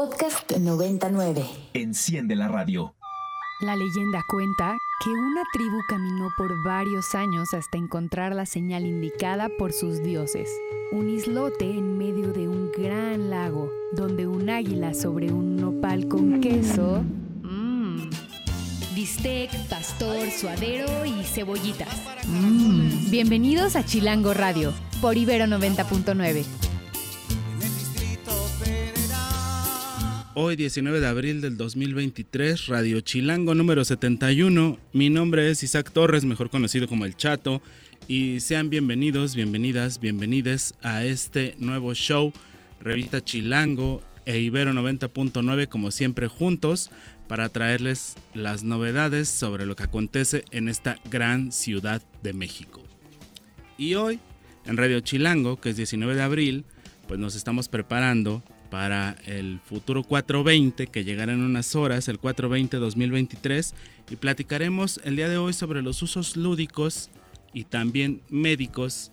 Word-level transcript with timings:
Podcast 0.00 0.50
99. 0.56 1.44
Enciende 1.74 2.34
la 2.34 2.48
radio. 2.48 2.94
La 3.60 3.76
leyenda 3.76 4.24
cuenta 4.30 4.78
que 5.04 5.10
una 5.10 5.42
tribu 5.52 5.76
caminó 5.90 6.30
por 6.38 6.50
varios 6.64 7.14
años 7.14 7.52
hasta 7.52 7.76
encontrar 7.76 8.34
la 8.34 8.46
señal 8.46 8.86
indicada 8.86 9.50
por 9.58 9.74
sus 9.74 10.02
dioses. 10.02 10.48
Un 10.92 11.10
islote 11.10 11.66
en 11.66 11.98
medio 11.98 12.32
de 12.32 12.48
un 12.48 12.72
gran 12.72 13.28
lago, 13.28 13.68
donde 13.92 14.26
un 14.26 14.48
águila 14.48 14.94
sobre 14.94 15.30
un 15.30 15.56
nopal 15.56 16.08
con 16.08 16.40
queso... 16.40 17.04
Mmm. 17.42 18.08
Bistec, 18.94 19.50
pastor, 19.68 20.30
suadero 20.30 21.04
y 21.04 21.22
cebollitas. 21.24 21.94
Mmm. 22.26 23.10
Bienvenidos 23.10 23.76
a 23.76 23.84
Chilango 23.84 24.32
Radio, 24.32 24.72
por 25.02 25.18
Ibero 25.18 25.44
90.9. 25.44 26.69
Hoy 30.42 30.56
19 30.56 31.00
de 31.00 31.06
abril 31.06 31.42
del 31.42 31.58
2023, 31.58 32.68
Radio 32.68 33.02
Chilango 33.02 33.54
número 33.54 33.84
71. 33.84 34.78
Mi 34.94 35.10
nombre 35.10 35.50
es 35.50 35.62
Isaac 35.62 35.90
Torres, 35.92 36.24
mejor 36.24 36.48
conocido 36.48 36.88
como 36.88 37.04
El 37.04 37.14
Chato, 37.14 37.60
y 38.08 38.40
sean 38.40 38.70
bienvenidos, 38.70 39.34
bienvenidas, 39.34 40.00
bienvenides 40.00 40.72
a 40.80 41.04
este 41.04 41.56
nuevo 41.58 41.92
show, 41.92 42.32
Revista 42.80 43.22
Chilango 43.22 44.02
e 44.24 44.38
Ibero 44.38 44.72
90.9, 44.72 45.68
como 45.68 45.90
siempre 45.90 46.26
juntos, 46.26 46.90
para 47.28 47.50
traerles 47.50 48.16
las 48.32 48.64
novedades 48.64 49.28
sobre 49.28 49.66
lo 49.66 49.76
que 49.76 49.82
acontece 49.82 50.44
en 50.52 50.70
esta 50.70 50.96
gran 51.10 51.52
ciudad 51.52 52.00
de 52.22 52.32
México. 52.32 52.82
Y 53.76 53.94
hoy, 53.94 54.20
en 54.64 54.78
Radio 54.78 55.00
Chilango, 55.00 55.60
que 55.60 55.68
es 55.68 55.76
19 55.76 56.14
de 56.14 56.22
abril, 56.22 56.64
pues 57.08 57.20
nos 57.20 57.34
estamos 57.34 57.68
preparando 57.68 58.42
para 58.70 59.16
el 59.26 59.60
futuro 59.64 60.02
420 60.04 60.86
que 60.86 61.04
llegará 61.04 61.32
en 61.32 61.42
unas 61.42 61.74
horas, 61.74 62.08
el 62.08 62.20
420-2023, 62.20 63.74
y 64.10 64.16
platicaremos 64.16 65.00
el 65.04 65.16
día 65.16 65.28
de 65.28 65.36
hoy 65.36 65.52
sobre 65.52 65.82
los 65.82 66.02
usos 66.02 66.36
lúdicos 66.36 67.10
y 67.52 67.64
también 67.64 68.22
médicos 68.30 69.10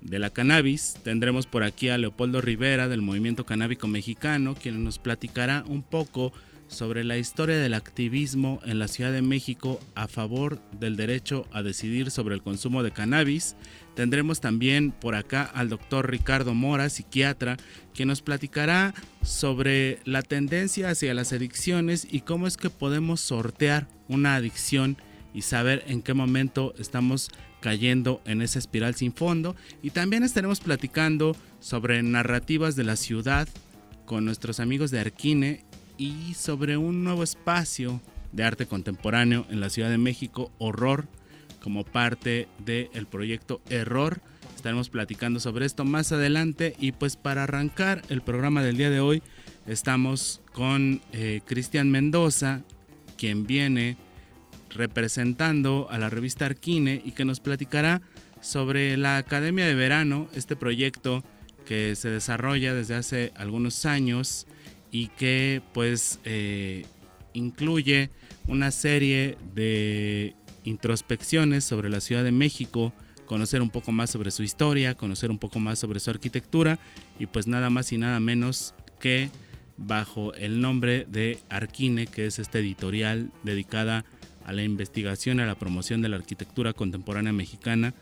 de 0.00 0.18
la 0.18 0.30
cannabis. 0.30 0.96
Tendremos 1.02 1.46
por 1.46 1.62
aquí 1.62 1.88
a 1.88 1.98
Leopoldo 1.98 2.40
Rivera 2.40 2.88
del 2.88 3.02
Movimiento 3.02 3.44
Canábico 3.46 3.88
Mexicano, 3.88 4.54
quien 4.54 4.84
nos 4.84 4.98
platicará 4.98 5.64
un 5.66 5.82
poco 5.82 6.32
sobre 6.68 7.04
la 7.04 7.18
historia 7.18 7.58
del 7.58 7.74
activismo 7.74 8.60
en 8.64 8.78
la 8.78 8.88
Ciudad 8.88 9.12
de 9.12 9.22
México 9.22 9.80
a 9.94 10.08
favor 10.08 10.60
del 10.72 10.96
derecho 10.96 11.46
a 11.52 11.62
decidir 11.62 12.10
sobre 12.10 12.34
el 12.34 12.42
consumo 12.42 12.82
de 12.82 12.90
cannabis. 12.90 13.56
Tendremos 13.94 14.40
también 14.40 14.90
por 14.90 15.14
acá 15.14 15.42
al 15.42 15.68
doctor 15.68 16.10
Ricardo 16.10 16.54
Mora, 16.54 16.88
psiquiatra, 16.88 17.56
quien 17.94 18.08
nos 18.08 18.22
platicará 18.22 18.94
sobre 19.22 20.00
la 20.04 20.22
tendencia 20.22 20.90
hacia 20.90 21.14
las 21.14 21.32
adicciones 21.32 22.06
y 22.10 22.20
cómo 22.20 22.46
es 22.46 22.56
que 22.56 22.70
podemos 22.70 23.20
sortear 23.20 23.86
una 24.08 24.34
adicción 24.34 24.96
y 25.32 25.42
saber 25.42 25.84
en 25.86 26.02
qué 26.02 26.14
momento 26.14 26.74
estamos 26.78 27.30
cayendo 27.60 28.20
en 28.24 28.42
esa 28.42 28.58
espiral 28.58 28.94
sin 28.94 29.12
fondo. 29.12 29.56
Y 29.82 29.90
también 29.90 30.22
estaremos 30.22 30.60
platicando 30.60 31.36
sobre 31.60 32.02
narrativas 32.02 32.76
de 32.76 32.84
la 32.84 32.96
ciudad 32.96 33.48
con 34.04 34.24
nuestros 34.24 34.60
amigos 34.60 34.90
de 34.90 35.00
Arquine 35.00 35.64
y 35.96 36.34
sobre 36.34 36.76
un 36.76 37.04
nuevo 37.04 37.22
espacio 37.22 38.00
de 38.32 38.44
arte 38.44 38.66
contemporáneo 38.66 39.46
en 39.48 39.60
la 39.60 39.70
Ciudad 39.70 39.90
de 39.90 39.98
México, 39.98 40.50
Horror, 40.58 41.06
como 41.64 41.82
parte 41.82 42.46
del 42.58 43.06
proyecto 43.06 43.62
Error. 43.70 44.20
Estaremos 44.54 44.90
platicando 44.90 45.40
sobre 45.40 45.64
esto 45.64 45.86
más 45.86 46.12
adelante 46.12 46.76
y 46.78 46.92
pues 46.92 47.16
para 47.16 47.44
arrancar 47.44 48.02
el 48.10 48.20
programa 48.20 48.62
del 48.62 48.76
día 48.76 48.90
de 48.90 49.00
hoy 49.00 49.22
estamos 49.66 50.42
con 50.52 51.00
eh, 51.12 51.40
Cristian 51.46 51.90
Mendoza, 51.90 52.60
quien 53.16 53.46
viene 53.46 53.96
representando 54.68 55.88
a 55.90 55.96
la 55.96 56.10
revista 56.10 56.44
Arquine 56.44 57.00
y 57.02 57.12
que 57.12 57.24
nos 57.24 57.40
platicará 57.40 58.02
sobre 58.42 58.98
la 58.98 59.16
Academia 59.16 59.64
de 59.64 59.74
Verano, 59.74 60.28
este 60.34 60.56
proyecto 60.56 61.24
que 61.64 61.96
se 61.96 62.10
desarrolla 62.10 62.74
desde 62.74 62.94
hace 62.94 63.32
algunos 63.36 63.86
años 63.86 64.46
y 64.92 65.08
que 65.08 65.62
pues 65.72 66.20
eh, 66.24 66.84
incluye 67.32 68.10
una 68.48 68.70
serie 68.70 69.38
de 69.54 70.36
introspecciones 70.64 71.64
sobre 71.64 71.90
la 71.90 72.00
Ciudad 72.00 72.24
de 72.24 72.32
México, 72.32 72.92
conocer 73.26 73.62
un 73.62 73.70
poco 73.70 73.92
más 73.92 74.10
sobre 74.10 74.30
su 74.30 74.42
historia, 74.42 74.94
conocer 74.94 75.30
un 75.30 75.38
poco 75.38 75.58
más 75.58 75.78
sobre 75.78 76.00
su 76.00 76.10
arquitectura 76.10 76.78
y 77.18 77.26
pues 77.26 77.46
nada 77.46 77.70
más 77.70 77.92
y 77.92 77.98
nada 77.98 78.20
menos 78.20 78.74
que 78.98 79.30
bajo 79.76 80.34
el 80.34 80.60
nombre 80.60 81.06
de 81.08 81.38
Arquine, 81.48 82.06
que 82.06 82.26
es 82.26 82.38
esta 82.38 82.58
editorial 82.58 83.30
dedicada 83.42 84.04
a 84.44 84.52
la 84.52 84.62
investigación, 84.62 85.40
a 85.40 85.46
la 85.46 85.54
promoción 85.54 86.02
de 86.02 86.08
la 86.08 86.16
arquitectura 86.16 86.72
contemporánea 86.72 87.32
mexicana. 87.32 87.94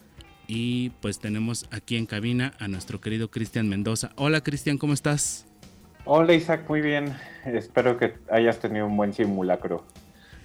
Y 0.48 0.90
pues 1.00 1.18
tenemos 1.18 1.66
aquí 1.70 1.96
en 1.96 2.06
cabina 2.06 2.52
a 2.58 2.68
nuestro 2.68 3.00
querido 3.00 3.30
Cristian 3.30 3.68
Mendoza. 3.68 4.10
Hola 4.16 4.42
Cristian, 4.42 4.76
¿cómo 4.76 4.92
estás? 4.92 5.46
Hola 6.04 6.34
Isaac, 6.34 6.64
muy 6.68 6.80
bien. 6.80 7.14
Espero 7.46 7.96
que 7.96 8.14
hayas 8.30 8.58
tenido 8.58 8.86
un 8.86 8.96
buen 8.96 9.12
simulacro 9.12 9.86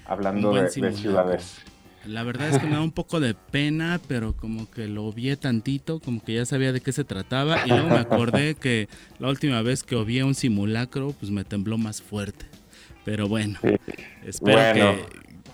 hablando 0.05 0.53
de, 0.53 0.69
ciudades. 0.69 1.63
La 2.07 2.23
verdad 2.23 2.49
es 2.49 2.59
que 2.59 2.65
me 2.65 2.73
da 2.73 2.81
un 2.81 2.91
poco 2.91 3.19
de 3.19 3.33
pena, 3.33 3.99
pero 4.07 4.35
como 4.35 4.69
que 4.69 4.87
lo 4.87 5.11
vi 5.11 5.35
tantito, 5.35 5.99
como 5.99 6.23
que 6.23 6.35
ya 6.35 6.45
sabía 6.45 6.71
de 6.71 6.81
qué 6.81 6.91
se 6.91 7.03
trataba 7.03 7.65
y 7.65 7.69
luego 7.69 7.89
me 7.89 7.97
acordé 7.97 8.55
que 8.55 8.87
la 9.19 9.29
última 9.29 9.61
vez 9.61 9.83
que 9.83 9.95
vi 10.03 10.21
un 10.21 10.35
simulacro, 10.35 11.13
pues 11.19 11.31
me 11.31 11.43
tembló 11.43 11.77
más 11.77 12.01
fuerte. 12.01 12.45
Pero 13.03 13.27
bueno, 13.27 13.59
espero 14.25 14.73
Que, 14.73 15.05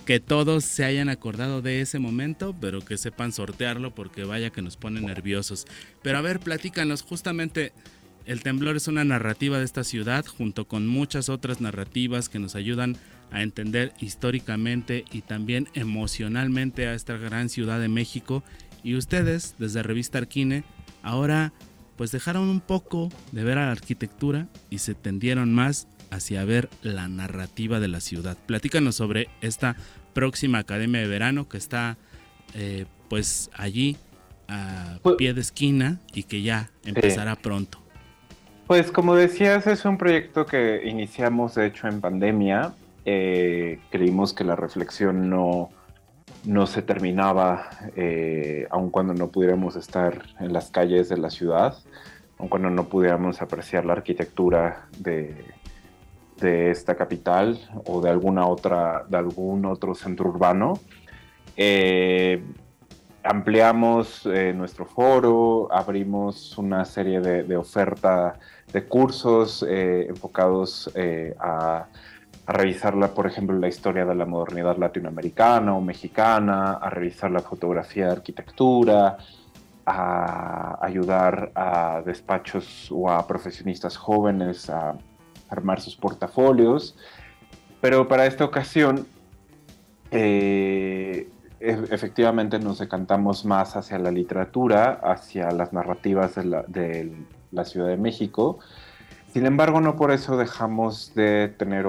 que 0.06 0.19
todos 0.19 0.64
se 0.64 0.86
hayan 0.86 1.09
acordado 1.09 1.62
de 1.62 1.81
ese 1.81 2.00
momento, 2.00 2.56
pero 2.59 2.81
que 2.81 2.97
sepan 2.97 3.31
sortearlo 3.31 3.94
porque 3.94 4.24
vaya 4.24 4.50
que 4.50 4.62
nos 4.62 4.78
pone 4.78 5.02
nerviosos. 5.02 5.66
Pero 6.02 6.18
a 6.18 6.22
ver, 6.22 6.40
platícanos 6.40 7.02
justamente 7.02 7.74
el 8.25 8.41
temblor 8.41 8.75
es 8.75 8.88
una 8.88 9.03
narrativa 9.03 9.58
de 9.59 9.66
esta 9.66 9.84
ciudad 9.84 10.25
junto 10.25 10.68
con 10.68 10.88
muchas 10.88 11.30
otras 11.30 11.62
narrativas 11.62 12.30
que 12.30 12.40
nos 12.40 12.56
ayudan 12.56 12.96
a 12.96 12.97
entender 13.41 13.94
históricamente 13.99 15.05
y 15.11 15.21
también 15.21 15.67
emocionalmente 15.73 16.88
a 16.88 16.94
esta 16.94 17.17
gran 17.17 17.49
ciudad 17.49 17.79
de 17.79 17.88
México. 17.88 18.44
Y 18.83 18.95
ustedes, 18.95 19.55
desde 19.57 19.81
Revista 19.81 20.19
Arquine, 20.19 20.63
ahora 21.01 21.53
pues 21.95 22.11
dejaron 22.11 22.49
un 22.49 22.59
poco 22.59 23.09
de 23.31 23.43
ver 23.43 23.57
a 23.57 23.66
la 23.66 23.72
arquitectura 23.72 24.47
y 24.69 24.79
se 24.79 24.95
tendieron 24.95 25.53
más 25.53 25.88
hacia 26.09 26.45
ver 26.45 26.69
la 26.81 27.07
narrativa 27.07 27.79
de 27.79 27.88
la 27.88 27.99
ciudad. 27.99 28.38
Platícanos 28.45 28.95
sobre 28.95 29.29
esta 29.41 29.75
próxima 30.13 30.59
Academia 30.59 31.01
de 31.01 31.07
Verano 31.07 31.49
que 31.49 31.57
está 31.57 31.97
eh, 32.55 32.85
pues 33.09 33.49
allí 33.53 33.97
a 34.47 34.99
pues 35.01 35.16
pie 35.16 35.33
de 35.33 35.41
esquina 35.41 35.99
y 36.13 36.23
que 36.23 36.41
ya 36.41 36.69
empezará 36.85 37.35
pronto. 37.35 37.79
Pues 38.67 38.91
como 38.91 39.16
decías, 39.16 39.67
es 39.67 39.85
un 39.85 39.97
proyecto 39.97 40.45
que 40.45 40.83
iniciamos 40.85 41.55
de 41.55 41.67
hecho 41.67 41.88
en 41.88 41.99
pandemia. 41.99 42.73
Eh, 43.06 43.80
creímos 43.90 44.34
que 44.34 44.44
la 44.44 44.56
reflexión 44.56 45.30
no, 45.30 45.69
no 46.46 46.68
se 46.68 46.81
terminaba, 46.81 47.69
eh, 47.96 48.68
aun 48.69 48.90
cuando 48.90 49.14
no 49.14 49.30
pudiéramos 49.30 49.75
estar 49.75 50.24
en 50.40 50.53
las 50.53 50.72
calles 50.72 51.09
de 51.09 51.18
la 51.18 51.30
ciudad, 51.30 51.75
aun 52.38 52.50
cuando 52.50 52.69
no 52.69 52.86
pudiéramos 52.86 53.41
apreciar 53.41 53.86
la 53.86 53.94
arquitectura 53.94 54.88
de, 55.00 55.36
de 56.40 56.72
esta 56.72 56.96
capital 56.96 57.59
o 57.86 58.02
de 58.02 58.09
alguna 58.09 58.47
otra, 58.47 59.06
de 59.09 59.18
algún 59.18 59.66
otro 59.66 59.96
centro 59.96 60.30
urbano. 60.30 60.80
Eh, 61.58 62.41
ampliamos 63.24 64.25
nuestro 64.56 64.85
foro, 64.85 65.68
abrimos 65.72 66.58
una 66.58 66.84
serie 66.84 67.22
de, 67.22 67.44
de 67.44 67.56
oferta 67.58 68.40
de 68.74 68.84
cursos 68.85 69.64
eh, 69.70 70.08
enfocados 70.09 70.91
eh, 70.96 71.35
a, 72.45 72.53
revisar, 72.53 72.93
por 73.13 73.28
ejemplo, 73.28 73.57
la 73.57 73.67
historia 73.67 74.05
de 74.05 74.16
la 74.16 74.25
modernidad 74.25 74.78
latinoamericana 74.78 75.75
o 75.75 75.81
mexicana, 75.81 76.73
a 76.73 76.90
revisar 76.90 77.31
la 77.31 77.40
fotografía 77.40 78.11
arquitectura, 78.11 79.17
a 79.85 80.78
ayudar 80.81 81.51
a 81.55 82.01
despachos 82.05 82.90
o 82.91 83.09
a 83.09 83.25
profesionistas 83.28 83.97
jóvenes 83.97 84.69
a 84.69 84.95
armar 85.49 85.81
sus 85.81 85.95
portafolios. 85.95 86.95
Pero 87.81 88.07
para 88.07 88.25
esta 88.25 88.46
ocasión, 88.46 89.05
eh, 90.11 91.29
e-, 91.59 91.87
efectivamente 91.91 92.59
nos 92.59 92.79
decantamos 92.79 93.46
más 93.46 93.75
hacia 93.75 93.97
la 93.99 94.11
literatura, 94.11 94.99
hacia 95.03 95.51
las 95.51 95.73
narrativas 95.73 96.35
de 96.35 97.11
la 97.51 97.66
Ciudad 97.66 97.87
de 97.87 97.97
México. 97.97 98.59
Sin 99.34 99.47
embargo, 99.47 99.82
no 99.82 99.96
por 99.96 100.12
eso 100.12 100.38
dejamos 100.38 101.16
de 101.16 101.47
tener 101.47 101.88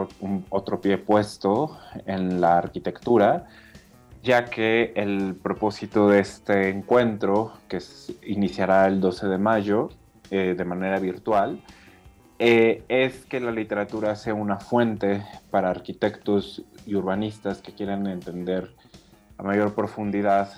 otro 0.49 0.81
pie 0.81 0.97
puesto 0.97 1.77
en 2.07 2.41
la 2.41 2.57
arquitectura, 2.57 3.49
ya 4.23 4.47
que 4.47 4.95
el 4.97 5.35
propósito 5.35 6.09
de 6.09 6.21
este 6.21 6.71
encuentro, 6.71 7.53
que 7.69 7.81
iniciará 8.23 8.87
el 8.87 8.99
12 8.99 9.27
de 9.27 9.37
mayo 9.37 9.91
eh, 10.31 10.55
de 10.57 10.65
manera 10.65 10.99
virtual, 10.99 11.61
eh, 12.39 12.83
es 12.89 13.27
que 13.27 13.41
la 13.41 13.51
literatura 13.51 14.17
sea 14.17 14.33
una 14.33 14.59
fuente 14.59 15.23
para 15.51 15.69
arquitectos 15.69 16.63
y 16.87 16.95
urbanistas 16.95 17.61
que 17.61 17.75
quieran 17.75 18.07
entender 18.07 18.75
a 19.37 19.43
mayor 19.43 19.75
profundidad, 19.75 20.51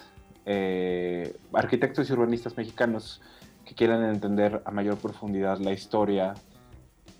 eh, 0.44 1.36
arquitectos 1.52 2.08
y 2.08 2.12
urbanistas 2.12 2.56
mexicanos 2.56 3.20
que 3.64 3.74
quieran 3.74 4.04
entender 4.04 4.62
a 4.64 4.70
mayor 4.70 4.98
profundidad 4.98 5.58
la 5.58 5.72
historia 5.72 6.34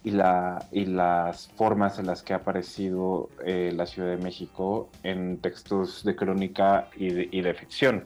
y, 0.07 0.13
la, 0.13 0.65
y 0.71 0.85
las 0.85 1.49
formas 1.57 1.99
en 1.99 2.07
las 2.07 2.23
que 2.23 2.33
ha 2.33 2.37
aparecido 2.37 3.29
eh, 3.45 3.73
la 3.75 3.87
Ciudad 3.87 4.17
de 4.17 4.23
México 4.23 4.89
en 5.03 5.39
textos 5.39 6.05
de 6.05 6.15
crónica 6.15 6.87
y 6.95 7.11
de, 7.11 7.55
ficción. 7.55 8.05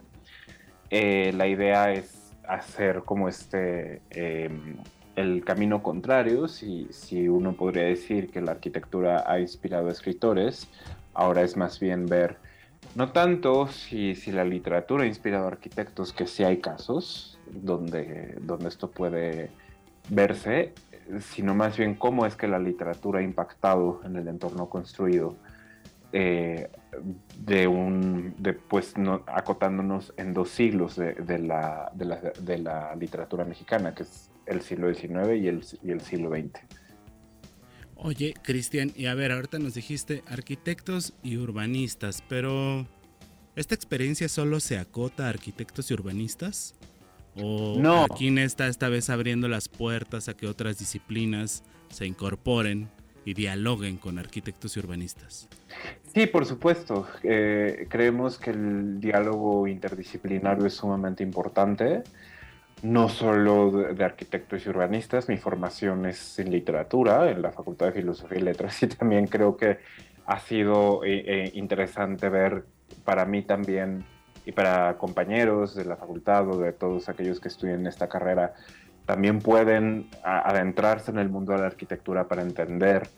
la 0.90 1.46
idea 1.46 1.92
es 1.92 2.32
hacer 2.48 3.02
como 3.04 3.28
este 3.28 4.00
em, 4.08 4.78
el 5.14 5.44
camino 5.44 5.82
contrario, 5.82 6.48
si, 6.48 6.88
si 6.90 7.28
uno 7.28 7.52
podría 7.52 7.84
decir 7.84 8.30
que 8.30 8.40
la 8.40 8.52
arquitectura 8.52 9.24
ha 9.30 9.38
inspirado 9.38 9.88
a 9.88 9.92
escritores, 9.92 10.68
ahora 11.12 11.42
es 11.42 11.54
más 11.58 11.78
bien 11.80 12.06
ver, 12.06 12.38
no 12.94 13.12
tanto 13.12 13.66
si, 13.66 14.14
si 14.14 14.32
la 14.32 14.46
literatura 14.46 15.04
ha 15.04 15.06
inspirado 15.06 15.44
a 15.44 15.48
arquitectos, 15.48 16.14
que 16.14 16.26
sí 16.26 16.44
hay 16.44 16.62
casos 16.62 17.38
donde, 17.46 18.38
donde 18.40 18.68
esto 18.70 18.90
puede 18.90 19.50
verse, 20.08 20.72
sino 21.20 21.54
más 21.54 21.76
bien 21.76 21.94
cómo 21.94 22.26
es 22.26 22.36
que 22.36 22.46
la 22.46 22.58
literatura 22.58 23.20
ha 23.20 23.22
impactado 23.22 24.00
en 24.04 24.16
el 24.16 24.28
entorno 24.28 24.68
construido. 24.68 25.36
Eh, 26.12 26.68
de 27.38 27.68
un, 27.68 28.34
pues, 28.68 28.96
no, 28.98 29.22
acotándonos 29.26 30.12
en 30.16 30.34
dos 30.34 30.50
siglos 30.50 30.96
de, 30.96 31.14
de, 31.14 31.38
la, 31.38 31.90
de, 31.94 32.04
la, 32.04 32.16
de, 32.40 32.58
la, 32.58 32.96
literatura 32.96 33.44
mexicana, 33.44 33.94
que 33.94 34.02
es 34.02 34.30
el 34.46 34.60
siglo 34.60 34.92
XIX 34.92 35.36
y 35.40 35.46
el, 35.46 35.64
y 35.82 35.90
el 35.92 36.00
siglo 36.00 36.30
XX. 36.30 36.60
Oye, 37.94 38.34
Cristian, 38.42 38.92
y 38.96 39.06
a 39.06 39.14
ver, 39.14 39.30
ahorita 39.30 39.58
nos 39.58 39.74
dijiste 39.74 40.24
arquitectos 40.26 41.12
y 41.22 41.36
urbanistas, 41.36 42.24
pero 42.28 42.86
¿esta 43.54 43.74
experiencia 43.74 44.28
solo 44.28 44.58
se 44.58 44.78
acota 44.78 45.26
a 45.26 45.28
arquitectos 45.28 45.90
y 45.90 45.94
urbanistas? 45.94 46.74
¿O 47.36 47.76
no. 47.78 48.04
aquí 48.04 48.36
está 48.38 48.66
esta 48.66 48.88
vez 48.88 49.10
abriendo 49.10 49.48
las 49.48 49.68
puertas 49.68 50.28
a 50.28 50.34
que 50.34 50.46
otras 50.46 50.78
disciplinas 50.78 51.62
se 51.88 52.06
incorporen 52.06 52.88
y 53.24 53.34
dialoguen 53.34 53.96
con 53.96 54.18
arquitectos 54.18 54.76
y 54.76 54.80
urbanistas? 54.80 55.48
Sí, 56.12 56.26
por 56.26 56.46
supuesto. 56.46 57.06
Eh, 57.22 57.86
creemos 57.88 58.38
que 58.38 58.50
el 58.50 59.00
diálogo 59.00 59.66
interdisciplinario 59.66 60.66
es 60.66 60.74
sumamente 60.74 61.22
importante 61.22 62.02
no 62.82 63.08
solo 63.08 63.70
de, 63.70 64.04
arquitectos 64.04 64.64
y 64.64 64.68
urbanistas, 64.70 65.28
mi 65.28 65.36
formación 65.36 66.06
es 66.06 66.38
en 66.38 66.50
literatura, 66.50 67.30
en 67.30 67.42
la 67.42 67.52
Facultad 67.52 67.86
de 67.86 67.92
Filosofía 67.92 68.38
y 68.38 68.42
Letras, 68.42 68.82
y 68.82 68.86
también 68.86 69.26
creo 69.26 69.56
que 69.56 69.78
ha 70.26 70.40
sido 70.40 71.04
eh, 71.04 71.24
eh, 71.26 71.50
interesante 71.54 72.28
ver 72.28 72.64
para 73.04 73.24
mí 73.24 73.42
también 73.42 74.04
y 74.50 74.52
para 74.52 74.98
compañeros 74.98 75.76
de 75.76 75.84
la 75.84 75.94
facultad 75.94 76.48
o 76.48 76.58
de 76.58 76.72
todos 76.72 77.08
aquellos 77.08 77.38
que 77.38 77.46
estudian 77.46 77.86
esta 77.86 78.08
carrera, 78.08 78.54
también 79.06 79.38
pueden 79.38 80.08
adentrarse 80.24 81.12
en 81.12 81.18
el 81.18 81.28
mundo 81.28 81.52
de 81.52 81.58
la 81.58 81.66
arquitectura 81.66 82.26
para 82.26 82.42
entender 82.42 83.08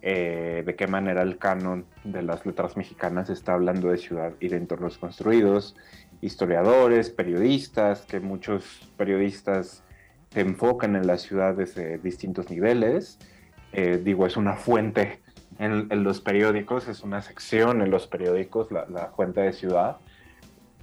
eh, 0.00 0.62
de 0.64 0.74
qué 0.76 0.86
manera 0.86 1.20
el 1.20 1.36
canon 1.36 1.84
de 2.04 2.22
las 2.22 2.46
letras 2.46 2.78
mexicanas 2.78 3.28
está 3.28 3.52
hablando 3.52 3.90
de 3.90 3.98
ciudad 3.98 4.32
y 4.40 4.48
de 4.48 4.56
entornos 4.56 4.96
construidos 4.96 5.76
historiadores, 6.22 7.10
periodistas, 7.10 8.06
que 8.06 8.18
muchos 8.18 8.90
periodistas 8.96 9.84
se 10.30 10.40
enfocan 10.40 10.96
en 10.96 11.06
las 11.06 11.20
ciudades 11.20 11.74
de 11.74 11.98
distintos 11.98 12.50
niveles. 12.50 13.18
Eh, 13.72 14.00
digo, 14.02 14.26
es 14.26 14.38
una 14.38 14.54
fuente 14.54 15.20
en, 15.58 15.88
los 16.02 16.20
periódicos, 16.20 16.88
es 16.88 17.02
una 17.02 17.20
sección 17.20 17.82
en 17.82 17.90
los 17.90 18.06
periódicos, 18.06 18.68
la, 18.70 19.12
fuente 19.14 19.42
de 19.42 19.52
ciudad. 19.52 19.98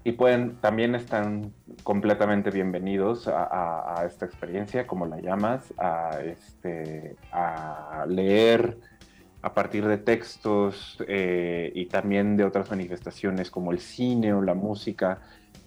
Y 0.07 0.11
pueden, 0.11 0.57
también 0.57 0.93
están 0.93 1.51
completamente 1.81 2.51
bienvenidos 2.51 3.27
a, 3.27 4.03
esta 4.05 4.27
experiencia, 4.27 4.85
como 4.85 5.07
la 5.07 5.19
llamas, 5.19 5.73
a, 5.79 6.19
este, 6.21 7.15
leer 8.07 8.77
a 9.41 9.53
partir 9.55 9.87
de 9.87 9.97
textos 9.97 11.03
eh, 11.07 11.71
y 11.73 11.87
también 11.87 12.37
de 12.37 12.43
otras 12.43 12.69
manifestaciones 12.69 13.49
como 13.49 13.71
el 13.71 13.79
cine 13.79 14.31
o 14.31 14.43
la 14.43 14.53
música, 14.53 15.21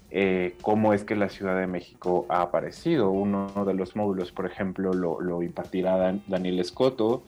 eh, 0.08 0.56
cómo 0.62 0.94
es 0.94 1.02
que 1.02 1.16
la 1.16 1.30
Ciudad 1.30 1.58
de 1.58 1.66
México 1.66 2.24
ha 2.28 2.42
aparecido. 2.42 3.10
Uno 3.10 3.64
de 3.66 3.74
los 3.74 3.96
módulos, 3.96 4.30
por 4.30 4.46
ejemplo, 4.46 4.92
lo, 4.92 5.42
impartirá 5.42 6.16
Daniel 6.28 6.60
Escoto, 6.60 7.24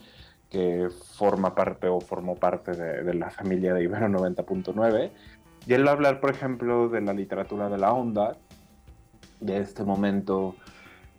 que 0.49 0.89
forma 1.17 1.57
parte 1.57 1.89
o 1.89 2.01
formó 2.01 2.37
parte 2.37 2.71
de, 2.71 3.15
la 3.15 3.31
familia 3.31 3.75
de 3.75 3.83
Ibero 3.83 4.07
90.9. 4.07 5.11
Y 5.67 5.75
él 5.75 5.87
va 5.87 5.91
a 5.91 5.95
hablar, 5.95 6.21
por 6.21 6.31
ejemplo, 6.31 6.89
de 6.89 7.01
la 7.01 7.12
literatura 7.12 7.69
de 7.69 7.79
la 7.79 7.93
onda, 7.93 8.37
de 9.41 9.59
este 9.59 9.85
momento 9.85 10.55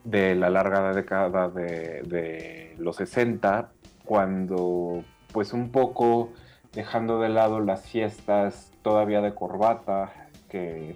de 0.04 0.36
la 0.36 0.50
larga 0.50 0.94
década 0.94 1.50
de, 1.50 2.76
los 2.80 2.96
60, 2.96 3.72
cuando 4.06 5.04
pues 5.32 5.54
un 5.54 5.72
poco 5.72 6.32
dejando 6.74 7.20
de 7.20 7.30
lado 7.30 7.60
las 7.60 7.86
fiestas 7.88 8.72
todavía 8.82 9.22
de 9.22 9.34
corbata 9.36 10.12
que, 10.50 10.96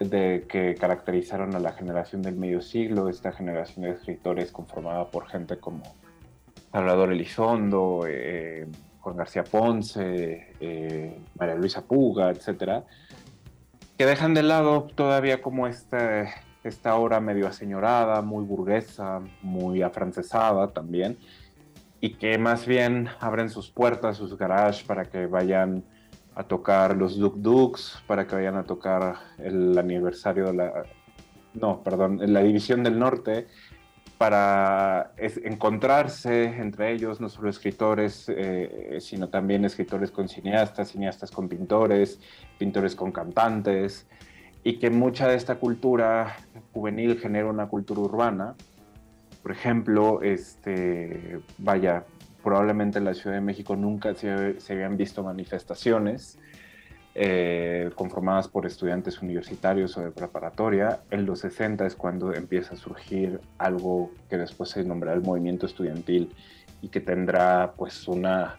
de, 0.00 0.46
que 0.48 0.74
caracterizaron 0.74 1.54
a 1.54 1.60
la 1.60 1.72
generación 1.72 2.22
del 2.22 2.36
medio 2.36 2.60
siglo, 2.60 3.08
esta 3.08 3.32
generación 3.32 3.84
de 3.84 3.92
escritores 3.92 4.50
conformada 4.50 5.10
por 5.10 5.28
gente 5.28 5.58
como 5.58 5.82
Salvador 6.72 7.12
Elizondo, 7.12 8.04
eh, 8.08 8.66
Juan 9.06 9.18
García 9.18 9.44
Ponce, 9.44 10.52
eh, 10.58 11.16
María 11.38 11.54
Luisa 11.54 11.82
Puga, 11.82 12.30
etcétera, 12.30 12.82
que 13.96 14.04
dejan 14.04 14.34
de 14.34 14.42
lado 14.42 14.88
todavía 14.96 15.40
como 15.40 15.68
esta, 15.68 16.24
esta 16.64 16.96
obra 16.96 17.20
medio 17.20 17.46
aseñorada, 17.46 18.20
muy 18.22 18.44
burguesa, 18.44 19.20
muy 19.42 19.80
afrancesada 19.82 20.72
también, 20.72 21.18
y 22.00 22.14
que 22.14 22.36
más 22.36 22.66
bien 22.66 23.08
abren 23.20 23.48
sus 23.48 23.70
puertas, 23.70 24.16
sus 24.16 24.36
garages 24.36 24.82
para 24.82 25.04
que 25.04 25.26
vayan 25.26 25.84
a 26.34 26.42
tocar 26.42 26.96
los 26.96 27.16
Duk 27.16 27.36
Duks, 27.36 28.02
para 28.08 28.26
que 28.26 28.34
vayan 28.34 28.56
a 28.56 28.64
tocar 28.64 29.18
el 29.38 29.78
aniversario 29.78 30.46
de 30.46 30.52
la... 30.52 30.82
No, 31.54 31.80
perdón, 31.84 32.18
la 32.32 32.42
División 32.42 32.82
del 32.82 32.98
Norte, 32.98 33.46
para 34.18 35.12
encontrarse 35.18 36.44
entre 36.44 36.92
ellos, 36.92 37.20
no 37.20 37.28
solo 37.28 37.50
escritores, 37.50 38.26
eh, 38.28 38.98
sino 39.00 39.28
también 39.28 39.64
escritores 39.64 40.10
con 40.10 40.28
cineastas, 40.28 40.88
cineastas 40.92 41.30
con 41.30 41.48
pintores, 41.48 42.18
pintores 42.58 42.94
con 42.94 43.12
cantantes, 43.12 44.06
y 44.64 44.78
que 44.78 44.90
mucha 44.90 45.28
de 45.28 45.36
esta 45.36 45.56
cultura 45.56 46.36
juvenil 46.72 47.20
genera 47.20 47.46
una 47.46 47.68
cultura 47.68 48.00
urbana. 48.00 48.54
Por 49.42 49.52
ejemplo, 49.52 50.22
este, 50.22 51.38
vaya, 51.58 52.04
probablemente 52.42 52.98
en 52.98 53.04
la 53.04 53.14
Ciudad 53.14 53.36
de 53.36 53.42
México 53.42 53.76
nunca 53.76 54.14
se, 54.14 54.56
habían 54.70 54.96
visto 54.96 55.22
manifestaciones 55.22 56.38
eh, 57.18 57.90
conformadas 57.94 58.46
por 58.46 58.66
estudiantes 58.66 59.22
universitarios 59.22 59.96
o 59.96 60.02
de 60.02 60.10
preparatoria. 60.10 61.00
En 61.10 61.24
los 61.24 61.40
60 61.40 61.86
es 61.86 61.94
cuando 61.94 62.34
empieza 62.34 62.74
a 62.74 62.76
surgir 62.76 63.40
algo 63.56 64.10
que 64.28 64.36
después 64.36 64.68
se 64.68 64.84
nombrará 64.84 65.16
el 65.16 65.22
movimiento 65.22 65.64
estudiantil 65.64 66.34
y 66.82 66.88
que 66.88 67.00
tendrá 67.00 67.72
pues 67.74 68.06
una 68.06 68.56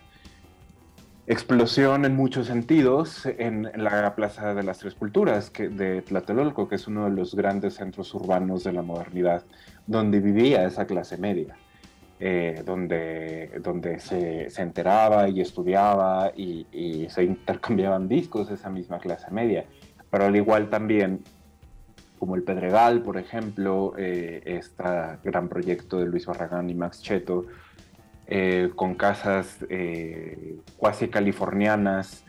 explosión 1.27 2.05
en 2.05 2.15
muchos 2.15 2.47
sentidos 2.47 3.27
en, 3.27 3.69
la 3.75 4.15
Plaza 4.15 4.55
de 4.55 4.63
las 4.63 4.79
Tres 4.79 4.95
Culturas 4.95 5.51
de 5.53 6.01
Tlatelolco, 6.01 6.67
que 6.67 6.75
es 6.75 6.87
uno 6.87 7.03
de 7.03 7.11
los 7.11 7.35
grandes 7.35 7.75
centros 7.75 8.11
urbanos 8.15 8.63
de 8.63 8.73
la 8.73 8.81
modernidad, 8.81 9.43
donde 9.85 10.19
vivía 10.19 10.65
esa 10.65 10.87
clase 10.87 11.17
media, 11.17 11.57
eh, 12.19 12.63
donde, 12.65 13.59
donde 13.61 13.99
se, 13.99 14.49
se, 14.49 14.61
enteraba 14.61 15.29
y 15.29 15.41
estudiaba 15.41 16.31
y, 16.35 17.07
se 17.09 17.23
intercambiaban 17.23 18.07
discos 18.07 18.49
esa 18.51 18.69
misma 18.69 18.99
clase 18.99 19.29
media. 19.31 19.65
Pero 20.09 20.25
al 20.25 20.35
igual 20.35 20.69
también, 20.69 21.23
como 22.19 22.35
el 22.35 22.43
Pedregal, 22.43 23.01
por 23.01 23.17
ejemplo, 23.17 23.93
eh, 23.97 24.41
este 24.45 24.83
gran 25.23 25.47
proyecto 25.47 25.99
de 25.99 26.05
Luis 26.07 26.25
Barragán 26.25 26.69
y 26.69 26.73
Max 26.73 27.01
Cheto, 27.01 27.45
eh, 28.29 28.71
con 28.75 28.95
casas 28.95 29.65
eh, 29.69 30.57
cuasi 30.75 31.07
californianas, 31.07 32.25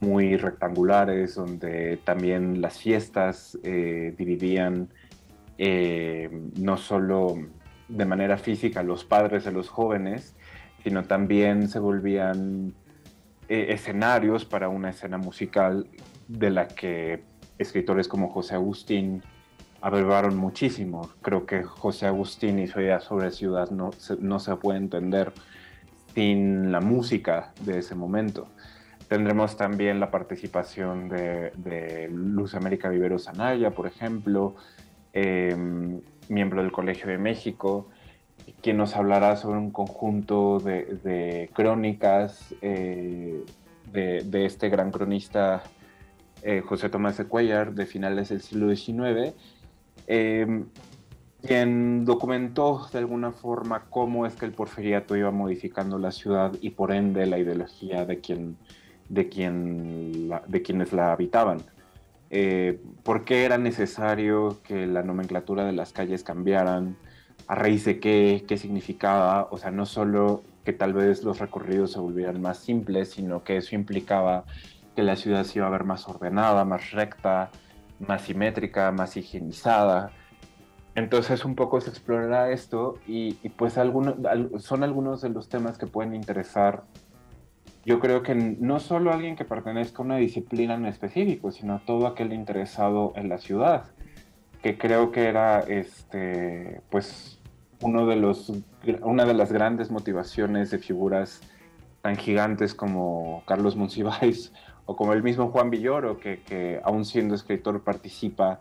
muy 0.00 0.36
rectangulares, 0.36 1.36
donde 1.36 1.98
también 1.98 2.60
las 2.60 2.78
fiestas 2.78 3.56
eh, 3.62 4.12
dividían 4.18 4.88
no 5.58 6.76
solo 6.76 7.34
de 7.88 8.04
manera 8.04 8.36
física 8.36 8.82
los 8.82 9.04
padres 9.04 9.44
de 9.44 9.52
los 9.52 9.68
jóvenes, 9.68 10.34
sino 10.82 11.04
también 11.04 11.68
se 11.68 11.78
volvían 11.78 12.74
escenarios 13.48 14.44
para 14.44 14.68
una 14.68 14.90
escena 14.90 15.18
musical 15.18 15.86
de 16.28 16.50
la 16.50 16.66
que 16.66 17.22
escritores 17.58 18.08
como 18.08 18.28
José 18.28 18.54
Agustín 18.54 19.22
abrevaron 19.80 20.36
muchísimo. 20.36 21.10
Creo 21.22 21.46
que 21.46 21.62
José 21.62 22.06
Agustín 22.06 22.58
y 22.58 22.66
su 22.66 22.80
idea 22.80 23.00
sobre 23.00 23.30
ciudad 23.30 23.70
no 23.70 23.92
se, 23.92 24.16
no 24.16 24.40
se 24.40 24.56
puede 24.56 24.78
entender 24.78 25.32
sin 26.14 26.72
la 26.72 26.80
música 26.80 27.52
de 27.64 27.78
ese 27.78 27.94
momento. 27.94 28.48
Tendremos 29.08 29.56
también 29.56 30.00
la 30.00 30.10
participación 30.10 31.08
de, 31.08 32.08
Luz 32.10 32.54
América 32.54 32.88
Viveros 32.88 33.28
Anaya, 33.28 33.70
por 33.70 33.86
ejemplo, 33.86 34.56
em, 35.12 36.00
miembro 36.28 36.62
del 36.62 36.72
Colegio 36.72 37.08
de 37.08 37.18
México, 37.18 37.88
quien 38.62 38.76
nos 38.76 38.96
hablará 38.96 39.36
sobre 39.36 39.58
un 39.58 39.70
conjunto 39.70 40.60
de, 40.60 41.50
crónicas 41.52 42.54
eh, 42.62 43.44
de, 43.92 44.44
este 44.44 44.68
gran 44.68 44.90
cronista 44.90 45.62
eh, 46.42 46.62
José 46.64 46.88
Tomás 46.88 47.16
de 47.16 47.24
Cuellar 47.24 47.74
de 47.74 47.86
finales 47.86 48.28
del 48.28 48.40
siglo 48.40 48.74
XIX, 48.74 49.34
em, 50.06 50.66
quien 51.42 52.04
documentó 52.04 52.86
de 52.92 52.98
alguna 52.98 53.32
forma 53.32 53.84
cómo 53.88 54.26
es 54.26 54.34
que 54.34 54.46
el 54.46 54.52
porfiriato 54.52 55.16
iba 55.16 55.30
modificando 55.30 55.98
la 55.98 56.12
ciudad 56.12 56.52
y 56.60 56.70
por 56.70 56.92
ende 56.92 57.26
la 57.26 57.38
ideología 57.38 58.04
de 58.04 58.20
quien 58.20 58.56
de, 59.08 59.28
quien 59.28 60.30
de 60.46 60.62
quienes 60.62 60.92
la 60.92 61.12
habitaban. 61.12 61.58
Eh, 62.30 62.80
¿Por 63.02 63.24
qué 63.24 63.44
era 63.44 63.58
necesario 63.58 64.58
que 64.64 64.86
la 64.86 65.02
nomenclatura 65.02 65.64
de 65.64 65.72
las 65.72 65.92
calles 65.92 66.22
cambiaran? 66.22 66.96
¿A 67.46 67.54
raíz 67.54 67.84
de 67.84 68.00
qué? 68.00 68.44
¿Qué 68.48 68.56
significaba? 68.56 69.48
O 69.50 69.58
sea, 69.58 69.70
no 69.70 69.86
solo 69.86 70.42
que 70.64 70.72
tal 70.72 70.92
vez 70.92 71.22
los 71.22 71.38
recorridos 71.38 71.92
se 71.92 72.00
volvieran 72.00 72.40
más 72.40 72.58
simples, 72.58 73.12
sino 73.12 73.44
que 73.44 73.56
eso 73.56 73.74
implicaba 73.76 74.44
que 74.96 75.02
la 75.02 75.14
ciudad 75.14 75.44
se 75.44 75.60
iba 75.60 75.68
a 75.68 75.70
ver 75.70 75.84
más 75.84 76.08
ordenada, 76.08 76.64
más 76.64 76.90
recta, 76.90 77.50
más 78.00 78.22
simétrica, 78.22 78.90
más 78.90 79.16
higienizada. 79.16 80.10
Entonces 80.96 81.44
un 81.44 81.54
poco 81.54 81.80
se 81.80 81.90
explorará 81.90 82.50
esto 82.50 82.98
y, 83.06 83.34
pues 83.50 83.78
algunos, 83.78 84.16
son 84.58 84.82
algunos 84.82 85.20
de 85.20 85.28
los 85.28 85.48
temas 85.48 85.78
que 85.78 85.86
pueden 85.86 86.14
interesar 86.14 86.84
yo 87.86 88.00
creo 88.00 88.24
que 88.24 88.34
no 88.34 88.80
solo 88.80 89.12
alguien 89.12 89.36
que 89.36 89.44
pertenezca 89.44 90.02
a 90.02 90.04
una 90.04 90.16
disciplina 90.16 90.74
en 90.74 90.86
específico, 90.86 91.52
sino 91.52 91.80
todo 91.86 92.08
aquel 92.08 92.32
interesado 92.32 93.12
en 93.14 93.28
la 93.28 93.38
ciudad, 93.38 93.84
que 94.60 94.76
creo 94.76 95.12
que 95.12 95.26
era 95.26 95.60
este, 95.60 96.80
pues, 96.90 97.38
uno 97.80 98.06
de 98.06 98.16
los, 98.16 98.52
una 99.02 99.24
de 99.24 99.34
las 99.34 99.52
grandes 99.52 99.92
motivaciones 99.92 100.72
de 100.72 100.78
figuras 100.78 101.40
tan 102.02 102.16
gigantes 102.16 102.74
como 102.74 103.44
Carlos 103.46 103.76
Monsiváis 103.76 104.52
o 104.86 104.96
como 104.96 105.12
el 105.12 105.22
mismo 105.22 105.52
Juan 105.52 105.70
Villoro, 105.70 106.18
que, 106.18 106.42
que 106.42 106.80
aún 106.82 107.04
siendo 107.04 107.36
escritor 107.36 107.84
participa 107.84 108.58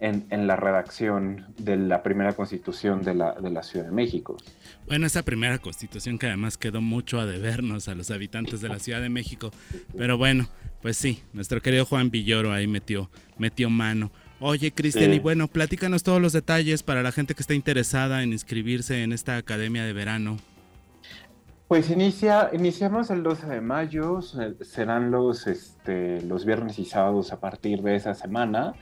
en, 0.00 0.46
la 0.46 0.56
redacción 0.56 1.46
de 1.58 1.76
la 1.76 2.02
primera 2.02 2.32
constitución 2.32 3.02
de 3.02 3.14
la, 3.14 3.32
de 3.32 3.50
la, 3.50 3.62
Ciudad 3.62 3.86
de 3.86 3.92
México. 3.92 4.36
Bueno, 4.86 5.06
esa 5.06 5.22
primera 5.22 5.58
constitución 5.58 6.18
que 6.18 6.26
además 6.26 6.56
quedó 6.56 6.80
mucho 6.80 7.20
a 7.20 7.26
debernos 7.26 7.88
a 7.88 7.94
los 7.94 8.10
habitantes 8.10 8.60
de 8.60 8.68
la 8.68 8.78
Ciudad 8.78 9.00
de 9.00 9.10
México, 9.10 9.50
pero 9.96 10.16
bueno, 10.16 10.48
pues 10.80 10.96
sí, 10.96 11.22
nuestro 11.32 11.60
querido 11.60 11.84
Juan 11.84 12.10
Villoro 12.10 12.52
ahí 12.52 12.66
metió, 12.66 13.10
metió 13.38 13.68
mano. 13.68 14.10
Oye, 14.40 14.72
Cristian, 14.72 15.12
y 15.12 15.18
bueno, 15.18 15.48
platícanos 15.48 16.02
todos 16.02 16.20
los 16.20 16.32
detalles 16.32 16.82
para 16.82 17.02
la 17.02 17.12
gente 17.12 17.34
que 17.34 17.42
está 17.42 17.52
interesada 17.52 18.22
en 18.22 18.32
inscribirse 18.32 19.02
en 19.02 19.12
esta 19.12 19.36
academia 19.36 19.84
de 19.84 19.92
verano. 19.92 20.38
Pues 21.68 21.90
inicia, 21.90 22.50
iniciamos 22.54 23.10
el 23.10 23.22
12 23.22 23.46
de 23.46 23.60
mayo, 23.60 24.20
serán 24.22 25.10
los, 25.10 25.46
este, 25.46 26.22
los 26.22 26.46
viernes 26.46 26.78
y 26.78 26.86
sábados 26.86 27.32
a 27.32 27.38
partir 27.38 27.82
de 27.82 27.96
esa 27.96 28.14
semana. 28.14 28.74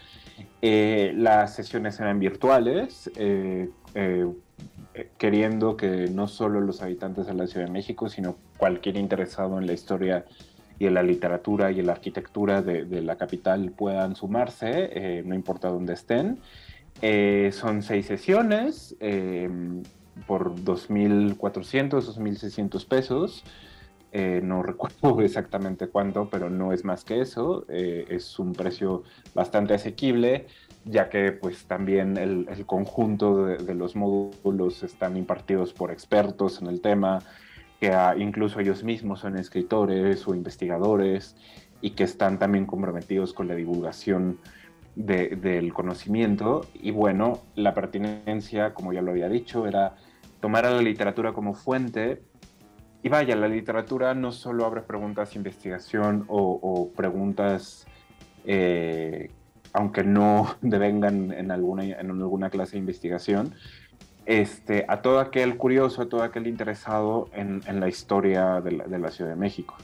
Eh, 0.61 1.13
las 1.17 1.55
sesiones 1.55 1.97
serán 1.97 2.19
virtuales, 2.19 3.11
eh, 3.17 3.71
eh, 3.95 4.27
queriendo 5.17 5.77
que 5.77 6.09
no 6.09 6.27
solo 6.27 6.61
los 6.61 6.83
habitantes 6.83 7.27
de 7.27 7.35
la 7.35 7.47
Ciudad 7.47 7.67
de 7.67 7.73
México, 7.73 8.09
sino 8.09 8.37
cualquier 8.57 8.97
interesado 8.97 9.59
en 9.59 9.67
la 9.67 9.73
historia 9.73 10.25
y 10.79 10.87
en 10.87 10.95
la 10.95 11.03
literatura 11.03 11.71
y 11.71 11.81
en 11.81 11.87
la 11.87 11.93
arquitectura 11.93 12.63
de, 12.63 13.03
la 13.03 13.17
capital 13.17 13.71
puedan 13.71 14.17
sumarse, 14.17 15.23
no 15.25 15.35
importa 15.35 15.69
dónde 15.69 15.95
estén. 15.95 16.39
son 17.53 17.83
seis 17.83 18.07
sesiones 18.07 18.97
por 20.27 20.55
2.400, 20.55 21.37
2.600 21.37 22.87
pesos. 22.87 23.45
Eh, 24.19 24.41
no 24.43 24.63
recuerdo 24.65 25.21
exactamente 25.23 25.87
cuánto, 25.87 26.29
pero 26.29 26.51
no 26.51 26.73
es 26.73 26.85
más 26.85 27.05
que 27.05 27.21
eso. 27.21 27.65
Eh, 27.69 28.05
es 28.09 28.39
un 28.41 28.53
precio 28.53 29.05
bastante 29.33 29.75
asequible, 29.75 30.49
ya 30.85 31.09
que 31.09 31.31
pues 31.31 31.67
también 31.67 32.17
el, 32.17 32.67
conjunto 32.67 33.47
de, 33.47 33.75
los 33.75 33.95
módulos 33.95 34.83
están 34.83 35.17
impartidos 35.17 35.73
por 35.73 35.93
expertos 35.93 36.61
en 36.61 36.67
el 36.67 36.81
tema, 36.81 37.21
que 37.81 37.93
incluso 38.19 38.59
ellos 38.59 38.83
mismos 38.83 39.21
son 39.21 39.39
escritores 39.39 40.27
o 40.27 40.35
investigadores 40.35 41.37
y 41.81 41.91
que 41.91 42.03
están 42.03 42.41
también 42.41 42.67
comprometidos 42.67 43.33
con 43.33 43.47
la 43.47 43.55
divulgación 43.55 44.39
del 44.97 45.73
conocimiento. 45.73 46.67
Y 46.75 46.91
bueno, 46.91 47.43
la 47.55 47.73
pertinencia, 47.73 48.75
como 48.75 48.93
ya 48.93 49.01
lo 49.01 49.13
había 49.13 49.29
dicho, 49.29 49.65
era 49.69 49.95
tomar 50.41 50.67
a 50.67 50.71
la 50.73 50.83
literatura 50.83 51.33
como 51.33 51.55
fuente 51.55 52.23
y 53.03 53.09
vaya, 53.09 53.37
la 53.37 53.49
literatura 53.49 54.15
no 54.15 54.33
solo 54.33 54.67
abre 54.67 54.83
preguntas 54.83 55.31
de 55.31 55.37
investigación 55.37 56.25
o, 56.29 56.91
preguntas, 56.97 57.87
eh, 58.45 59.31
aunque 59.73 60.03
no 60.03 60.57
devengan 60.63 61.33
en 61.33 61.51
alguna, 61.51 61.85
en 61.85 62.11
alguna 62.11 62.51
clase 62.51 62.73
de 62.73 62.79
investigación, 62.79 63.55
este, 64.29 64.85
a 64.89 65.01
todo 65.01 65.21
aquel 65.21 65.57
curioso, 65.57 66.03
a 66.03 66.09
todo 66.09 66.23
aquel 66.23 66.47
interesado 66.47 67.31
en, 67.33 67.63
la 67.81 67.89
historia 67.89 68.61
de 68.61 68.99
la, 68.99 69.11
Ciudad 69.11 69.31
de 69.31 69.37
México. 69.37 69.75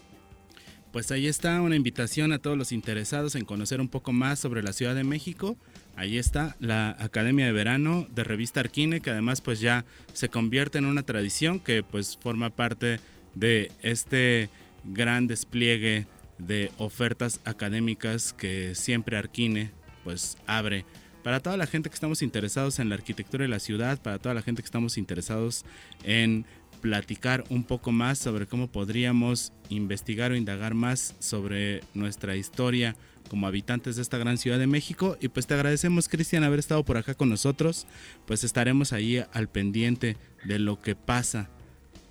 Pues 0.93 1.11
ahí 1.11 1.27
está 1.27 1.63
una 1.63 1.77
invitación 1.77 2.31
a 2.33 2.39
todos 2.39 2.59
los 2.59 2.71
interesados 2.71 3.37
en 3.37 3.47
conocer 3.47 3.81
un 3.81 3.89
poco 3.89 4.13
más 4.13 4.39
sobre 4.39 4.63
la 4.63 4.75
Ciudad 4.75 4.95
de 4.95 5.03
México. 5.03 5.57
Ahí 5.97 6.19
está 6.19 6.57
la 6.59 6.97
Academia 6.99 7.47
de 7.47 7.53
Verano 7.53 8.07
de 8.13 8.25
Revista 8.25 8.61
Arquine, 8.61 9.01
que 9.01 9.11
además 9.11 9.41
pues 9.41 9.61
ya 9.61 9.85
se 10.13 10.29
convierte 10.29 10.79
en 10.79 10.87
una 10.87 11.05
tradición 11.05 11.61
que 11.61 11.83
pues 11.83 12.19
forma 12.21 12.51
parte 12.51 12.99
de 13.35 13.71
este 13.83 14.49
gran 14.85 15.27
despliegue 15.27 16.07
de 16.39 16.73
ofertas 16.79 17.41
académicas 17.45 18.33
que 18.33 18.75
siempre 18.75 19.17
Arquine 19.17 19.71
pues 20.03 20.37
abre. 20.47 20.85
Para 21.23 21.41
toda 21.41 21.57
la 21.57 21.67
gente 21.67 21.89
que 21.89 21.95
estamos 21.95 22.21
interesados 22.21 22.79
en 22.81 22.91
la 22.91 22.97
arquitectura 22.97 23.43
de 23.45 23.49
la 23.49 23.61
ciudad, 23.61 24.03
para 24.03 24.19
toda 24.19 24.35
la 24.35 24.43
gente 24.43 24.63
que 24.63 24.67
estamos 24.67 24.99
interesados 24.99 25.65
en 26.03 26.45
platicar 26.85 27.45
un 27.49 27.65
poco 27.65 27.93
más 27.93 28.19
sobre 28.19 28.47
cómo 28.47 28.69
podríamos 28.69 29.55
investigar 29.71 30.33
o 30.33 30.37
indagar 30.37 30.75
más 30.75 31.15
sobre 31.19 31.81
nuestra 31.95 32.37
historia 32.37 32.95
como 33.31 33.47
habitantes 33.47 33.97
de 33.97 34.03
esta 34.03 34.19
gran 34.19 34.37
ciudad 34.37 34.59
de 34.59 34.67
México. 34.67 35.17
Y 35.19 35.29
pues 35.29 35.47
te 35.47 35.55
agradecemos, 35.55 36.11
Cristian, 36.11 36.45
haber 36.45 36.59
estado 36.59 36.85
por 36.85 36.99
acá 36.99 37.15
con 37.15 37.31
nosotros. 37.31 37.87
Pues 38.27 38.45
estaremos 38.45 38.93
ahí 38.93 39.25
al 39.33 39.49
pendiente 39.49 40.19
de 40.45 40.59
lo 40.59 40.83
que 40.83 40.95
pasa 40.95 41.49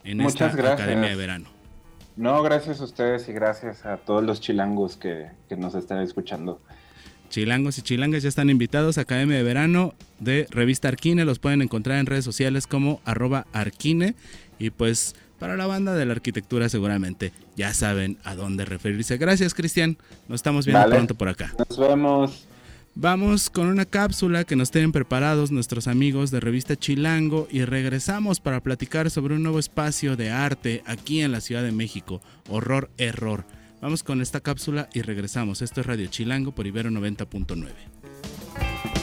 en 0.03 0.22
esta 0.22 0.48
Academia 0.48 1.10
de 1.10 1.18
Verano. 1.18 1.50
No, 2.15 2.42
gracias 2.42 2.82
a 2.82 2.86
ustedes 2.86 3.30
y 3.30 3.32
gracias 3.32 3.86
a 3.86 3.98
todos 3.98 4.24
los 4.24 4.42
chilangos 4.42 4.98
que, 4.98 5.27
que 5.50 5.56
nos 5.56 5.75
están 5.75 6.01
escuchando. 6.01 6.60
Chilangos 7.34 7.80
y 7.80 7.82
chilangas 7.82 8.22
ya 8.22 8.30
están 8.30 8.51
invitados 8.51 9.00
a 9.00 9.01
Academia 9.01 9.38
de 9.38 9.42
Verano 9.42 9.96
de 10.20 10.46
Revista 10.51 10.88
Arquine. 10.88 11.25
Los 11.25 11.39
pueden 11.39 11.63
encontrar 11.63 11.98
en 11.98 12.06
redes 12.06 12.24
sociales 12.24 12.68
como 12.68 13.01
arroba 13.06 13.48
Arquine. 13.53 14.13
Y 14.63 14.70
pues 14.70 15.13
para 15.39 15.58
la 15.58 15.67
banda 15.67 15.93
de 15.93 16.05
la 16.05 16.13
arquitectura 16.13 16.70
seguramente 16.70 17.34
ya 17.58 17.74
saben 17.74 18.17
a 18.24 18.34
dónde 18.34 18.63
referirse. 18.63 19.17
Gracias 19.17 19.53
Cristian. 19.53 19.98
Nos 20.29 20.38
estamos 20.38 20.65
viendo 20.65 20.89
pronto 20.89 21.15
por 21.15 21.27
acá. 21.27 21.53
Nos 21.58 21.77
vemos. 21.77 22.48
Vamos 22.96 23.50
con 23.50 23.67
una 23.67 23.84
cápsula 23.84 24.46
que 24.46 24.55
nos 24.55 24.72
tienen 24.72 24.93
preparados 24.93 25.51
nuestros 25.51 25.88
amigos 25.88 26.32
de 26.32 26.39
Revista 26.39 26.77
Chilango 26.77 27.50
y 27.51 27.65
regresamos 27.65 28.39
para 28.39 28.62
platicar 28.62 29.12
sobre 29.12 29.36
un 29.36 29.43
nuevo 29.43 29.60
espacio 29.60 30.15
de 30.15 30.32
arte 30.32 30.82
aquí 30.86 31.20
en 31.20 31.34
la 31.34 31.41
Ciudad 31.41 31.63
de 31.63 31.74
México, 31.74 32.22
Horror 32.48 32.89
Error. 32.98 33.43
Vamos 33.82 34.01
con 34.01 34.22
esta 34.22 34.39
cápsula 34.39 34.88
y 34.93 35.01
regresamos. 35.01 35.62
Esto 35.62 35.82
es 35.82 35.88
Radio 35.88 36.08
Chilango 36.08 36.53
por 36.53 36.67
Ibero 36.67 36.89
90.9. 36.89 39.02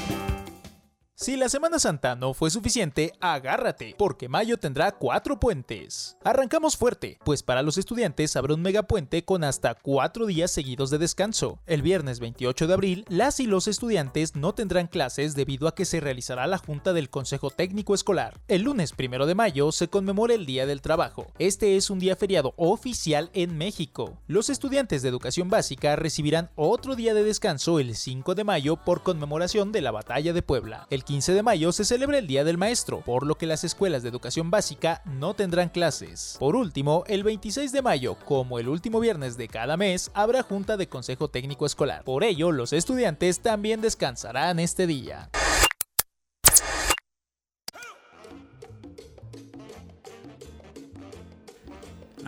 Si 1.22 1.36
la 1.36 1.50
Semana 1.50 1.78
Santa 1.78 2.16
no 2.16 2.32
fue 2.32 2.48
suficiente, 2.48 3.12
agárrate, 3.20 3.94
porque 3.98 4.30
mayo 4.30 4.56
tendrá 4.56 4.90
cuatro 4.92 5.38
puentes. 5.38 6.16
Arrancamos 6.24 6.78
fuerte, 6.78 7.18
pues 7.26 7.42
para 7.42 7.60
los 7.60 7.76
estudiantes 7.76 8.36
habrá 8.36 8.54
un 8.54 8.62
megapuente 8.62 9.22
con 9.22 9.44
hasta 9.44 9.74
cuatro 9.74 10.24
días 10.24 10.50
seguidos 10.50 10.88
de 10.88 10.96
descanso. 10.96 11.58
El 11.66 11.82
viernes 11.82 12.20
28 12.20 12.66
de 12.66 12.72
abril, 12.72 13.04
las 13.10 13.38
y 13.38 13.46
los 13.46 13.68
estudiantes 13.68 14.34
no 14.34 14.54
tendrán 14.54 14.86
clases 14.86 15.34
debido 15.34 15.68
a 15.68 15.74
que 15.74 15.84
se 15.84 16.00
realizará 16.00 16.46
la 16.46 16.56
junta 16.56 16.94
del 16.94 17.10
Consejo 17.10 17.50
Técnico 17.50 17.92
Escolar. 17.94 18.40
El 18.48 18.62
lunes 18.62 18.94
1 18.98 19.26
de 19.26 19.34
mayo 19.34 19.72
se 19.72 19.88
conmemora 19.88 20.32
el 20.32 20.46
Día 20.46 20.64
del 20.64 20.80
Trabajo. 20.80 21.26
Este 21.38 21.76
es 21.76 21.90
un 21.90 21.98
día 21.98 22.16
feriado 22.16 22.54
oficial 22.56 23.28
en 23.34 23.58
México. 23.58 24.16
Los 24.26 24.48
estudiantes 24.48 25.02
de 25.02 25.10
educación 25.10 25.50
básica 25.50 25.96
recibirán 25.96 26.48
otro 26.56 26.96
día 26.96 27.12
de 27.12 27.24
descanso 27.24 27.78
el 27.78 27.94
5 27.94 28.34
de 28.34 28.44
mayo 28.44 28.76
por 28.76 29.02
conmemoración 29.02 29.70
de 29.70 29.82
la 29.82 29.90
Batalla 29.90 30.32
de 30.32 30.40
Puebla. 30.40 30.86
15 31.10 31.34
de 31.34 31.42
mayo 31.42 31.72
se 31.72 31.84
celebra 31.84 32.18
el 32.18 32.28
Día 32.28 32.44
del 32.44 32.56
Maestro, 32.56 33.00
por 33.00 33.26
lo 33.26 33.34
que 33.34 33.44
las 33.44 33.64
escuelas 33.64 34.04
de 34.04 34.08
educación 34.08 34.48
básica 34.48 35.02
no 35.06 35.34
tendrán 35.34 35.68
clases. 35.68 36.36
Por 36.38 36.54
último, 36.54 37.02
el 37.08 37.24
26 37.24 37.72
de 37.72 37.82
mayo, 37.82 38.14
como 38.14 38.60
el 38.60 38.68
último 38.68 39.00
viernes 39.00 39.36
de 39.36 39.48
cada 39.48 39.76
mes, 39.76 40.12
habrá 40.14 40.44
junta 40.44 40.76
de 40.76 40.88
Consejo 40.88 41.26
Técnico 41.26 41.66
Escolar. 41.66 42.04
Por 42.04 42.22
ello, 42.22 42.52
los 42.52 42.72
estudiantes 42.72 43.40
también 43.40 43.80
descansarán 43.80 44.60
este 44.60 44.86
día. 44.86 45.28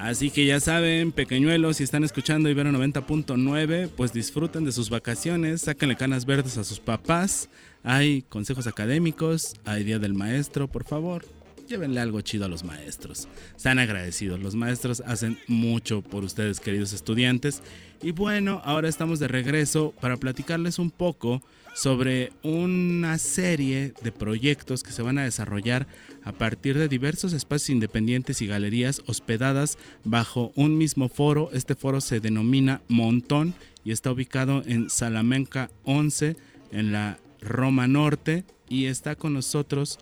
Así 0.03 0.33
que 0.33 0.45
ya 0.45 0.59
saben, 0.59 1.13
pequeñuelos, 1.13 1.77
si 1.77 1.85
están 1.85 2.03
escuchando 2.03 2.51
Ibero 2.51 2.73
90.9, 2.73 3.89
pues 3.97 4.13
disfruten 4.13 4.65
de 4.65 4.73
sus 4.73 4.91
vacaciones, 4.91 5.61
sáquenle 5.61 5.95
canas 5.95 6.27
verdes 6.27 6.59
a 6.59 6.65
sus 6.65 6.81
papás, 6.81 7.49
hay 7.85 8.23
consejos 8.23 8.67
académicos, 8.67 9.55
hay 9.65 9.85
Día 9.85 10.01
del 10.01 10.15
Maestro, 10.15 10.67
por 10.67 10.83
favor, 10.83 11.25
llévenle 11.73 12.01
algo 12.01 12.21
chido 12.21 12.45
a 12.45 12.49
los 12.49 12.65
maestros. 12.65 13.29
Sean 13.57 13.79
agradecidos, 13.79 14.39
los 14.39 14.55
maestros 14.55 15.03
hacen 15.07 15.39
mucho 15.47 16.03
por 16.03 16.23
ustedes, 16.23 16.61
queridos 16.61 16.93
estudiantes. 16.93 17.63
Y 18.03 18.13
bueno, 18.13 18.61
ahora 18.67 18.91
estamos 18.91 19.19
de 19.19 19.29
regreso 19.29 19.95
para 19.99 20.19
platicarles 20.19 20.79
un 20.79 20.91
poco 20.91 21.41
sobre 21.75 22.31
una 22.43 23.17
serie 23.17 23.95
de 24.03 24.13
proyectos 24.13 24.83
que 24.83 24.93
se 24.93 25.01
van 25.01 25.17
a 25.17 25.25
desarrollar 25.25 25.87
a 26.25 26.33
partir 26.33 26.77
de 26.77 26.89
diversos 26.89 27.33
espacios 27.33 27.71
independientes 27.71 28.43
y 28.43 28.47
galerías 28.47 29.01
hospedadas 29.07 29.79
bajo 30.05 30.53
un 30.55 30.77
mismo 30.77 31.09
foro. 31.09 31.49
Este 31.55 31.75
foro 31.75 32.03
se 32.03 32.21
denomina 32.21 32.83
Montón 32.89 33.55
y 33.83 33.93
está 33.93 34.13
ubicado 34.13 34.63
en 34.67 34.91
Salamanca 34.91 35.71
11, 35.85 36.37
en 36.71 36.93
la 36.93 37.19
Roma 37.41 37.89
Norte, 37.89 38.45
y 38.69 38.87
está 38.87 39.17
con 39.17 39.33
nosotros 39.33 39.99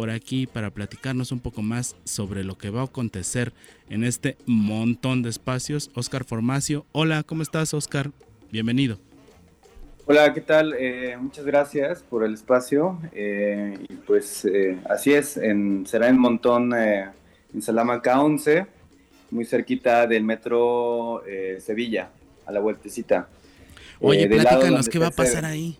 por 0.00 0.08
aquí 0.08 0.46
para 0.46 0.70
platicarnos 0.70 1.30
un 1.30 1.40
poco 1.40 1.60
más 1.60 1.94
sobre 2.04 2.42
lo 2.42 2.56
que 2.56 2.70
va 2.70 2.80
a 2.80 2.84
acontecer 2.84 3.52
en 3.90 4.02
este 4.02 4.38
montón 4.46 5.20
de 5.20 5.28
espacios. 5.28 5.90
Oscar 5.94 6.24
Formacio, 6.24 6.86
hola, 6.92 7.22
¿cómo 7.22 7.42
estás 7.42 7.74
Oscar? 7.74 8.10
Bienvenido. 8.50 8.96
Hola, 10.06 10.32
¿qué 10.32 10.40
tal? 10.40 10.74
Eh, 10.78 11.18
muchas 11.20 11.44
gracias 11.44 12.02
por 12.02 12.24
el 12.24 12.32
espacio. 12.32 12.98
Eh, 13.12 13.76
y 13.90 13.94
pues 13.96 14.46
eh, 14.46 14.78
así 14.88 15.12
es, 15.12 15.36
en, 15.36 15.86
será 15.86 16.08
en 16.08 16.16
Montón, 16.16 16.72
en 16.72 17.60
Salamanca 17.60 18.22
11, 18.22 18.64
muy 19.32 19.44
cerquita 19.44 20.06
del 20.06 20.24
metro 20.24 21.22
Sevilla, 21.58 22.08
a 22.46 22.52
la 22.52 22.60
vueltecita. 22.60 23.28
Oye, 24.00 24.26
platícanos, 24.28 24.88
¿qué 24.88 24.98
va 24.98 25.08
a 25.08 25.10
pasar 25.10 25.44
ahí? 25.44 25.76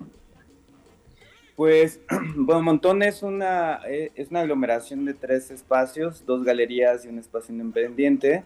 Pues, 1.61 2.01
bueno, 2.37 2.63
Montón 2.63 3.03
es 3.03 3.23
una, 3.23 3.83
es 3.87 4.31
una 4.31 4.41
aglomeración 4.41 5.05
de 5.05 5.13
tres 5.13 5.51
espacios, 5.51 6.25
dos 6.25 6.43
galerías 6.43 7.05
y 7.05 7.09
un 7.09 7.19
espacio 7.19 7.55
independiente 7.55 8.45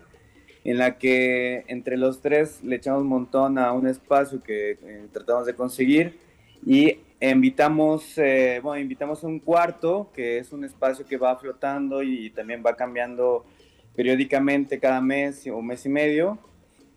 en 0.64 0.78
la 0.78 0.98
que 0.98 1.62
entre 1.68 1.96
los 1.96 2.20
tres 2.20 2.58
le 2.64 2.74
echamos 2.74 3.04
montón 3.04 3.56
a 3.56 3.70
un 3.70 3.86
espacio 3.86 4.42
que 4.42 4.72
eh, 4.82 5.06
tratamos 5.12 5.46
de 5.46 5.54
conseguir 5.54 6.18
y 6.66 6.98
invitamos, 7.20 8.18
eh, 8.18 8.58
bueno, 8.60 8.82
invitamos 8.82 9.22
a 9.22 9.28
un 9.28 9.38
cuarto, 9.38 10.10
que 10.12 10.38
es 10.38 10.52
un 10.52 10.64
espacio 10.64 11.06
que 11.06 11.16
va 11.16 11.36
flotando 11.36 12.02
y 12.02 12.30
también 12.30 12.64
va 12.66 12.74
cambiando 12.74 13.46
periódicamente 13.94 14.80
cada 14.80 15.00
mes 15.00 15.46
o 15.46 15.62
mes 15.62 15.86
y 15.86 15.88
medio. 15.88 16.40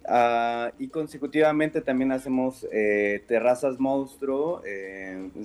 Ah, 0.08 0.72
y 0.80 0.88
consecutivamente 0.88 1.82
también 1.82 2.12
hacemos 2.14 2.66
eh, 2.72 3.24
terrazas 3.28 3.80
monstruo, 3.80 4.62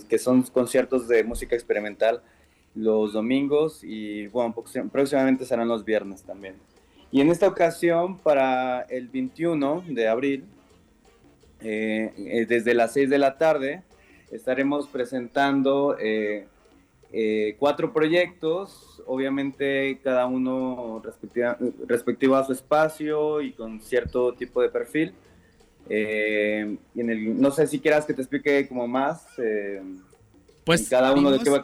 que 0.09 0.19
son 0.19 0.43
conciertos 0.43 1.09
de 1.09 1.25
música 1.25 1.57
experimental 1.57 2.23
los 2.75 3.13
domingos 3.13 3.81
y 3.83 4.29
bueno, 4.29 4.55
próximamente 4.91 5.45
serán 5.45 5.69
los 5.69 5.85
viernes 5.85 6.23
también. 6.23 6.55
Y 7.11 7.21
en 7.21 7.31
esta 7.31 7.47
ocasión, 7.47 8.19
para 8.19 8.83
el 8.83 9.09
21 9.09 9.85
de 9.89 10.09
abril, 10.09 10.45
eh, 11.61 12.13
eh, 12.17 12.47
desde 12.49 12.75
las 12.75 12.93
6 12.95 13.11
de 13.11 13.19
la 13.19 13.37
tarde, 13.37 13.83
estaremos 14.31 14.89
presentando 14.89 15.97
eh, 16.01 16.47
cuatro 17.59 17.93
proyectos, 17.93 19.03
obviamente 19.07 20.01
cada 20.03 20.27
uno 20.27 21.03
respectivo 21.87 22.37
a 22.37 22.45
su 22.45 22.53
espacio 22.53 23.41
y 23.41 23.53
con 23.53 23.81
cierto 23.81 24.33
tipo 24.35 24.63
de 24.63 24.69
perfil. 24.71 25.15
y 25.89 27.01
en 27.01 27.11
el, 27.11 27.41
no 27.41 27.51
sé 27.51 27.67
si 27.67 27.81
quieras 27.81 28.07
que 28.07 28.15
te 28.15 28.23
explique 28.23 28.67
como 28.69 28.87
más. 28.89 29.27
pues 30.65 30.89
cada 30.89 31.13
uno 31.13 31.31
de 31.31 31.39
qué 31.39 31.51
va 31.51 31.59
a 31.59 31.63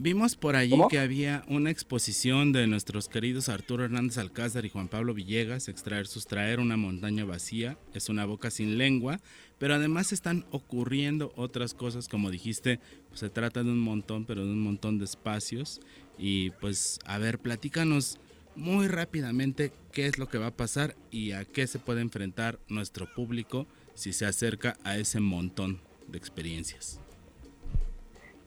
Vimos 0.00 0.36
por 0.36 0.54
allí 0.54 0.78
que 0.88 1.00
había 1.00 1.42
una 1.48 1.72
exposición 1.72 2.52
de 2.52 2.68
nuestros 2.68 3.08
queridos 3.08 3.48
Arturo 3.48 3.84
Hernández 3.84 4.18
Alcázar 4.18 4.64
y 4.64 4.68
Juan 4.68 4.86
Pablo 4.86 5.12
Villegas, 5.12 5.66
extraer, 5.66 6.06
sustraer 6.06 6.60
una 6.60 6.76
montaña 6.76 7.24
vacía, 7.24 7.76
es 7.94 8.08
una 8.08 8.24
boca 8.24 8.52
sin 8.52 8.78
lengua, 8.78 9.18
pero 9.58 9.74
además 9.74 10.12
están 10.12 10.46
ocurriendo 10.52 11.32
otras 11.34 11.74
cosas, 11.74 12.06
como 12.06 12.30
dijiste, 12.30 12.78
pues 13.08 13.18
se 13.18 13.28
trata 13.28 13.64
de 13.64 13.70
un 13.70 13.80
montón, 13.80 14.24
pero 14.24 14.44
de 14.44 14.52
un 14.52 14.62
montón 14.62 14.98
de 14.98 15.04
espacios. 15.04 15.80
Y 16.16 16.50
pues, 16.60 17.00
a 17.04 17.18
ver, 17.18 17.40
platícanos 17.40 18.20
muy 18.54 18.86
rápidamente 18.86 19.72
qué 19.90 20.06
es 20.06 20.16
lo 20.16 20.28
que 20.28 20.38
va 20.38 20.48
a 20.48 20.56
pasar 20.56 20.94
y 21.10 21.32
a 21.32 21.44
qué 21.44 21.66
se 21.66 21.80
puede 21.80 22.02
enfrentar 22.02 22.60
nuestro 22.68 23.12
público 23.12 23.66
si 23.94 24.12
se 24.12 24.26
acerca 24.26 24.76
a 24.84 24.96
ese 24.96 25.18
montón 25.18 25.80
de 26.06 26.18
experiencias. 26.18 27.00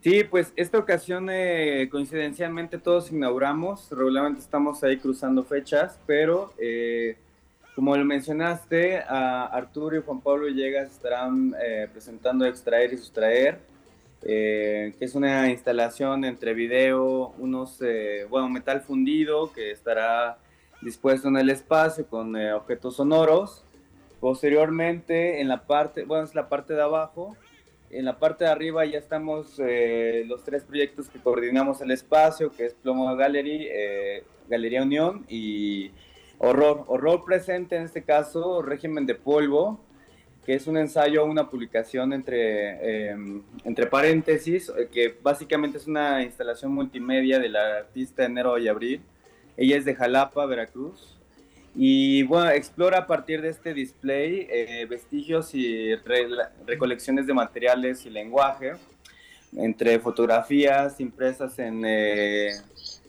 Sí, 0.02 0.24
pues 0.24 0.52
esta 0.56 0.80
ocasión 0.80 1.30
eh, 1.30 1.88
coincidencialmente 1.92 2.80
todos 2.80 3.12
inauguramos, 3.12 3.88
regularmente 3.92 4.42
estamos 4.42 4.84
ahí 4.84 4.98
cruzando 4.98 5.44
fechas, 5.44 6.00
pero 6.08 6.54
eh, 6.58 7.18
como 7.76 7.96
lo 7.96 8.04
mencionaste, 8.04 8.98
a 8.98 9.46
Arturo 9.46 9.96
y 9.96 10.02
Juan 10.02 10.20
Pablo 10.22 10.48
Llegas 10.48 10.92
estarán 10.92 11.54
eh, 11.64 11.88
presentando 11.92 12.46
Extraer 12.48 12.92
y 12.94 12.98
Sustraer, 12.98 13.60
que 14.24 14.96
es 15.00 15.14
una 15.14 15.52
instalación 15.52 16.26
entre 16.26 16.56
video, 16.56 17.36
unos, 17.38 17.80
bueno, 18.30 18.50
metal 18.50 18.82
fundido 18.82 19.54
que 19.54 19.70
estará 19.70 20.40
dispuesto 20.82 21.28
en 21.28 21.38
el 21.38 21.52
espacio 21.52 22.08
con 22.08 22.36
objetos 22.36 22.96
sonoros. 22.96 23.64
Posteriormente, 24.20 25.42
en 25.42 25.48
la 25.48 25.64
parte, 25.64 26.06
bueno, 26.06 26.24
es 26.24 26.36
la 26.36 26.50
parte 26.50 26.74
de 26.74 26.82
abajo, 26.82 27.36
en 27.92 28.06
la 28.06 28.18
parte 28.18 28.46
de 28.46 28.52
arriba 28.52 28.86
ya 28.86 28.98
estamos 28.98 29.60
eh, 29.60 30.24
los 30.26 30.44
tres 30.44 30.64
proyectos 30.64 31.10
que 31.10 31.20
coordinamos 31.20 31.82
el 31.82 31.92
espacio, 31.92 32.52
que 32.52 32.66
es 32.66 32.74
Plomo 32.74 33.16
Gallery, 33.16 33.68
eh, 33.70 34.24
Galería 34.50 34.84
Unión 34.84 35.26
y 35.28 35.92
Horror. 36.38 36.86
Horror 36.88 37.26
presente 37.26 37.76
en 37.76 37.84
este 37.84 38.04
caso, 38.04 38.62
Régimen 38.62 39.06
de 39.06 39.16
Polvo, 39.16 39.80
que 40.46 40.56
es 40.56 40.68
un 40.68 40.78
ensayo, 40.78 41.26
una 41.26 41.50
publicación 41.50 42.14
entre, 42.14 43.10
em, 43.10 43.44
entre 43.64 43.88
paréntesis, 43.88 44.72
eh, 44.78 44.90
que 44.92 45.16
básicamente 45.22 45.78
es 45.78 45.88
una 45.88 46.24
instalación 46.24 46.72
multimedia 46.72 47.40
de 47.40 47.50
la 47.50 47.78
artista 47.78 48.26
Enero 48.26 48.58
y 48.58 48.68
Abril. 48.68 49.02
Ella 49.58 49.78
es 49.78 49.86
de 49.86 49.96
Jalapa, 49.96 50.46
Veracruz. 50.46 51.21
Y 51.74 52.24
bueno, 52.24 52.50
explora 52.50 53.00
a 53.00 53.08
partir 53.08 53.42
de 53.42 53.50
este 53.50 53.74
display 53.74 54.48
eh, 54.50 54.86
vestigios 54.90 55.56
y 55.56 55.96
recolecciones 56.66 57.28
de 57.28 57.34
materiales 57.34 58.06
y 58.06 58.10
lenguaje, 58.10 58.74
entre 59.56 60.00
fotografías 60.00 61.00
impresas 61.00 61.58
en 61.60 61.84
eh, 61.86 62.52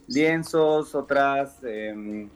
lienzos, 0.07 0.95
otras 0.95 1.61
em, 1.63 2.29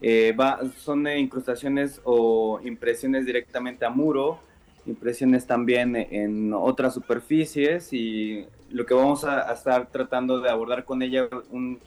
eh, 0.00 0.36
son 0.76 1.08
incrustaciones 1.08 2.00
o 2.04 2.60
impresiones 2.62 3.26
directamente 3.26 3.84
a 3.84 3.90
muro, 3.90 4.38
impresiones 4.86 5.44
también 5.44 5.96
en 5.96 6.52
otras 6.54 6.94
superficies 6.94 7.92
y 7.92 8.46
lo 8.70 8.86
que 8.86 8.94
vamos 8.94 9.24
a, 9.24 9.50
a 9.50 9.54
estar 9.54 9.90
tratando 9.90 10.40
de 10.40 10.50
abordar 10.50 10.84
con 10.84 11.02
ella 11.02 11.28
un 11.50 11.80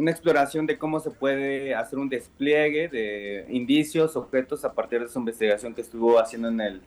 una 0.00 0.10
exploración 0.10 0.66
de 0.66 0.78
cómo 0.78 0.98
se 0.98 1.10
puede 1.10 1.74
hacer 1.74 1.98
un 1.98 2.08
despliegue 2.08 2.88
de 2.88 3.44
indicios, 3.50 4.16
objetos 4.16 4.64
a 4.64 4.72
partir 4.72 5.00
de 5.00 5.08
su 5.08 5.18
investigación 5.18 5.74
que 5.74 5.82
estuvo 5.82 6.18
haciendo 6.18 6.48
en 6.48 6.60
el, 6.62 6.80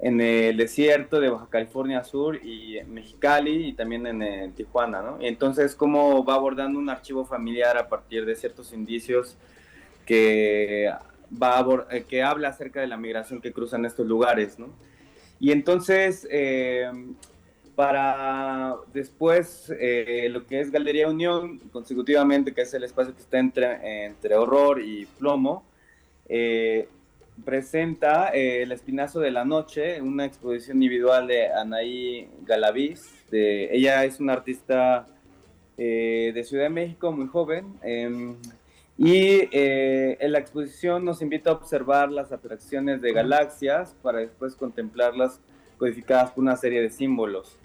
en 0.00 0.20
el 0.20 0.56
desierto 0.56 1.20
de 1.20 1.28
Baja 1.30 1.46
California 1.48 2.02
Sur 2.02 2.44
y 2.44 2.80
Mexicali 2.88 3.68
y 3.68 3.72
también 3.72 4.04
en, 4.04 4.52
Tijuana, 4.52 5.00
¿no? 5.00 5.22
Y 5.22 5.28
entonces 5.28 5.76
cómo 5.76 6.24
va 6.24 6.34
abordando 6.34 6.80
un 6.80 6.90
archivo 6.90 7.24
familiar 7.24 7.78
a 7.78 7.88
partir 7.88 8.26
de 8.26 8.34
ciertos 8.34 8.72
indicios 8.72 9.36
que, 10.04 10.92
va 11.40 11.86
eh, 11.90 12.02
que 12.02 12.24
habla 12.24 12.48
acerca 12.48 12.80
de 12.80 12.88
la 12.88 12.96
migración 12.96 13.40
que 13.40 13.52
cruzan 13.52 13.84
estos 13.84 14.08
lugares, 14.08 14.58
¿no? 14.58 14.70
Y 15.38 15.52
entonces, 15.52 16.26
eh, 16.32 16.90
para 17.80 18.76
después 18.92 19.72
eh, 19.80 20.28
lo 20.30 20.44
que 20.44 20.60
es 20.60 20.70
Galería 20.70 21.08
Unión, 21.08 21.58
consecutivamente, 21.72 22.52
que 22.52 22.60
es 22.60 22.74
el 22.74 22.84
espacio 22.84 23.14
que 23.14 23.22
está 23.22 23.38
entre, 23.38 24.04
entre 24.04 24.34
horror 24.34 24.82
y 24.82 25.06
plomo, 25.18 25.64
presenta 27.42 28.28
El 28.28 28.70
Espinazo 28.70 29.20
de 29.20 29.30
la 29.30 29.46
Noche, 29.46 30.02
una 30.02 30.26
exposición 30.26 30.76
individual 30.76 31.26
de 31.26 31.48
Anaí 31.48 32.28
Galaviz. 32.42 33.00
Ella 33.32 34.04
es 34.04 34.20
una 34.20 34.34
artista 34.34 35.06
de 35.78 36.44
Ciudad 36.44 36.64
de 36.64 36.68
México, 36.68 37.10
muy 37.12 37.28
joven. 37.28 37.78
Em, 37.82 38.36
y 38.98 39.48
eh, 39.52 40.18
en 40.20 40.32
la 40.32 40.40
exposición 40.40 41.06
nos 41.06 41.22
invita 41.22 41.48
a 41.48 41.54
observar 41.54 42.12
las 42.12 42.32
atracciones 42.32 43.00
de 43.00 43.14
galaxias 43.14 43.96
para 44.02 44.18
después 44.18 44.54
contemplarlas 44.54 45.40
codificadas 45.78 46.32
por 46.32 46.44
una 46.44 46.54
serie 46.56 46.82
de 46.82 46.90
símbolos. 46.90 47.56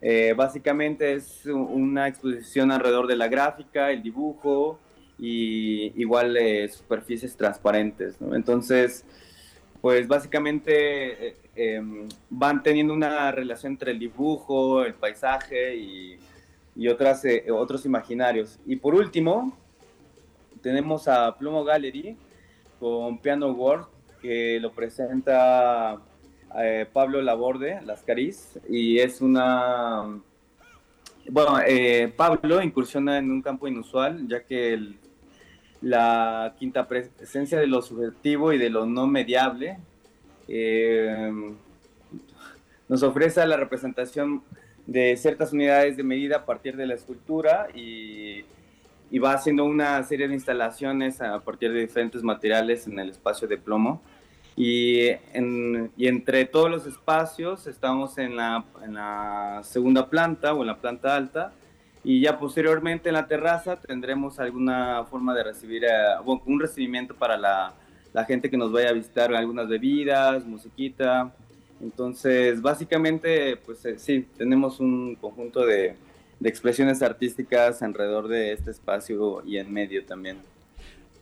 Eh, 0.00 0.32
básicamente 0.36 1.14
es 1.14 1.44
una 1.46 2.06
exposición 2.06 2.70
alrededor 2.70 3.06
de 3.06 3.16
la 3.16 3.28
gráfica, 3.28 3.90
el 3.90 4.02
dibujo 4.02 4.78
y 5.18 6.00
igual 6.00 6.36
eh, 6.36 6.68
superficies 6.68 7.36
transparentes. 7.36 8.16
Entonces, 8.32 9.04
pues 9.80 10.06
básicamente 10.06 11.36
em, 11.56 12.08
van 12.30 12.62
teniendo 12.62 12.94
una 12.94 13.30
relación 13.32 13.72
entre 13.72 13.92
el 13.92 13.98
dibujo, 13.98 14.84
el 14.84 14.94
paisaje 14.94 15.76
y, 15.76 16.18
otras, 16.88 17.24
otros 17.50 17.84
imaginarios. 17.84 18.60
Y 18.64 18.76
por 18.76 18.94
último, 18.94 19.52
tenemos 20.62 21.08
a 21.08 21.36
Plumo 21.36 21.64
Gallery 21.64 22.16
con 22.78 23.18
Piano 23.18 23.50
World, 23.50 23.86
que 24.20 24.58
lo 24.60 24.72
presenta 24.72 26.00
eh, 26.56 26.86
Pablo 26.92 27.20
Laborde, 27.22 27.80
Lascariz, 27.82 28.58
y 28.68 28.98
es 28.98 29.20
una... 29.20 30.20
Bueno, 31.30 31.58
eh, 31.66 32.12
Pablo 32.16 32.62
incursiona 32.62 33.18
en 33.18 33.30
un 33.30 33.42
campo 33.42 33.68
inusual, 33.68 34.26
ya 34.26 34.42
que 34.44 34.94
la 35.82 36.54
quinta 36.58 36.88
presencia 36.88 37.58
de 37.60 37.66
lo 37.66 37.82
subjetivo 37.82 38.52
y 38.52 38.58
de 38.58 38.70
lo 38.70 38.86
no 38.86 39.06
mediable 39.06 39.78
eh, 40.48 41.30
nos 42.88 43.02
ofrece 43.02 43.46
la 43.46 43.56
representación 43.56 44.42
de 44.86 45.16
ciertas 45.16 45.52
unidades 45.52 45.96
de 45.96 46.02
medida 46.02 46.36
a 46.38 46.46
partir 46.46 46.76
de 46.76 46.86
la 46.86 46.94
escultura 46.94 47.68
y 47.74 48.44
y 49.10 49.18
va 49.18 49.32
haciendo 49.32 49.64
una 49.64 50.02
serie 50.02 50.28
de 50.28 50.34
instalaciones 50.34 51.20
a 51.20 51.40
partir 51.40 51.72
de 51.72 51.80
diferentes 51.80 52.22
materiales 52.22 52.86
en 52.86 52.98
el 52.98 53.10
espacio 53.10 53.48
de 53.48 53.56
plomo. 53.56 54.02
Y, 54.60 55.10
y 55.96 56.08
entre 56.08 56.44
todos 56.44 56.68
los 56.68 56.84
espacios 56.84 57.68
estamos 57.68 58.18
en 58.18 58.34
la, 58.34 58.64
en 58.82 58.94
la, 58.94 59.60
segunda 59.62 60.10
planta 60.10 60.52
o 60.52 60.62
en 60.62 60.66
la 60.66 60.78
planta 60.78 61.14
alta 61.14 61.52
y 62.02 62.20
ya 62.22 62.40
posteriormente 62.40 63.08
en 63.08 63.14
la 63.14 63.28
terraza 63.28 63.76
tendremos 63.76 64.40
alguna 64.40 65.04
forma 65.04 65.32
de 65.32 65.44
recibir, 65.44 65.84
eh, 65.84 65.88
un 66.24 66.58
recibimiento 66.58 67.14
para 67.14 67.36
la, 67.36 67.72
la, 68.12 68.24
gente 68.24 68.50
que 68.50 68.56
nos 68.56 68.72
vaya 68.72 68.88
a 68.88 68.94
visitar, 68.94 69.32
algunas 69.32 69.68
bebidas, 69.68 70.44
musiquita. 70.44 71.32
Entonces, 71.80 72.60
básicamente, 72.60 73.58
pues 73.58 73.84
eh, 73.84 73.96
sí, 73.96 74.26
tenemos 74.36 74.80
un 74.80 75.14
conjunto 75.14 75.64
de, 75.64 75.94
de 76.40 76.48
expresiones 76.48 77.00
artísticas 77.00 77.80
alrededor 77.80 78.26
de 78.26 78.54
este 78.54 78.72
espacio 78.72 79.40
y 79.46 79.58
en 79.58 79.72
medio 79.72 80.04
también. 80.04 80.38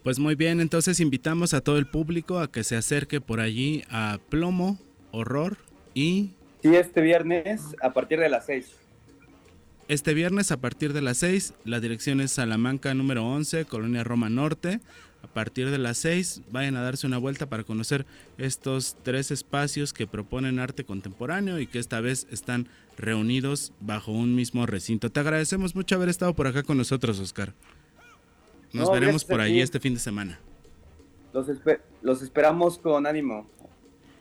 Pues 0.07 0.21
muy 0.21 0.37
bien, 0.37 0.61
entonces 0.61 1.01
invitamos 1.01 1.53
a 1.53 1.61
todo 1.61 1.79
el 1.79 1.87
público 1.89 2.39
a 2.39 2.49
que 2.49 2.63
se 2.63 2.77
acerque 2.77 3.21
por 3.21 3.41
allí 3.41 3.83
a 3.91 4.21
Plomo, 4.29 4.79
Horror 5.11 5.57
y... 5.95 6.31
Sí, 6.63 6.77
este 6.77 7.01
viernes 7.01 7.75
a 7.83 7.93
partir 7.93 8.21
de 8.21 8.29
las 8.29 8.47
6. 8.47 8.71
Este 9.89 10.15
viernes 10.15 10.53
a 10.53 10.59
partir 10.59 10.93
de 10.93 11.03
las 11.03 11.19
6, 11.19 11.55
la 11.65 11.81
dirección 11.81 12.21
es 12.21 12.31
Salamanca 12.31 12.95
número 12.95 13.27
11, 13.27 13.65
Colonia 13.65 14.05
Roma 14.05 14.29
Norte. 14.29 14.79
A 15.25 15.27
partir 15.27 15.71
de 15.71 15.79
las 15.79 15.99
6 15.99 16.43
vayan 16.53 16.77
a 16.77 16.83
darse 16.83 17.09
una 17.09 17.19
vuelta 17.19 17.47
para 17.47 17.65
conocer 17.65 18.07
estos 18.39 18.97
tres 19.03 19.33
espacios 19.33 19.93
que 19.93 20.07
proponen 20.07 20.61
arte 20.61 20.85
contemporáneo 20.85 21.59
y 21.59 21.67
que 21.67 21.81
esta 21.81 22.01
vez 22.01 22.29
están 22.31 22.69
reunidos 22.97 23.73
bajo 23.81 24.13
un 24.13 24.37
mismo 24.37 24.67
recinto. 24.67 25.11
Te 25.11 25.19
agradecemos 25.19 25.75
mucho 25.75 25.97
haber 25.97 26.11
estado 26.11 26.33
por 26.35 26.47
acá 26.47 26.63
con 26.63 26.79
nosotros, 26.79 27.19
Oscar. 27.19 27.55
Nos 28.77 28.93
veremos 28.93 29.25
por 29.25 29.41
allí 29.41 29.61
este 29.61 29.81
fin 29.81 29.95
de 29.95 30.01
semana. 30.01 30.39
Los, 32.03 32.23
esperamos 32.23 32.79
con 32.79 33.07
ánimo. 33.07 33.47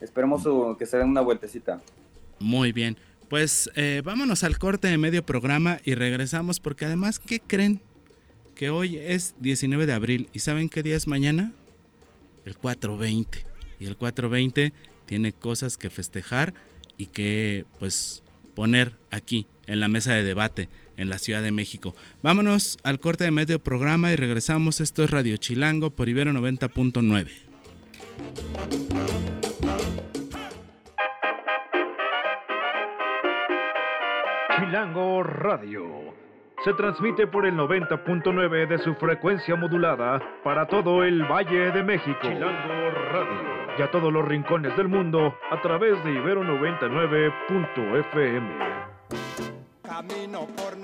Esperemos 0.01 0.43
que 0.77 0.85
se 0.85 0.97
den 0.97 1.09
una 1.09 1.21
vueltecita. 1.21 1.81
Muy 2.39 2.71
bien. 2.71 2.97
Pues 3.29 3.69
eh, 3.75 4.01
vámonos 4.03 4.43
al 4.43 4.59
corte 4.59 4.87
de 4.87 4.97
medio 4.97 5.25
programa 5.25 5.79
y 5.83 5.95
regresamos 5.95 6.59
porque 6.59 6.85
además, 6.85 7.19
¿qué 7.19 7.39
creen? 7.39 7.81
que 8.55 8.69
hoy 8.69 8.97
es 8.97 9.35
19 9.39 9.85
de 9.85 9.93
abril. 9.93 10.29
¿Y 10.33 10.39
saben 10.39 10.69
qué 10.69 10.81
día 10.81 10.95
es 10.95 11.07
mañana? 11.07 11.51
El 12.45 12.57
420. 12.57 13.45
Y 13.79 13.85
el 13.85 13.97
420 13.97 14.73
tiene 15.05 15.33
cosas 15.33 15.77
que 15.77 15.89
festejar 15.89 16.53
y 16.97 17.07
que 17.07 17.65
pues 17.77 18.23
poner 18.55 18.93
aquí 19.11 19.47
en 19.67 19.81
la 19.81 19.89
mesa 19.89 20.13
de 20.13 20.23
debate 20.23 20.69
en 20.97 21.09
la 21.09 21.17
Ciudad 21.17 21.41
de 21.41 21.51
México. 21.51 21.95
Vámonos 22.21 22.77
al 22.83 22.99
corte 22.99 23.23
de 23.23 23.31
medio 23.31 23.59
programa 23.59 24.11
y 24.11 24.15
regresamos. 24.15 24.81
Esto 24.81 25.03
es 25.03 25.09
Radio 25.09 25.37
Chilango 25.37 25.91
por 25.91 26.09
Ibero 26.09 26.31
90.9. 26.31 27.29
Chilango 34.57 35.23
Radio 35.23 36.15
se 36.65 36.73
transmite 36.73 37.27
por 37.27 37.45
el 37.45 37.55
90.9 37.55 38.67
de 38.67 38.79
su 38.79 38.95
frecuencia 38.95 39.55
modulada 39.55 40.19
para 40.43 40.65
todo 40.65 41.03
el 41.03 41.21
Valle 41.23 41.71
de 41.71 41.83
México. 41.83 42.17
Chilango 42.23 42.89
Radio. 43.11 43.55
Y 43.77 43.83
a 43.83 43.91
todos 43.91 44.11
los 44.11 44.27
rincones 44.27 44.75
del 44.75 44.87
mundo 44.87 45.37
a 45.51 45.61
través 45.61 46.03
de 46.03 46.13
Ibero 46.13 46.43
99.fm. 46.43 48.94
Camino 49.95 50.45
por 50.57 50.75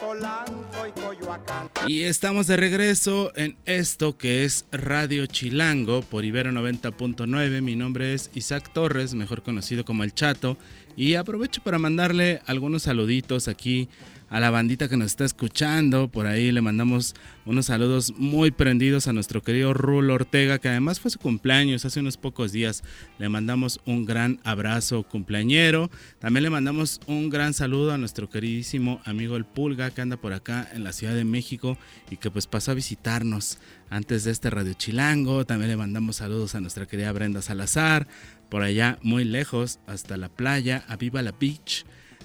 Polanco 0.00 0.86
y 0.88 0.98
Coyoacán. 0.98 1.68
Y 1.86 2.04
estamos 2.04 2.46
de 2.46 2.56
regreso 2.56 3.30
en 3.36 3.58
esto 3.66 4.16
que 4.16 4.44
es 4.44 4.64
Radio 4.72 5.26
Chilango 5.26 6.00
por 6.00 6.24
Ibero 6.24 6.50
90.9. 6.50 7.60
Mi 7.60 7.76
nombre 7.76 8.14
es 8.14 8.30
Isaac 8.32 8.72
Torres, 8.72 9.12
mejor 9.12 9.42
conocido 9.42 9.84
como 9.84 10.02
El 10.02 10.14
Chato. 10.14 10.56
Y 10.96 11.16
aprovecho 11.16 11.62
para 11.62 11.78
mandarle 11.78 12.40
algunos 12.46 12.84
saluditos 12.84 13.48
aquí 13.48 13.90
a 14.32 14.40
la 14.40 14.50
bandita 14.50 14.88
que 14.88 14.96
nos 14.96 15.08
está 15.08 15.26
escuchando. 15.26 16.08
Por 16.08 16.26
ahí 16.26 16.52
le 16.52 16.62
mandamos 16.62 17.14
unos 17.44 17.66
saludos 17.66 18.14
muy 18.16 18.50
prendidos 18.50 19.06
a 19.06 19.12
nuestro 19.12 19.42
querido 19.42 19.74
Rulo 19.74 20.14
Ortega, 20.14 20.58
que 20.58 20.70
además 20.70 21.00
fue 21.00 21.10
su 21.10 21.18
cumpleaños 21.18 21.84
hace 21.84 22.00
unos 22.00 22.16
pocos 22.16 22.50
días. 22.50 22.82
Le 23.18 23.28
mandamos 23.28 23.78
un 23.84 24.06
gran 24.06 24.40
abrazo 24.42 25.02
cumpleañero. 25.02 25.90
También 26.18 26.44
le 26.44 26.50
mandamos 26.50 26.98
un 27.06 27.28
gran 27.28 27.52
saludo 27.52 27.92
a 27.92 27.98
nuestro 27.98 28.30
queridísimo 28.30 29.02
amigo 29.04 29.36
El 29.36 29.44
Pulga, 29.44 29.90
que 29.90 30.00
anda 30.00 30.16
por 30.16 30.32
acá 30.32 30.66
en 30.72 30.82
la 30.82 30.94
Ciudad 30.94 31.14
de 31.14 31.26
México 31.26 31.76
y 32.10 32.16
que 32.16 32.30
pues 32.30 32.46
pasó 32.46 32.70
a 32.70 32.74
visitarnos 32.74 33.58
antes 33.90 34.24
de 34.24 34.30
este 34.30 34.48
Radio 34.48 34.72
Chilango. 34.72 35.44
También 35.44 35.72
le 35.72 35.76
mandamos 35.76 36.16
saludos 36.16 36.54
a 36.54 36.60
nuestra 36.62 36.86
querida 36.86 37.12
Brenda 37.12 37.42
Salazar, 37.42 38.08
por 38.48 38.62
allá 38.62 38.98
muy 39.02 39.26
lejos, 39.26 39.78
hasta 39.86 40.16
la 40.16 40.30
playa, 40.30 40.86
a 40.88 40.96
Viva 40.96 41.20
la 41.20 41.32
Beach 41.32 41.84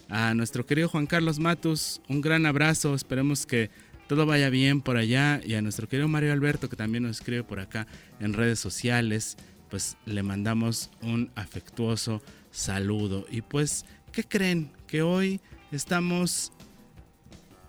a 0.10 0.34
nuestro 0.34 0.66
querido 0.66 0.90
Juan 0.90 1.06
Carlos 1.06 1.40
Matus, 1.40 2.02
un 2.08 2.22
gran 2.22 2.46
abrazo, 2.46 2.96
esperemos 2.96 3.46
que 3.46 3.70
todo 4.08 4.26
vaya 4.26 4.50
bien 4.50 4.82
por 4.82 4.98
allá 4.98 5.42
y 5.44 5.56
a 5.56 5.62
nuestro 5.62 5.88
querido 5.88 6.08
Mario 6.08 6.32
Alberto 6.32 6.70
que 6.70 6.76
también 6.76 7.04
nos 7.04 7.18
escribe 7.18 7.44
por 7.44 7.60
acá 7.60 7.88
en 8.20 8.34
redes 8.34 8.60
sociales, 8.60 9.38
pues 9.70 9.98
le 10.06 10.24
mandamos 10.24 10.90
un 11.02 11.30
afectuoso 11.36 12.22
saludo. 12.52 13.26
Y 13.30 13.42
pues, 13.42 13.86
¿qué 14.12 14.24
creen? 14.24 14.72
Que 14.88 15.02
hoy 15.02 15.42
estamos 15.72 16.54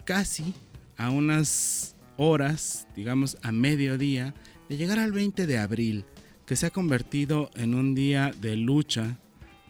casi 0.04 0.54
a 0.96 1.10
unas 1.10 1.96
horas, 2.16 2.86
digamos 2.94 3.36
a 3.42 3.50
mediodía, 3.50 4.34
de 4.68 4.76
llegar 4.76 4.98
al 4.98 5.12
20 5.12 5.46
de 5.46 5.58
abril, 5.58 6.04
que 6.46 6.56
se 6.56 6.66
ha 6.66 6.70
convertido 6.70 7.50
en 7.54 7.74
un 7.74 7.94
día 7.94 8.32
de 8.40 8.56
lucha 8.56 9.18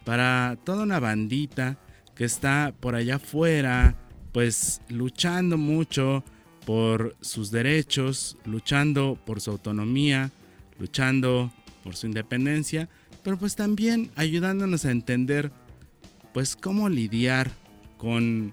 para 0.04 0.58
toda 0.64 0.82
una 0.82 1.00
bandita 1.00 1.78
que 2.18 2.24
está 2.24 2.74
por 2.80 2.96
allá 2.96 3.16
afuera, 3.16 3.94
pues 4.32 4.82
luchando 4.88 5.56
mucho 5.56 6.24
por 6.66 7.16
sus 7.20 7.52
derechos, 7.52 8.36
luchando 8.44 9.16
por 9.24 9.40
su 9.40 9.52
autonomía, 9.52 10.32
luchando 10.80 11.52
por 11.84 11.94
su 11.94 12.08
independencia, 12.08 12.88
pero 13.22 13.38
pues 13.38 13.54
también 13.54 14.10
ayudándonos 14.16 14.84
a 14.84 14.90
entender 14.90 15.52
pues 16.34 16.56
cómo 16.56 16.88
lidiar 16.88 17.52
con 17.98 18.52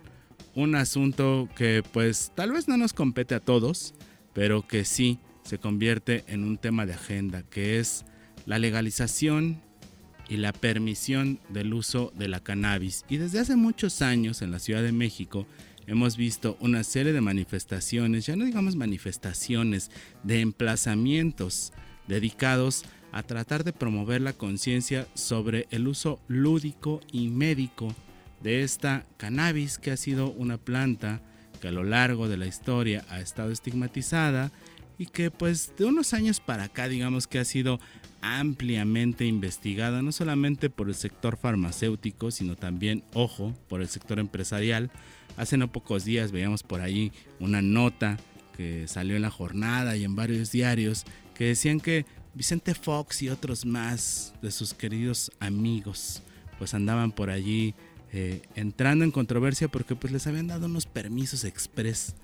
un 0.54 0.76
asunto 0.76 1.50
que 1.56 1.82
pues 1.92 2.32
tal 2.36 2.52
vez 2.52 2.68
no 2.68 2.78
nos 2.78 2.94
compete 2.94 3.34
a 3.34 3.40
todos, 3.40 3.96
pero 4.34 4.68
que 4.68 4.86
sí 4.86 5.18
se 5.44 5.58
convierte 5.58 6.24
en 6.28 6.44
un 6.44 6.60
tema 6.60 6.86
de 6.86 6.94
agenda, 6.94 7.42
que 7.42 7.80
es 7.80 8.06
la 8.46 8.60
legalización 8.60 9.65
y 10.30 10.38
la 10.38 10.54
permisión 10.54 11.40
del 11.50 11.74
uso 11.74 12.12
de 12.16 12.28
la 12.28 12.40
cannabis. 12.40 13.06
Y 13.10 13.18
desde 13.18 13.40
hace 13.40 13.56
muchos 13.56 14.02
años 14.02 14.42
en 14.42 14.52
la 14.52 14.60
Ciudad 14.60 14.84
de 14.84 14.92
México 14.92 15.46
hemos 15.88 16.18
visto 16.18 16.58
una 16.60 16.84
serie 16.84 17.14
de 17.14 17.22
manifestaciones, 17.22 18.26
ya 18.26 18.36
no 18.36 18.46
digamos 18.46 18.76
manifestaciones, 18.76 19.92
de 20.24 20.42
emplazamientos 20.42 21.74
dedicados 22.08 22.84
a 23.12 23.24
tratar 23.24 23.64
de 23.64 23.74
promover 23.74 24.22
la 24.22 24.34
conciencia 24.34 25.08
sobre 25.14 25.68
el 25.72 25.88
uso 25.88 26.20
lúdico 26.28 27.02
y 27.12 27.30
médico 27.30 27.94
de 28.44 28.64
esta 28.64 29.06
cannabis 29.18 29.78
que 29.78 29.92
ha 29.92 29.98
sido 29.98 30.32
una 30.32 30.58
planta 30.58 31.22
que 31.62 31.70
a 31.70 31.72
lo 31.72 31.84
largo 31.84 32.28
de 32.28 32.38
la 32.38 32.46
historia 32.46 33.06
ha 33.10 33.22
estado 33.22 33.52
estigmatizada 33.52 34.52
y 34.98 35.08
que 35.08 35.32
pues 35.32 35.74
de 35.78 35.86
unos 35.86 36.14
años 36.14 36.40
para 36.40 36.66
acá 36.66 36.88
digamos 36.88 37.28
que 37.28 37.40
ha 37.40 37.46
sido 37.46 37.80
ampliamente 38.22 39.26
investigada 39.26 40.02
no 40.02 40.12
solamente 40.12 40.70
por 40.70 40.88
el 40.88 40.96
sector 40.96 41.38
farmacéutico 41.38 42.32
sino 42.32 42.56
también, 42.56 43.04
ojo, 43.14 43.54
por 43.68 43.82
el 43.82 43.88
sector 43.88 44.20
empresarial. 44.20 44.92
Hace 45.38 45.58
no 45.58 45.72
pocos 45.72 46.06
días 46.06 46.32
veíamos 46.32 46.64
por 46.64 46.82
ahí 46.82 47.12
una 47.40 47.62
nota 47.62 48.18
que 48.56 48.88
salió 48.88 49.16
en 49.16 49.22
la 49.22 49.30
jornada 49.30 49.98
y 49.98 50.04
en 50.04 50.16
varios 50.16 50.52
diarios 50.52 51.04
que 51.34 51.46
decían 51.46 51.80
que 51.80 52.06
Vicente 52.34 52.74
Fox 52.74 53.22
y 53.22 53.30
otros 53.30 53.66
más 53.66 54.34
de 54.42 54.52
sus 54.52 54.74
queridos 54.74 55.32
amigos 55.40 56.24
pues 56.58 56.74
andaban 56.74 57.12
por 57.12 57.30
allí 57.30 57.76
eh, 58.12 58.42
entrando 58.56 59.04
en 59.04 59.12
controversia 59.12 59.68
porque 59.68 59.96
pues 59.96 60.14
les 60.14 60.26
habían 60.26 60.48
dado 60.48 60.68
unos 60.68 60.86
permisos 60.86 61.44
express 61.44 62.16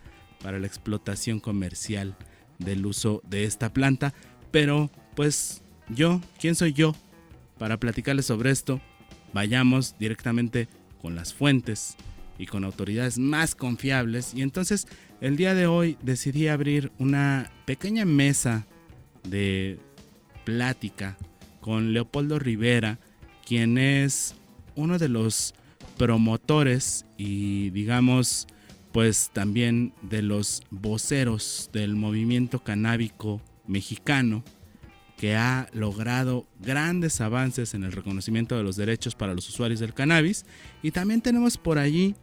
para 0.41 0.57
la 0.57 0.67
explotación 0.67 1.39
comercial 1.39 2.15
del 2.63 2.85
uso 2.85 3.21
de 3.29 3.43
esta 3.43 3.73
planta. 3.73 4.13
Pero 4.51 4.89
pues 5.15 5.61
yo, 5.89 6.21
¿quién 6.39 6.55
soy 6.55 6.73
yo 6.73 6.95
para 7.57 7.77
platicarles 7.77 8.25
sobre 8.25 8.51
esto? 8.51 8.81
Vayamos 9.33 9.95
directamente 9.99 10.67
con 11.01 11.15
las 11.15 11.33
fuentes 11.33 11.95
y 12.37 12.45
con 12.45 12.63
autoridades 12.63 13.17
más 13.17 13.55
confiables. 13.55 14.33
Y 14.33 14.41
entonces 14.41 14.87
el 15.21 15.37
día 15.37 15.53
de 15.53 15.67
hoy 15.67 15.97
decidí 16.01 16.47
abrir 16.47 16.91
una 16.97 17.51
pequeña 17.65 18.05
mesa 18.05 18.65
de 19.23 19.79
plática 20.43 21.17
con 21.59 21.93
Leopoldo 21.93 22.39
Rivera, 22.39 22.99
quien 23.45 23.77
es 23.77 24.35
uno 24.75 24.97
de 24.97 25.09
los 25.09 25.53
promotores 25.97 27.05
y 27.17 27.69
digamos 27.69 28.47
pues 28.91 29.29
también 29.33 29.93
de 30.01 30.21
los 30.21 30.63
voceros 30.69 31.69
del 31.73 31.95
movimiento 31.95 32.63
canábico 32.63 33.41
mexicano 33.67 34.43
que 35.17 35.35
ha 35.35 35.67
logrado 35.71 36.47
grandes 36.59 37.21
avances 37.21 37.73
en 37.75 37.83
el 37.83 37.91
reconocimiento 37.91 38.57
de 38.57 38.63
los 38.63 38.75
derechos 38.75 39.13
para 39.13 39.35
los 39.35 39.47
usuarios 39.47 39.79
del 39.79 39.93
cannabis. 39.93 40.45
Y 40.81 40.89
también 40.89 41.21
tenemos 41.21 41.57
por 41.57 41.77
allí 41.77 42.15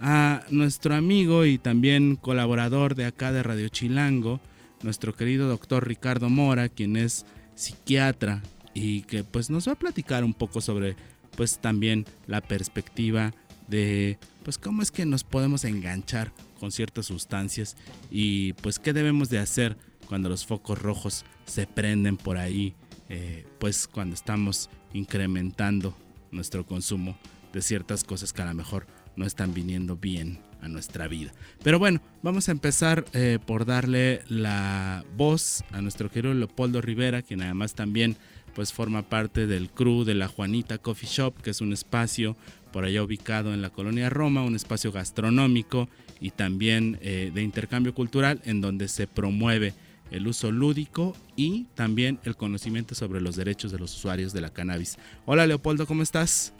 a 0.00 0.42
nuestro 0.50 0.94
amigo 0.94 1.46
y 1.46 1.56
también 1.56 2.16
colaborador 2.16 2.94
de 2.94 3.06
acá 3.06 3.32
de 3.32 3.42
Radio 3.42 3.68
Chilango, 3.68 4.38
nuestro 4.82 5.14
querido 5.14 5.48
doctor 5.48 5.88
Ricardo 5.88 6.28
Mora, 6.28 6.68
quien 6.68 6.96
es 6.96 7.24
psiquiatra 7.54 8.42
y 8.74 9.02
que 9.02 9.24
pues 9.24 9.48
nos 9.48 9.66
va 9.66 9.72
a 9.72 9.78
platicar 9.78 10.22
un 10.22 10.34
poco 10.34 10.60
sobre 10.60 10.94
pues 11.36 11.58
también 11.58 12.04
la 12.26 12.42
perspectiva 12.42 13.32
de 13.68 14.18
pues 14.42 14.58
cómo 14.58 14.82
es 14.82 14.90
que 14.90 15.06
nos 15.06 15.24
podemos 15.24 15.64
enganchar 15.64 16.32
con 16.58 16.72
ciertas 16.72 17.06
sustancias 17.06 17.76
y 18.10 18.52
pues 18.54 18.78
qué 18.78 18.92
debemos 18.92 19.28
de 19.28 19.38
hacer 19.38 19.76
cuando 20.06 20.28
los 20.28 20.46
focos 20.46 20.80
rojos 20.80 21.24
se 21.46 21.66
prenden 21.66 22.16
por 22.16 22.36
ahí, 22.36 22.74
eh, 23.08 23.46
pues 23.58 23.86
cuando 23.86 24.14
estamos 24.14 24.68
incrementando 24.92 25.96
nuestro 26.30 26.66
consumo 26.66 27.16
de 27.52 27.62
ciertas 27.62 28.04
cosas 28.04 28.32
que 28.32 28.42
a 28.42 28.46
lo 28.46 28.54
mejor 28.54 28.86
no 29.16 29.26
están 29.26 29.54
viniendo 29.54 29.96
bien 29.96 30.38
a 30.60 30.68
nuestra 30.68 31.08
vida. 31.08 31.32
Pero 31.62 31.78
bueno, 31.78 32.00
vamos 32.22 32.48
a 32.48 32.52
empezar 32.52 33.04
eh, 33.12 33.38
por 33.44 33.66
darle 33.66 34.22
la 34.28 35.04
voz 35.16 35.64
a 35.72 35.82
nuestro 35.82 36.10
querido 36.10 36.32
Leopoldo 36.32 36.80
Rivera, 36.80 37.22
quien 37.22 37.42
además 37.42 37.74
también 37.74 38.16
pues 38.54 38.72
forma 38.72 39.02
parte 39.02 39.46
del 39.46 39.70
crew 39.70 40.04
de 40.04 40.14
la 40.14 40.28
Juanita 40.28 40.78
Coffee 40.78 41.08
Shop, 41.08 41.34
que 41.42 41.50
es 41.50 41.60
un 41.60 41.72
espacio 41.72 42.36
por 42.72 42.84
allá 42.84 43.02
ubicado 43.02 43.52
en 43.52 43.62
la 43.62 43.70
colonia 43.70 44.10
Roma, 44.10 44.42
un 44.42 44.56
espacio 44.56 44.92
gastronómico 44.92 45.88
y 46.20 46.30
también 46.30 46.98
eh, 47.02 47.30
de 47.34 47.42
intercambio 47.42 47.94
cultural 47.94 48.40
en 48.44 48.60
donde 48.60 48.88
se 48.88 49.06
promueve 49.06 49.74
el 50.10 50.26
uso 50.26 50.52
lúdico 50.52 51.14
y 51.36 51.64
también 51.74 52.18
el 52.24 52.36
conocimiento 52.36 52.94
sobre 52.94 53.20
los 53.20 53.36
derechos 53.36 53.72
de 53.72 53.78
los 53.78 53.94
usuarios 53.96 54.32
de 54.32 54.40
la 54.40 54.50
cannabis. 54.50 54.98
Hola 55.24 55.46
Leopoldo, 55.46 55.86
¿cómo 55.86 56.02
estás? 56.02 56.54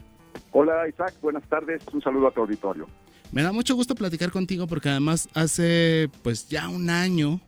Hola 0.51 0.87
Isaac, 0.87 1.13
buenas 1.21 1.43
tardes, 1.47 1.83
un 1.91 2.01
saludo 2.01 2.27
a 2.27 2.31
tu 2.31 2.41
auditorio. 2.41 2.87
Me 3.31 3.41
da 3.41 3.51
mucho 3.51 3.75
gusto 3.75 3.95
platicar 3.95 4.31
contigo 4.31 4.67
porque 4.67 4.89
además 4.89 5.29
hace 5.33 6.09
pues 6.23 6.47
ya 6.49 6.69
un 6.69 6.89
año 6.89 7.39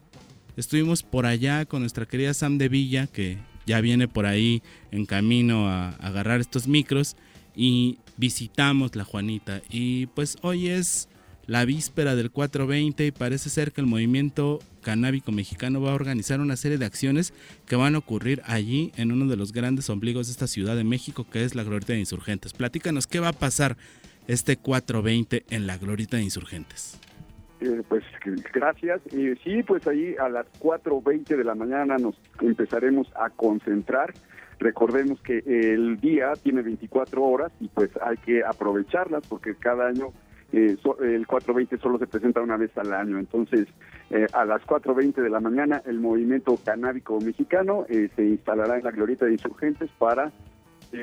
estuvimos 0.57 1.03
por 1.03 1.25
allá 1.25 1.65
con 1.65 1.81
nuestra 1.81 2.05
querida 2.05 2.33
Sam 2.33 2.57
de 2.57 2.69
Villa 2.69 3.07
que 3.07 3.37
ya 3.65 3.81
viene 3.81 4.07
por 4.07 4.25
ahí 4.25 4.61
en 4.91 5.05
camino 5.05 5.67
a, 5.67 5.89
agarrar 5.89 6.39
estos 6.39 6.67
micros 6.67 7.15
y 7.55 7.99
visitamos 8.17 8.95
la 8.95 9.03
Juanita 9.03 9.61
y 9.69 10.07
pues 10.07 10.37
hoy 10.41 10.69
es 10.69 11.09
la 11.47 11.65
víspera 11.65 12.15
del 12.15 12.31
420 12.31 13.05
y 13.05 13.11
parece 13.11 13.49
ser 13.49 13.71
que 13.71 13.81
el 13.81 13.87
movimiento 13.87 14.59
canábico 14.81 15.31
mexicano 15.31 15.81
va 15.81 15.91
a 15.91 15.95
organizar 15.95 16.39
una 16.39 16.55
serie 16.55 16.77
de 16.77 16.85
acciones 16.85 17.33
que 17.65 17.75
van 17.75 17.95
a 17.95 17.99
ocurrir 17.99 18.41
allí 18.45 18.91
en 18.95 19.11
uno 19.11 19.27
de 19.27 19.37
los 19.37 19.51
grandes 19.51 19.89
ombligos 19.89 20.27
de 20.27 20.31
esta 20.31 20.47
Ciudad 20.47 20.75
de 20.75 20.83
México 20.83 21.27
que 21.29 21.43
es 21.43 21.55
la 21.55 21.63
Glorieta 21.63 21.93
de 21.93 21.99
Insurgentes. 21.99 22.53
Platícanos 22.53 23.07
qué 23.07 23.19
va 23.19 23.29
a 23.29 23.33
pasar 23.33 23.77
este 24.27 24.57
420 24.57 25.45
en 25.49 25.67
la 25.67 25.77
Glorieta 25.77 26.17
de 26.17 26.23
Insurgentes. 26.23 26.97
Eh, 27.61 27.81
pues 27.87 28.03
gracias. 28.53 29.01
Eh, 29.13 29.35
sí, 29.43 29.63
pues 29.63 29.87
ahí 29.87 30.15
a 30.19 30.29
las 30.29 30.45
4.20 30.59 31.37
de 31.37 31.43
la 31.43 31.55
mañana 31.55 31.97
nos 31.97 32.15
empezaremos 32.41 33.07
a 33.15 33.29
concentrar 33.29 34.13
Recordemos 34.59 35.19
que 35.21 35.43
el 35.45 35.99
día 35.99 36.33
tiene 36.41 36.61
24 36.61 37.23
horas 37.23 37.51
y 37.59 37.67
pues 37.67 37.89
hay 38.01 38.17
que 38.17 38.43
aprovecharlas 38.43 39.27
porque 39.27 39.55
cada 39.55 39.87
año 39.87 40.13
eh, 40.53 40.77
el 41.01 41.27
420 41.27 41.77
solo 41.77 41.97
se 41.99 42.07
presenta 42.07 42.41
una 42.41 42.55
vez 42.55 42.71
al 42.77 42.93
año. 42.93 43.19
Entonces, 43.19 43.67
eh, 44.11 44.25
a 44.31 44.45
las 44.45 44.61
4.20 44.63 45.15
de 45.15 45.29
la 45.29 45.39
mañana, 45.39 45.81
el 45.85 45.99
movimiento 45.99 46.57
canábico 46.63 47.19
mexicano 47.19 47.85
eh, 47.89 48.09
se 48.15 48.23
instalará 48.23 48.77
en 48.77 48.83
la 48.83 48.91
glorieta 48.91 49.25
de 49.25 49.33
insurgentes 49.33 49.89
para 49.97 50.31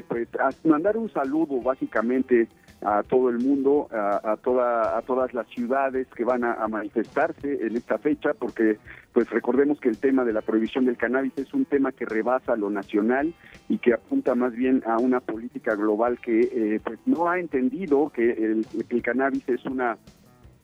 pues, 0.09 0.29
mandar 0.65 0.97
un 0.97 1.13
saludo 1.13 1.61
básicamente 1.61 2.49
a 2.85 3.03
todo 3.03 3.29
el 3.29 3.39
mundo, 3.39 3.89
a, 3.91 4.37
toda, 4.43 4.97
a 4.97 5.03
todas 5.03 5.33
las 5.35 5.47
ciudades 5.49 6.07
que 6.15 6.25
van 6.25 6.45
a, 6.45 6.67
manifestarse 6.69 7.67
en 7.67 7.77
esta 7.77 7.99
fecha, 7.99 8.35
porque 8.35 8.79
pues 9.13 9.29
recordemos 9.31 9.79
que 9.81 9.89
el 9.89 9.99
tema 9.99 10.25
de 10.25 10.33
la 10.33 10.41
prohibición 10.41 10.87
del 10.87 10.97
cannabis 10.97 11.33
es 11.37 11.53
un 11.55 11.65
tema 11.65 11.93
que 11.93 12.07
rebasa 12.07 12.57
lo 12.57 12.71
nacional 12.71 13.35
y 13.69 13.79
que 13.79 13.95
apunta 13.95 14.35
más 14.35 14.53
bien 14.53 14.83
a 14.87 14.99
una 14.99 15.21
política 15.21 15.75
global 15.75 16.19
que 16.21 16.41
eh, 16.41 16.81
pues 16.83 16.99
no 17.07 17.29
ha 17.29 17.39
entendido 17.39 18.11
que 18.11 18.31
el, 18.31 18.67
el 18.89 19.03
cannabis 19.03 19.49
es 19.49 19.65
una 19.65 19.99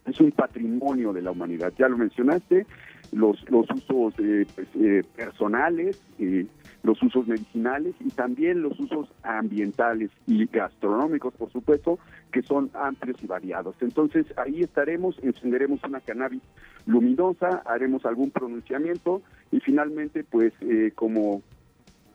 es 0.06 0.20
un 0.20 0.32
patrimonio 0.32 1.12
de 1.12 1.22
la 1.22 1.30
humanidad. 1.30 1.72
Ya 1.78 1.88
lo 1.88 1.98
mencionaste, 1.98 2.66
los, 3.12 3.44
los 3.50 3.66
usos 3.70 4.14
eh, 4.18 4.46
pues, 4.54 4.68
eh, 4.76 5.02
personales, 5.16 6.00
eh, 6.18 6.46
los 6.82 7.02
usos 7.02 7.26
medicinales 7.26 7.94
y 8.00 8.10
también 8.10 8.62
los 8.62 8.78
usos 8.78 9.08
ambientales 9.22 10.10
y 10.26 10.46
gastronómicos, 10.46 11.34
por 11.34 11.50
supuesto, 11.50 11.98
que 12.32 12.42
son 12.42 12.70
amplios 12.74 13.22
y 13.22 13.26
variados. 13.26 13.76
Entonces 13.80 14.26
ahí 14.36 14.62
estaremos, 14.62 15.18
encenderemos 15.22 15.82
una 15.84 16.00
cannabis 16.00 16.42
luminosa, 16.86 17.62
haremos 17.66 18.04
algún 18.06 18.30
pronunciamiento 18.30 19.22
y 19.50 19.60
finalmente, 19.60 20.24
pues 20.24 20.52
eh, 20.60 20.92
como 20.94 21.42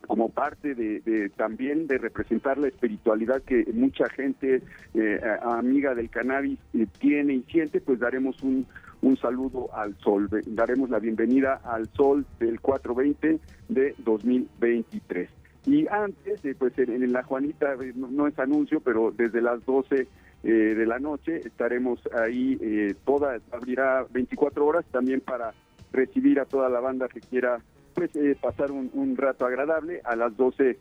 como 0.07 0.29
parte 0.29 0.75
de, 0.75 1.31
también 1.37 1.87
de 1.87 1.97
representar 1.97 2.57
la 2.57 2.67
espiritualidad 2.67 3.41
que 3.41 3.65
mucha 3.73 4.09
gente 4.09 4.61
eh, 4.93 5.21
amiga 5.43 5.95
del 5.95 6.09
cannabis 6.09 6.59
eh, 6.73 6.87
tiene 6.99 7.35
y 7.35 7.43
siente, 7.43 7.79
pues 7.79 7.99
daremos 7.99 8.41
un, 8.43 8.65
un 9.03 9.17
saludo 9.17 9.69
al 9.73 9.95
sol, 9.99 10.27
daremos 10.47 10.89
la 10.89 10.99
bienvenida 10.99 11.61
al 11.63 11.87
sol 11.93 12.25
del 12.39 12.59
420 12.59 13.39
de 13.69 13.95
2023. 13.99 15.29
Y 15.65 15.87
antes, 15.87 16.41
pues 16.57 16.77
en, 16.79 17.11
la 17.13 17.23
Juanita, 17.23 17.73
eh, 17.75 17.93
no, 17.95 18.27
es 18.27 18.37
anuncio, 18.39 18.79
pero 18.81 19.11
desde 19.11 19.41
las 19.41 19.63
12 19.65 20.07
de 20.43 20.85
la 20.85 20.99
noche 20.99 21.37
estaremos 21.37 22.01
ahí, 22.21 22.59
toda, 23.05 23.39
abrirá 23.53 24.05
24 24.11 24.65
horas 24.65 24.83
también 24.91 25.21
para 25.21 25.53
recibir 25.93 26.41
a 26.41 26.45
toda 26.45 26.67
la 26.67 26.81
banda 26.81 27.07
que 27.07 27.21
quiera 27.21 27.61
pues 27.93 28.13
eh, 28.15 28.35
pasar 28.39 28.71
un, 28.71 29.15
rato 29.15 29.45
agradable. 29.45 30.01
A 30.03 30.15
las 30.15 30.35
12 30.35 30.77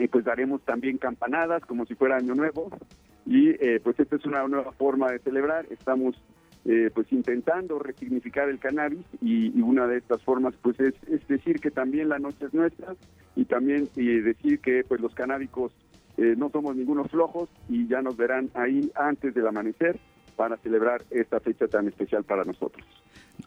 y 0.00 0.08
pues 0.08 0.24
daremos 0.24 0.60
también 0.62 0.98
campanadas 0.98 1.64
como 1.64 1.86
si 1.86 1.94
fuera 1.94 2.16
Año 2.16 2.34
Nuevo 2.34 2.68
y 3.24 3.50
eh, 3.50 3.80
pues 3.82 3.98
esta 4.00 4.16
es 4.16 4.26
una 4.26 4.46
nueva 4.48 4.72
forma 4.72 5.10
de 5.10 5.20
celebrar. 5.20 5.66
Estamos 5.70 6.20
eh, 6.66 6.90
pues 6.94 7.12
intentando 7.12 7.78
resignificar 7.78 8.48
el 8.48 8.58
cannabis 8.58 9.04
y, 9.20 9.60
una 9.60 9.86
de 9.86 9.98
estas 9.98 10.22
formas 10.22 10.54
pues 10.62 10.78
es, 10.80 10.94
decir 11.28 11.60
que 11.60 11.70
también 11.70 12.08
la 12.08 12.18
noche 12.18 12.46
es 12.46 12.54
nuestra 12.54 12.96
y 13.36 13.44
también 13.44 13.88
decir 13.94 14.60
que 14.60 14.82
pues 14.84 15.00
los 15.00 15.14
canábicos 15.14 15.72
eh, 16.16 16.34
no 16.36 16.48
somos 16.50 16.76
ningunos 16.76 17.10
flojos 17.10 17.50
y 17.68 17.86
ya 17.86 18.00
nos 18.00 18.16
verán 18.16 18.50
ahí 18.54 18.90
antes 18.94 19.34
del 19.34 19.46
amanecer 19.46 19.98
para 20.36 20.56
celebrar 20.58 21.04
esta 21.10 21.40
fecha 21.40 21.66
tan 21.68 21.88
especial 21.88 22.24
para 22.24 22.44
nosotros. 22.44 22.86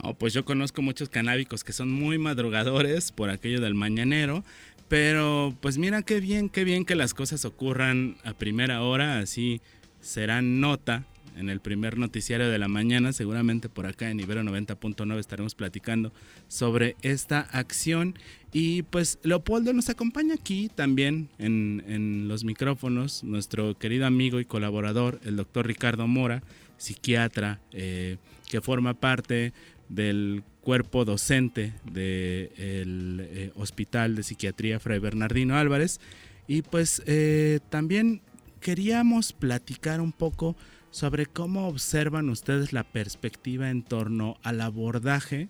No, 0.03 0.13
pues 0.13 0.33
yo 0.33 0.45
conozco 0.45 0.81
muchos 0.81 1.09
canábicos 1.09 1.63
que 1.63 1.73
son 1.73 1.91
muy 1.91 2.17
madrugadores 2.17 3.11
por 3.11 3.29
aquello 3.29 3.61
del 3.61 3.73
mañanero, 3.73 4.43
pero 4.89 5.53
pues 5.61 5.77
mira 5.77 6.01
qué 6.03 6.19
bien, 6.19 6.49
qué 6.49 6.63
bien 6.63 6.85
que 6.85 6.95
las 6.95 7.13
cosas 7.13 7.45
ocurran 7.45 8.17
a 8.23 8.33
primera 8.33 8.83
hora, 8.83 9.19
así 9.19 9.61
será 10.01 10.41
nota 10.41 11.05
en 11.37 11.49
el 11.49 11.59
primer 11.59 11.97
noticiario 11.97 12.49
de 12.49 12.57
la 12.57 12.67
mañana, 12.67 13.13
seguramente 13.13 13.69
por 13.69 13.85
acá 13.85 14.09
en 14.09 14.19
Ibero 14.19 14.41
90.9 14.43 15.19
estaremos 15.19 15.55
platicando 15.55 16.11
sobre 16.47 16.95
esta 17.01 17.39
acción. 17.39 18.15
Y 18.51 18.83
pues 18.83 19.19
Leopoldo 19.23 19.73
nos 19.73 19.89
acompaña 19.89 20.35
aquí 20.35 20.69
también 20.73 21.29
en, 21.37 22.27
los 22.27 22.43
micrófonos, 22.43 23.23
nuestro 23.23 23.77
querido 23.77 24.05
amigo 24.05 24.39
y 24.39 24.45
colaborador, 24.45 25.19
el 25.23 25.35
doctor 25.35 25.67
Ricardo 25.67 26.07
Mora, 26.07 26.43
psiquiatra, 26.77 27.59
eh, 27.71 28.17
que 28.49 28.61
forma 28.61 28.93
parte 28.93 29.53
del 29.89 30.43
cuerpo 30.61 31.05
docente 31.05 31.73
del 31.85 33.21
eh, 33.21 33.51
Hospital 33.55 34.15
de 34.15 34.23
Psiquiatría 34.23 34.79
Fray 34.79 34.99
Bernardino 34.99 35.55
Álvarez. 35.55 35.99
Y 36.47 36.61
pues 36.61 37.01
eh, 37.05 37.59
también 37.69 38.21
queríamos 38.59 39.33
platicar 39.33 40.01
un 40.01 40.11
poco 40.11 40.55
sobre 40.97 41.27
cómo 41.27 41.67
observan 41.67 42.27
ustedes 42.27 42.73
la 42.73 42.83
perspectiva 42.83 43.69
en 43.69 43.83
torno 43.83 44.39
al 44.41 44.59
abordaje 44.61 45.47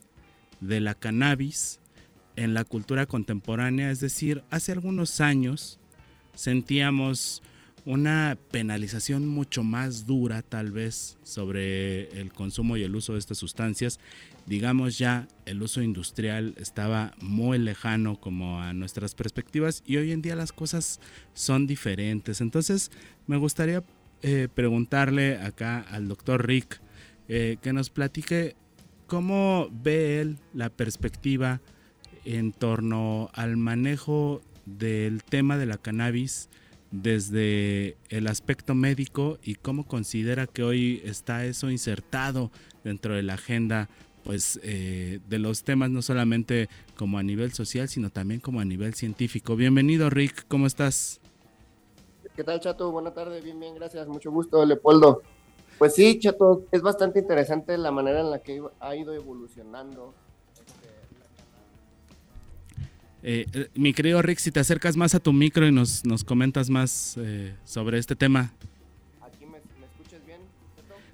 de 0.59 0.81
la 0.81 0.93
cannabis 0.93 1.79
en 2.35 2.53
la 2.53 2.65
cultura 2.65 3.05
contemporánea. 3.05 3.89
Es 3.89 4.01
decir, 4.01 4.43
hace 4.49 4.73
algunos 4.73 5.21
años 5.21 5.79
sentíamos 6.33 7.41
una 7.85 8.37
penalización 8.51 9.25
mucho 9.25 9.63
más 9.63 10.05
dura 10.05 10.41
tal 10.41 10.73
vez 10.73 11.17
sobre 11.23 12.09
el 12.19 12.33
consumo 12.33 12.75
y 12.75 12.83
el 12.83 12.93
uso 12.93 13.13
de 13.13 13.19
estas 13.19 13.37
sustancias. 13.37 14.01
Digamos 14.47 14.97
ya 14.97 15.29
el 15.45 15.63
uso 15.63 15.81
industrial 15.81 16.55
estaba 16.57 17.13
muy 17.21 17.57
lejano 17.57 18.19
como 18.19 18.61
a 18.61 18.73
nuestras 18.73 19.15
perspectivas 19.15 19.81
y 19.85 19.95
hoy 19.95 20.11
en 20.11 20.21
día 20.21 20.35
las 20.35 20.51
cosas 20.51 20.99
son 21.33 21.67
diferentes. 21.67 22.41
Entonces 22.41 22.91
me 23.27 23.37
gustaría 23.37 23.85
eh, 24.21 24.47
preguntarle 24.53 25.37
acá 25.37 25.79
al 25.79 26.07
doctor 26.07 26.47
Rick 26.47 26.81
eh, 27.27 27.57
que 27.61 27.73
nos 27.73 27.89
platique 27.89 28.55
cómo 29.05 29.69
ve 29.71 30.21
él 30.21 30.37
la 30.53 30.69
perspectiva 30.69 31.61
en 32.25 32.51
torno 32.51 33.29
al 33.33 33.57
manejo 33.57 34.41
del 34.65 35.23
tema 35.23 35.57
de 35.57 35.65
la 35.65 35.77
cannabis 35.77 36.49
desde 36.91 37.97
el 38.09 38.27
aspecto 38.27 38.75
médico 38.75 39.39
y 39.43 39.55
cómo 39.55 39.85
considera 39.85 40.47
que 40.47 40.63
hoy 40.63 41.01
está 41.05 41.45
eso 41.45 41.69
insertado 41.69 42.51
dentro 42.83 43.13
de 43.15 43.23
la 43.23 43.35
agenda 43.35 43.89
pues 44.23 44.59
eh, 44.63 45.19
de 45.29 45.39
los 45.39 45.63
temas 45.63 45.89
no 45.89 46.01
solamente 46.01 46.69
como 46.95 47.17
a 47.17 47.23
nivel 47.23 47.53
social 47.53 47.87
sino 47.87 48.09
también 48.09 48.39
como 48.39 48.59
a 48.59 48.65
nivel 48.65 48.93
científico. 48.93 49.55
Bienvenido 49.55 50.09
Rick, 50.09 50.45
¿cómo 50.47 50.67
estás? 50.67 51.21
¿Qué 52.37 52.43
tal 52.43 52.59
Chato? 52.59 52.91
Buenas 52.91 53.15
tardes, 53.15 53.43
bien, 53.43 53.59
bien, 53.59 53.73
gracias, 53.73 54.07
mucho 54.07 54.29
gusto 54.29 54.63
Leopoldo. 54.63 55.23
Pues 55.79 55.95
sí, 55.95 56.19
Chato, 56.19 56.65
es 56.71 56.83
bastante 56.83 57.17
interesante 57.17 57.75
la 57.79 57.89
manera 57.89 58.19
en 58.19 58.29
la 58.29 58.43
que 58.43 58.61
ha 58.79 58.95
ido 58.95 59.11
evolucionando 59.15 60.13
eh, 63.23 63.47
eh, 63.51 63.69
mi 63.73 63.91
querido 63.91 64.21
Rick, 64.21 64.37
si 64.37 64.51
te 64.51 64.59
acercas 64.59 64.95
más 64.95 65.15
a 65.15 65.19
tu 65.19 65.33
micro 65.33 65.65
y 65.65 65.71
nos, 65.71 66.05
nos 66.05 66.23
comentas 66.23 66.69
más 66.69 67.17
eh, 67.17 67.55
sobre 67.65 67.97
este 67.97 68.15
tema. 68.15 68.53
¿Aquí 69.19 69.47
me, 69.47 69.57
escuchas 69.57 70.23
bien? 70.23 70.41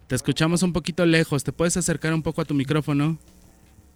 Te 0.08 0.16
escuchamos 0.16 0.62
un 0.62 0.74
poquito 0.74 1.06
lejos, 1.06 1.46
¿te 1.46 1.54
puedes 1.54 1.78
acercar 1.78 2.14
un 2.14 2.22
poco 2.22 2.42
a 2.42 2.46
tu 2.46 2.54
micrófono? 2.54 3.18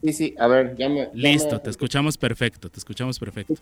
Sí, 0.01 0.13
sí, 0.13 0.35
a 0.39 0.47
ver, 0.47 0.77
ya 0.77 0.87
me... 0.87 1.09
Listo, 1.13 1.59
te 1.59 1.69
escuchamos 1.71 2.17
perfecto, 2.17 2.69
te 2.69 2.79
escuchamos 2.79 3.19
perfecto. 3.19 3.55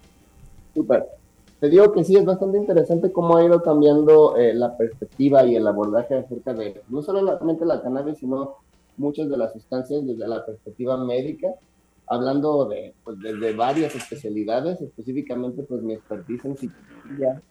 Súper. 0.75 1.24
Te 1.59 1.69
digo 1.69 1.91
que 1.93 2.03
sí, 2.03 2.15
es 2.15 2.25
bastante 2.25 2.57
interesante 2.57 3.11
cómo 3.11 3.37
ha 3.37 3.43
ido 3.45 3.61
cambiando 3.63 4.35
la 4.37 4.75
perspectiva 4.77 5.45
y 5.45 5.55
el 5.55 5.65
abordaje 5.65 6.15
acerca 6.15 6.53
de 6.53 6.81
no 6.89 7.01
solamente 7.01 7.65
la 7.65 7.81
cannabis, 7.81 8.17
sino 8.17 8.55
muchas 8.97 9.29
de 9.29 9.37
las 9.37 9.53
sustancias 9.53 10.05
desde 10.05 10.27
la 10.27 10.45
perspectiva 10.45 10.97
médica. 10.97 11.47
Hablando 12.07 12.65
de, 12.65 12.93
pues, 13.03 13.19
de, 13.19 13.53
varias 13.53 13.95
especialidades, 13.95 14.79
específicamente 14.79 15.63
pues 15.63 15.81
mi 15.81 15.93
expertise 15.93 16.45
en 16.45 16.57
psicología 16.57 17.41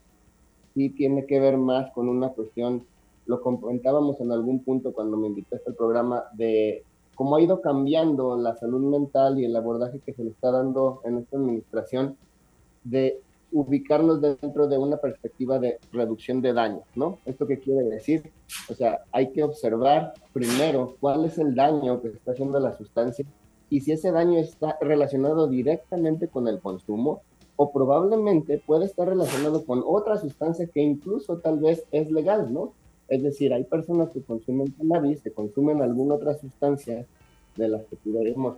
sí 0.74 0.90
tiene 0.90 1.26
que 1.26 1.40
ver 1.40 1.56
más 1.56 1.90
con 1.92 2.08
una 2.08 2.28
cuestión, 2.28 2.84
lo 3.26 3.40
comentábamos 3.40 4.20
en 4.20 4.30
algún 4.30 4.62
punto 4.62 4.92
cuando 4.92 5.16
me 5.16 5.26
invitaste 5.26 5.70
al 5.70 5.76
programa, 5.76 6.24
de 6.34 6.84
cómo 7.16 7.34
ha 7.34 7.42
ido 7.42 7.60
cambiando 7.60 8.36
la 8.36 8.54
salud 8.56 8.80
mental 8.80 9.40
y 9.40 9.44
el 9.44 9.56
abordaje 9.56 9.98
que 10.04 10.12
se 10.12 10.22
le 10.22 10.30
está 10.30 10.52
dando 10.52 11.00
en 11.04 11.18
esta 11.18 11.36
administración 11.36 12.16
de 12.84 13.20
ubicarnos 13.54 14.20
dentro 14.20 14.66
de 14.66 14.76
una 14.76 14.96
perspectiva 14.96 15.60
de 15.60 15.78
reducción 15.92 16.42
de 16.42 16.52
daño, 16.52 16.82
¿no? 16.96 17.18
¿Esto 17.24 17.46
qué 17.46 17.60
quiere 17.60 17.84
decir? 17.84 18.32
O 18.68 18.74
sea, 18.74 19.04
hay 19.12 19.30
que 19.30 19.44
observar 19.44 20.12
primero 20.32 20.96
cuál 20.98 21.24
es 21.24 21.38
el 21.38 21.54
daño 21.54 22.02
que 22.02 22.08
está 22.08 22.32
haciendo 22.32 22.58
la 22.58 22.76
sustancia 22.76 23.24
y 23.70 23.80
si 23.80 23.92
ese 23.92 24.10
daño 24.10 24.40
está 24.40 24.76
relacionado 24.80 25.46
directamente 25.46 26.26
con 26.26 26.48
el 26.48 26.58
consumo 26.60 27.22
o 27.54 27.72
probablemente 27.72 28.58
puede 28.58 28.86
estar 28.86 29.08
relacionado 29.08 29.64
con 29.64 29.84
otra 29.86 30.16
sustancia 30.16 30.66
que 30.66 30.82
incluso 30.82 31.38
tal 31.38 31.60
vez 31.60 31.84
es 31.92 32.10
legal, 32.10 32.52
¿no? 32.52 32.72
Es 33.06 33.22
decir, 33.22 33.54
hay 33.54 33.62
personas 33.62 34.10
que 34.10 34.22
consumen 34.22 34.74
cannabis, 34.76 35.22
que 35.22 35.30
consumen 35.30 35.80
alguna 35.80 36.14
otra 36.16 36.34
sustancia 36.34 37.06
de 37.56 37.68
las 37.68 37.84
que 37.84 37.96
podríamos 37.96 38.56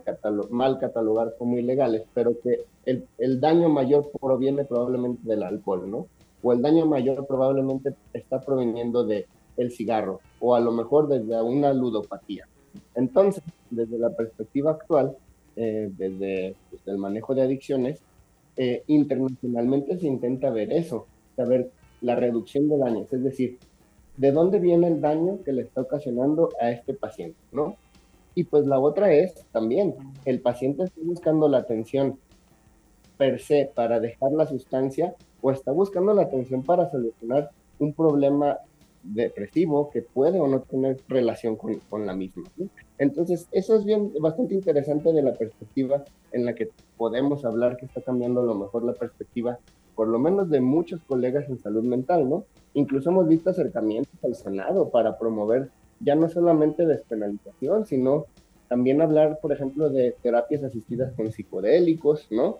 mal 0.49 0.79
catalogar 0.79 1.35
como 1.37 1.57
ilegales, 1.57 2.03
pero 2.13 2.39
que 2.39 2.65
el, 2.85 3.05
el, 3.17 3.39
daño 3.39 3.69
mayor 3.69 4.09
proviene 4.19 4.65
probablemente 4.65 5.21
del 5.27 5.43
alcohol, 5.43 5.89
¿no? 5.89 6.07
O 6.41 6.53
el 6.53 6.61
daño 6.61 6.85
mayor 6.85 7.25
probablemente 7.27 7.93
está 8.13 8.41
proveniendo 8.41 9.03
de 9.03 9.27
el 9.57 9.71
cigarro, 9.71 10.21
o 10.39 10.55
a 10.55 10.59
lo 10.59 10.71
mejor 10.71 11.07
desde 11.07 11.41
una 11.41 11.73
ludopatía. 11.73 12.47
Entonces, 12.95 13.43
desde 13.69 13.97
la 13.97 14.11
perspectiva 14.11 14.71
actual, 14.71 15.17
eh, 15.55 15.89
desde 15.97 16.55
pues, 16.69 16.81
el 16.87 16.97
manejo 16.97 17.33
de 17.35 17.41
adicciones, 17.41 17.99
eh, 18.55 18.83
internacionalmente 18.87 19.97
se 19.97 20.07
intenta 20.07 20.49
ver 20.49 20.71
eso, 20.71 21.07
saber 21.35 21.71
la 22.01 22.15
reducción 22.15 22.69
de 22.69 22.77
daños, 22.77 23.11
es 23.11 23.23
decir, 23.23 23.57
de 24.17 24.31
dónde 24.31 24.59
viene 24.59 24.87
el 24.87 25.01
daño 25.01 25.43
que 25.43 25.53
le 25.53 25.63
está 25.63 25.81
ocasionando 25.81 26.49
a 26.59 26.71
este 26.71 26.93
paciente, 26.93 27.37
¿no? 27.51 27.75
Y 28.37 28.43
pues 28.43 28.67
la 28.67 28.77
otra 28.77 29.11
es 29.11 29.33
también, 29.51 29.95
el 30.23 30.41
paciente 30.41 30.83
está 30.83 31.01
buscando 31.03 31.49
la 31.49 31.57
atención 31.57 32.19
per 33.17 33.39
se 33.39 33.71
para 33.73 33.99
dejar 33.99 34.31
la 34.31 34.45
sustancia 34.45 35.15
o 35.41 35.49
está 35.49 35.71
buscando 35.71 36.13
la 36.13 36.21
atención 36.21 36.61
para 36.61 36.87
solucionar 36.91 37.49
un 37.79 37.93
problema 37.93 38.59
depresivo 39.01 39.89
que 39.89 40.03
puede 40.03 40.39
o 40.39 40.47
no 40.47 40.59
tener 40.59 40.99
relación 41.07 41.55
con, 41.55 41.79
con 41.89 42.05
la 42.05 42.13
misma. 42.13 42.43
Entonces, 42.99 43.47
eso 43.51 43.75
es 43.75 43.85
bien, 43.85 44.13
bastante 44.21 44.53
interesante 44.53 45.11
de 45.11 45.23
la 45.23 45.33
perspectiva 45.33 46.03
en 46.31 46.45
la 46.45 46.53
que 46.53 46.69
podemos 46.95 47.43
hablar 47.43 47.75
que 47.77 47.87
está 47.87 48.01
cambiando 48.01 48.41
a 48.41 48.45
lo 48.45 48.53
mejor 48.53 48.83
la 48.83 48.93
perspectiva, 48.93 49.57
por 49.95 50.09
lo 50.09 50.19
menos 50.19 50.51
de 50.51 50.61
muchos 50.61 51.01
colegas 51.07 51.49
en 51.49 51.57
salud 51.57 51.83
mental, 51.83 52.29
¿no? 52.29 52.43
Incluso 52.75 53.09
hemos 53.09 53.27
visto 53.27 53.49
acercamientos 53.49 54.23
al 54.23 54.35
Senado 54.35 54.89
para 54.89 55.17
promover 55.17 55.71
ya 55.99 56.15
no 56.15 56.29
solamente 56.29 56.85
despenalización, 56.85 57.85
sino 57.85 58.25
también 58.69 59.01
hablar, 59.01 59.39
por 59.41 59.51
ejemplo, 59.51 59.89
de 59.89 60.15
terapias 60.21 60.63
asistidas 60.63 61.13
con 61.13 61.31
psicodélicos, 61.31 62.27
¿no? 62.31 62.59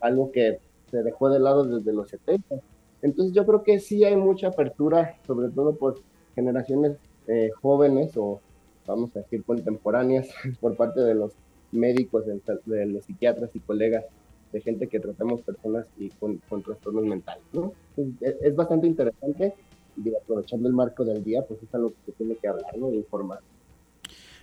Algo 0.00 0.30
que 0.30 0.58
se 0.90 1.02
dejó 1.02 1.30
de 1.30 1.38
lado 1.38 1.64
desde 1.64 1.92
los 1.92 2.08
70 2.10 2.60
entonces 3.02 3.34
yo 3.34 3.46
creo 3.46 3.62
que 3.62 3.80
sí 3.80 4.04
hay 4.04 4.16
mucha 4.16 4.48
apertura, 4.48 5.16
sobre 5.26 5.48
todo 5.50 5.74
por 5.74 6.00
generaciones 6.34 6.96
eh, 7.26 7.50
jóvenes 7.60 8.16
o 8.16 8.40
vamos 8.86 9.14
a 9.16 9.20
decir 9.20 9.44
contemporáneas 9.44 10.28
por 10.60 10.76
parte 10.76 11.00
de 11.00 11.14
los 11.14 11.32
médicos, 11.72 12.24
de, 12.26 12.86
los 12.86 13.04
psiquiatras 13.04 13.50
y 13.54 13.60
colegas, 13.60 14.04
de 14.52 14.60
gente 14.60 14.88
que 14.88 14.98
tratamos 14.98 15.42
personas 15.42 15.86
y 15.96 16.08
con, 16.10 16.40
trastornos 16.62 17.04
mentales. 17.04 17.44
¿no? 17.52 17.72
es, 18.20 18.56
bastante 18.56 18.88
interesante 18.88 19.54
y 19.96 20.14
aprovechando 20.14 20.68
el 20.68 20.74
marco 20.74 21.04
del 21.04 21.22
día, 21.22 21.42
pues 21.46 21.62
es 21.62 21.74
algo 21.74 21.90
que 21.90 21.96
se 22.06 22.12
tiene 22.12 22.36
que 22.36 22.48
hablar 22.48 22.76
¿no? 22.76 22.92
informar. 22.92 23.40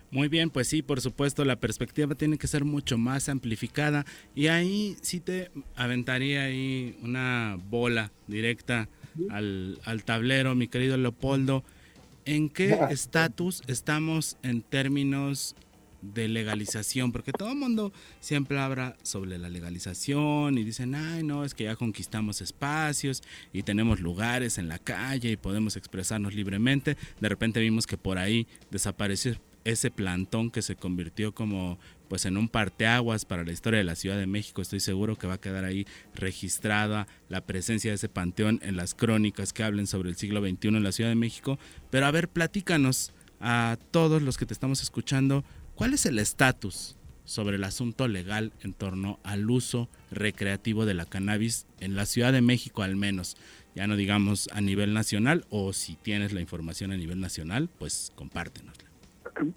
Muy 0.09 0.29
bien, 0.29 0.49
pues 0.49 0.67
sí, 0.69 0.81
por 0.81 1.01
supuesto, 1.01 1.43
la 1.43 1.57
perspectiva 1.57 2.15
tiene 2.15 2.37
que 2.37 2.47
ser 2.47 2.63
mucho 2.63 2.97
más 2.97 3.27
amplificada 3.27 4.05
y 4.35 4.47
ahí 4.47 4.95
sí 5.01 5.19
te 5.19 5.51
aventaría 5.75 6.43
ahí 6.43 6.97
una 7.03 7.59
bola 7.69 8.11
directa 8.27 8.87
al, 9.29 9.79
al 9.83 10.05
tablero, 10.05 10.55
mi 10.55 10.69
querido 10.69 10.95
Leopoldo. 10.95 11.63
¿En 12.23 12.49
qué 12.49 12.77
estatus 12.89 13.61
estamos 13.67 14.37
en 14.43 14.61
términos 14.61 15.55
de 16.13 16.27
legalización, 16.27 17.11
porque 17.11 17.31
todo 17.31 17.51
el 17.51 17.57
mundo 17.57 17.91
siempre 18.19 18.59
habla 18.59 18.97
sobre 19.03 19.37
la 19.37 19.49
legalización 19.49 20.57
y 20.57 20.63
dicen, 20.63 20.95
ay, 20.95 21.23
no, 21.23 21.43
es 21.43 21.53
que 21.53 21.65
ya 21.65 21.75
conquistamos 21.75 22.41
espacios 22.41 23.23
y 23.53 23.63
tenemos 23.63 23.99
lugares 23.99 24.57
en 24.57 24.67
la 24.67 24.79
calle 24.79 25.31
y 25.31 25.37
podemos 25.37 25.75
expresarnos 25.75 26.33
libremente. 26.33 26.97
De 27.19 27.29
repente 27.29 27.59
vimos 27.59 27.87
que 27.87 27.97
por 27.97 28.17
ahí 28.17 28.47
desapareció 28.71 29.35
ese 29.67 29.91
plantón 29.91 30.49
que 30.49 30.61
se 30.61 30.77
convirtió 30.77 31.33
como 31.33 31.77
pues 32.07 32.25
en 32.25 32.37
un 32.37 32.47
parteaguas 32.47 33.25
para 33.25 33.43
la 33.43 33.51
historia 33.51 33.79
de 33.79 33.83
la 33.83 33.95
Ciudad 33.95 34.17
de 34.17 34.25
México. 34.25 34.61
Estoy 34.61 34.79
seguro 34.79 35.17
que 35.17 35.27
va 35.27 35.33
a 35.33 35.41
quedar 35.41 35.65
ahí 35.65 35.85
registrada 36.15 37.05
la 37.27 37.41
presencia 37.41 37.91
de 37.91 37.95
ese 37.95 38.07
panteón 38.07 38.61
en 38.63 38.77
las 38.77 38.95
crónicas 38.95 39.51
que 39.51 39.63
hablen 39.63 39.85
sobre 39.85 40.09
el 40.09 40.15
siglo 40.15 40.39
XXI 40.39 40.69
en 40.69 40.83
la 40.83 40.93
Ciudad 40.93 41.09
de 41.09 41.15
México. 41.15 41.59
Pero 41.89 42.05
a 42.05 42.11
ver, 42.11 42.29
platícanos 42.29 43.11
a 43.41 43.77
todos 43.91 44.21
los 44.21 44.37
que 44.37 44.45
te 44.45 44.53
estamos 44.53 44.81
escuchando, 44.81 45.43
¿Cuál 45.77 45.93
es 45.93 46.07
el 46.07 46.17
estatus 46.17 46.97
sobre 47.23 47.57
el 47.57 47.63
asunto 47.63 48.07
legal 48.07 48.51
en 48.63 48.73
torno 48.73 49.19
al 49.23 49.47
uso 49.47 49.89
recreativo 50.09 50.87
de 50.87 50.95
la 50.95 51.05
cannabis 51.05 51.67
en 51.79 51.95
la 51.95 52.07
Ciudad 52.07 52.33
de 52.33 52.41
México 52.41 52.81
al 52.81 52.95
menos? 52.95 53.37
Ya 53.75 53.85
no 53.85 53.95
digamos 53.95 54.49
a 54.53 54.59
nivel 54.59 54.95
nacional 54.95 55.45
o 55.51 55.73
si 55.73 55.95
tienes 55.95 56.33
la 56.33 56.41
información 56.41 56.91
a 56.91 56.97
nivel 56.97 57.21
nacional, 57.21 57.69
pues 57.77 58.11
compártenosla. 58.15 58.89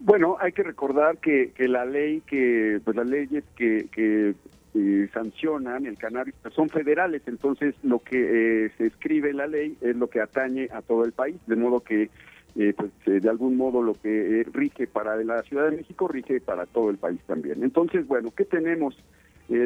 Bueno, 0.01 0.37
hay 0.39 0.53
que 0.53 0.63
recordar 0.63 1.17
que, 1.17 1.55
la 1.57 1.87
ley, 1.87 2.21
que 2.27 2.83
pues 2.85 2.99
las 2.99 3.09
leyes 3.09 3.43
que, 3.57 3.87
que 3.91 4.35
eh, 4.75 5.09
sancionan 5.15 5.87
el 5.87 5.97
cannabis 5.97 6.35
pues, 6.43 6.53
son 6.53 6.69
federales, 6.69 7.23
entonces 7.25 7.75
lo 7.83 7.99
que 8.01 8.67
eh, 8.67 8.71
se 8.77 8.89
escribe 8.89 9.31
en 9.31 9.39
la 9.39 9.47
ley 9.47 9.75
es 9.81 9.97
lo 9.97 10.11
que 10.11 10.21
atañe 10.21 10.69
a 10.71 10.83
todo 10.83 11.07
el 11.07 11.13
país, 11.13 11.37
de 11.47 11.57
modo 11.57 11.81
que 11.81 12.11
eh, 12.57 12.75
pues 12.77 12.91
eh, 13.07 13.21
de 13.21 13.29
algún 13.29 13.57
modo 13.57 13.81
lo 13.81 13.95
que 13.95 14.41
eh, 14.41 14.47
rige 14.53 14.87
para 14.87 15.17
la 15.23 15.43
Ciudad 15.43 15.71
de 15.71 15.77
México 15.77 16.09
rige 16.09 16.41
para 16.41 16.67
todo 16.67 16.91
el 16.91 16.99
país 16.99 17.21
también. 17.27 17.63
Entonces, 17.63 18.07
bueno, 18.07 18.31
¿qué 18.37 18.45
tenemos? 18.45 18.97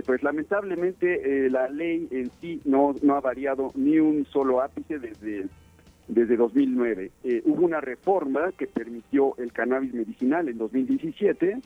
pues 0.06 0.22
lamentablemente 0.22 1.50
la 1.50 1.68
ley 1.68 2.08
en 2.10 2.30
sí 2.40 2.58
no, 2.64 2.94
no 3.02 3.16
ha 3.16 3.20
variado 3.20 3.70
ni 3.74 3.98
un 3.98 4.24
solo 4.24 4.62
ápice 4.62 4.98
desde, 4.98 5.44
desde 6.08 6.36
2009. 6.38 7.10
hubo 7.44 7.66
una 7.66 7.82
reforma 7.82 8.50
que 8.56 8.66
permitió 8.66 9.36
el 9.36 9.52
cannabis 9.52 9.92
medicinal 9.92 10.48
en 10.48 10.56
2017, 10.56 11.58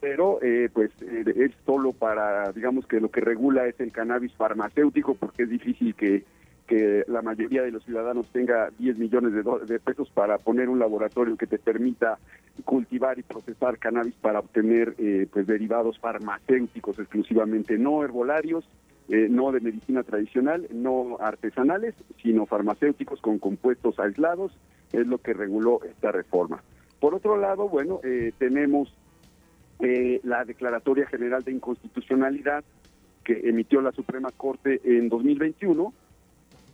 pero 0.00 0.38
pues 0.72 0.92
es 1.02 1.50
solo 1.66 1.92
para, 1.92 2.52
digamos 2.52 2.86
que 2.86 3.00
lo 3.00 3.10
que 3.10 3.20
regula 3.20 3.66
es 3.66 3.80
el 3.80 3.90
cannabis 3.90 4.32
farmacéutico 4.34 5.16
porque 5.16 5.42
es 5.42 5.50
difícil 5.50 5.96
que 5.96 6.22
que 6.66 7.04
la 7.08 7.22
mayoría 7.22 7.62
de 7.62 7.70
los 7.70 7.84
ciudadanos 7.84 8.26
tenga 8.32 8.70
10 8.78 8.98
millones 8.98 9.32
de, 9.34 9.80
pesos 9.80 10.10
para 10.10 10.38
poner 10.38 10.68
un 10.68 10.78
laboratorio 10.78 11.36
que 11.36 11.46
te 11.46 11.58
permita 11.58 12.18
cultivar 12.64 13.18
y 13.18 13.22
procesar 13.22 13.78
cannabis 13.78 14.14
para 14.14 14.38
obtener 14.38 14.94
eh, 14.98 15.26
pues 15.30 15.46
derivados 15.46 15.98
farmacéuticos 15.98 16.98
exclusivamente, 16.98 17.76
no 17.76 18.02
herbolarios, 18.02 18.64
eh, 19.08 19.28
no 19.28 19.52
de 19.52 19.60
medicina 19.60 20.02
tradicional, 20.02 20.66
no 20.72 21.18
artesanales, 21.20 21.94
sino 22.22 22.46
farmacéuticos 22.46 23.20
con 23.20 23.38
compuestos 23.38 23.98
aislados, 23.98 24.52
es 24.92 25.06
lo 25.06 25.18
que 25.18 25.34
reguló 25.34 25.80
esta 25.84 26.12
reforma. 26.12 26.62
Por 27.00 27.14
otro 27.14 27.36
lado, 27.36 27.68
bueno, 27.68 28.00
eh, 28.04 28.32
tenemos 28.38 28.94
la 30.22 30.46
Declaratoria 30.46 31.04
General 31.06 31.42
de 31.42 31.52
Inconstitucionalidad 31.52 32.64
que 33.24 33.48
emitió 33.48 33.80
la 33.80 33.92
Suprema 33.92 34.30
Corte 34.30 34.80
en 34.84 35.08
2021, 35.08 35.92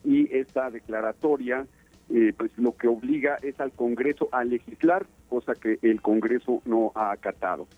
y 0.05 0.35
esta 0.35 0.71
declaratoria 0.71 1.67
eh, 2.13 2.33
pues 2.37 2.51
lo 2.59 2.77
que 2.77 2.89
obliga 2.89 3.37
es 3.41 3.61
al 3.61 3.71
Congreso 3.71 4.29
a 4.33 4.43
legislar, 4.43 5.07
cosa 5.29 5.55
que 5.55 5.79
el 5.83 6.03
Congreso 6.03 6.61
no 6.65 6.91
ha 6.97 7.13
acatado. 7.13 7.69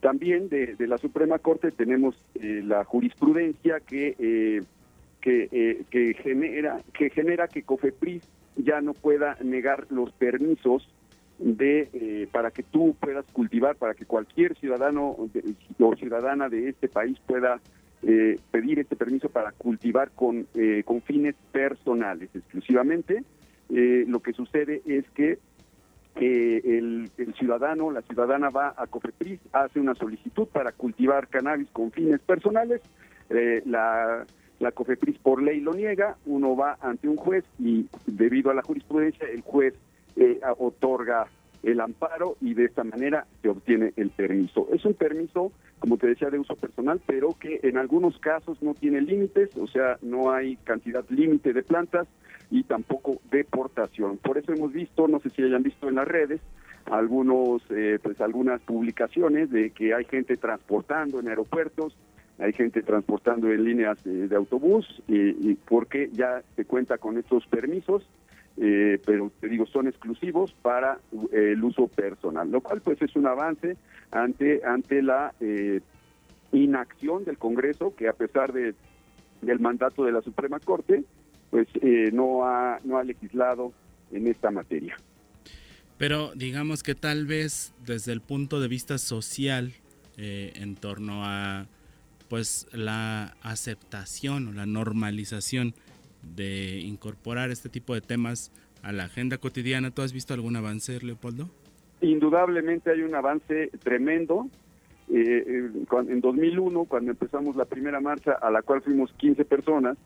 También 0.00 0.48
de, 0.48 0.74
la 0.78 0.96
Suprema 0.96 1.38
Corte 1.38 1.70
tenemos 1.72 2.16
eh, 2.34 2.62
la 2.64 2.84
jurisprudencia 2.84 3.80
que, 3.80 4.16
eh, 4.18 4.62
que, 5.20 5.84
que, 5.90 6.14
genera, 6.14 6.80
que 6.94 7.10
genera 7.10 7.48
que 7.48 7.64
COFEPRIS 7.64 8.22
ya 8.56 8.80
no 8.80 8.94
pueda 8.94 9.36
negar 9.44 9.86
los 9.90 10.10
permisos 10.12 10.88
de 11.38 12.28
para 12.32 12.50
que 12.50 12.62
tú 12.62 12.96
puedas 12.98 13.26
cultivar, 13.32 13.76
para 13.76 13.94
que 13.94 14.06
cualquier 14.06 14.56
ciudadano 14.56 15.16
o 15.78 15.96
ciudadana 15.96 16.48
de 16.48 16.68
este 16.68 16.88
país 16.88 17.18
pueda 17.26 17.60
eh, 18.04 18.40
pedir 18.50 18.80
este 18.80 18.96
permiso 18.96 19.28
para 19.28 19.52
cultivar 19.52 20.10
con, 20.10 20.48
eh, 20.54 20.82
con 20.84 21.02
fines 21.02 21.36
personales 21.52 22.30
exclusivamente. 22.34 23.22
Eh, 23.70 24.04
lo 24.08 24.20
que 24.20 24.32
sucede 24.32 24.82
es 24.86 25.08
que 25.10 25.38
el, 26.16 27.10
el, 27.16 27.34
ciudadano, 27.34 27.90
la 27.92 28.02
ciudadana 28.02 28.50
va 28.50 28.74
a 28.76 28.86
COFEPRIS, 28.88 29.38
hace 29.52 29.78
una 29.78 29.94
solicitud 29.94 30.48
para 30.48 30.72
cultivar 30.72 31.28
cannabis 31.28 31.70
con 31.70 31.90
fines 31.90 32.20
personales, 32.20 32.82
la, 33.64 34.26
la 34.58 34.72
COFEPRIS 34.72 35.18
por 35.20 35.42
ley 35.42 35.60
lo 35.60 35.72
niega, 35.72 36.16
uno 36.26 36.54
va 36.54 36.76
ante 36.82 37.08
un 37.08 37.16
juez 37.16 37.44
y 37.58 37.86
debido 38.04 38.50
a 38.50 38.54
la 38.54 38.62
jurisprudencia 38.62 39.26
el 39.26 39.40
juez 39.40 39.74
otorga 40.58 41.28
el 41.62 41.80
amparo 41.80 42.36
y 42.40 42.54
de 42.54 42.64
esta 42.64 42.84
manera 42.84 43.26
se 43.40 43.48
obtiene 43.48 43.92
el 43.96 44.10
permiso. 44.10 44.68
Es 44.72 44.84
un 44.84 44.94
permiso, 44.94 45.52
como 45.78 45.96
te 45.96 46.08
decía, 46.08 46.30
de 46.30 46.38
uso 46.38 46.56
personal, 46.56 47.00
pero 47.06 47.36
que 47.38 47.60
en 47.62 47.78
algunos 47.78 48.18
casos 48.18 48.62
no 48.62 48.74
tiene 48.74 49.00
límites, 49.00 49.56
o 49.56 49.66
sea, 49.66 49.98
no 50.02 50.32
hay 50.32 50.56
cantidad 50.56 51.04
límite 51.08 51.52
de 51.52 51.62
plantas 51.62 52.08
y 52.50 52.64
tampoco 52.64 53.20
deportación. 53.30 54.18
Por 54.18 54.38
eso 54.38 54.52
hemos 54.52 54.72
visto, 54.72 55.08
no 55.08 55.20
sé 55.20 55.30
si 55.30 55.42
hayan 55.42 55.62
visto 55.62 55.88
en 55.88 55.94
las 55.94 56.08
redes, 56.08 56.40
algunos, 56.86 57.62
eh, 57.70 57.98
pues 58.02 58.20
algunas 58.20 58.60
publicaciones 58.62 59.50
de 59.50 59.70
que 59.70 59.94
hay 59.94 60.04
gente 60.04 60.36
transportando 60.36 61.20
en 61.20 61.28
aeropuertos, 61.28 61.96
hay 62.38 62.52
gente 62.52 62.82
transportando 62.82 63.52
en 63.52 63.62
líneas 63.62 64.02
de 64.02 64.34
autobús, 64.34 65.02
y 65.06 65.54
porque 65.54 66.10
ya 66.12 66.42
se 66.56 66.64
cuenta 66.64 66.98
con 66.98 67.16
estos 67.16 67.46
permisos 67.46 68.04
eh, 68.58 69.00
pero 69.04 69.32
te 69.40 69.48
digo, 69.48 69.66
son 69.66 69.88
exclusivos 69.88 70.52
para 70.60 70.98
eh, 71.32 71.52
el 71.52 71.64
uso 71.64 71.88
personal, 71.88 72.50
lo 72.50 72.60
cual 72.60 72.82
pues 72.82 73.00
es 73.00 73.16
un 73.16 73.26
avance 73.26 73.76
ante, 74.10 74.60
ante 74.64 75.02
la 75.02 75.34
eh, 75.40 75.80
inacción 76.52 77.24
del 77.24 77.38
Congreso, 77.38 77.94
que 77.96 78.08
a 78.08 78.12
pesar 78.12 78.52
de, 78.52 78.74
del 79.40 79.58
mandato 79.58 80.04
de 80.04 80.12
la 80.12 80.20
Suprema 80.20 80.60
Corte, 80.60 81.04
pues 81.50 81.68
no, 82.14 82.46
ha, 82.46 82.78
no 82.82 82.96
ha 82.96 83.04
legislado 83.04 83.72
en 84.10 84.26
esta 84.26 84.50
materia. 84.50 84.96
Pero 85.98 86.32
digamos 86.34 86.82
que 86.82 86.94
tal 86.94 87.26
vez 87.26 87.74
desde 87.84 88.12
el 88.12 88.22
punto 88.22 88.58
de 88.58 88.68
vista 88.68 88.96
social, 88.96 89.74
en 90.16 90.76
torno 90.76 91.24
a 91.26 91.66
pues 92.28 92.66
la 92.72 93.36
aceptación 93.42 94.48
o 94.48 94.52
la 94.52 94.64
normalización 94.64 95.74
de 96.22 96.78
incorporar 96.80 97.50
este 97.50 97.68
tipo 97.68 97.94
de 97.94 98.00
temas 98.00 98.52
a 98.82 98.92
la 98.92 99.04
agenda 99.04 99.38
cotidiana. 99.38 99.90
¿Tú 99.90 100.02
has 100.02 100.12
visto 100.12 100.34
algún 100.34 100.56
avance, 100.56 101.00
Leopoldo? 101.00 101.48
Indudablemente 102.00 102.90
hay 102.90 103.02
un 103.02 103.14
avance 103.14 103.70
tremendo. 103.82 104.48
Eh, 105.08 105.44
eh, 105.46 105.70
en 106.08 106.20
2001, 106.20 106.84
cuando 106.84 107.10
empezamos 107.10 107.54
la 107.56 107.64
primera 107.64 108.00
marcha, 108.00 108.32
a 108.32 108.50
la 108.50 108.62
cual 108.62 108.82
fuimos 108.82 109.12
15 109.14 109.44
personas, 109.44 109.96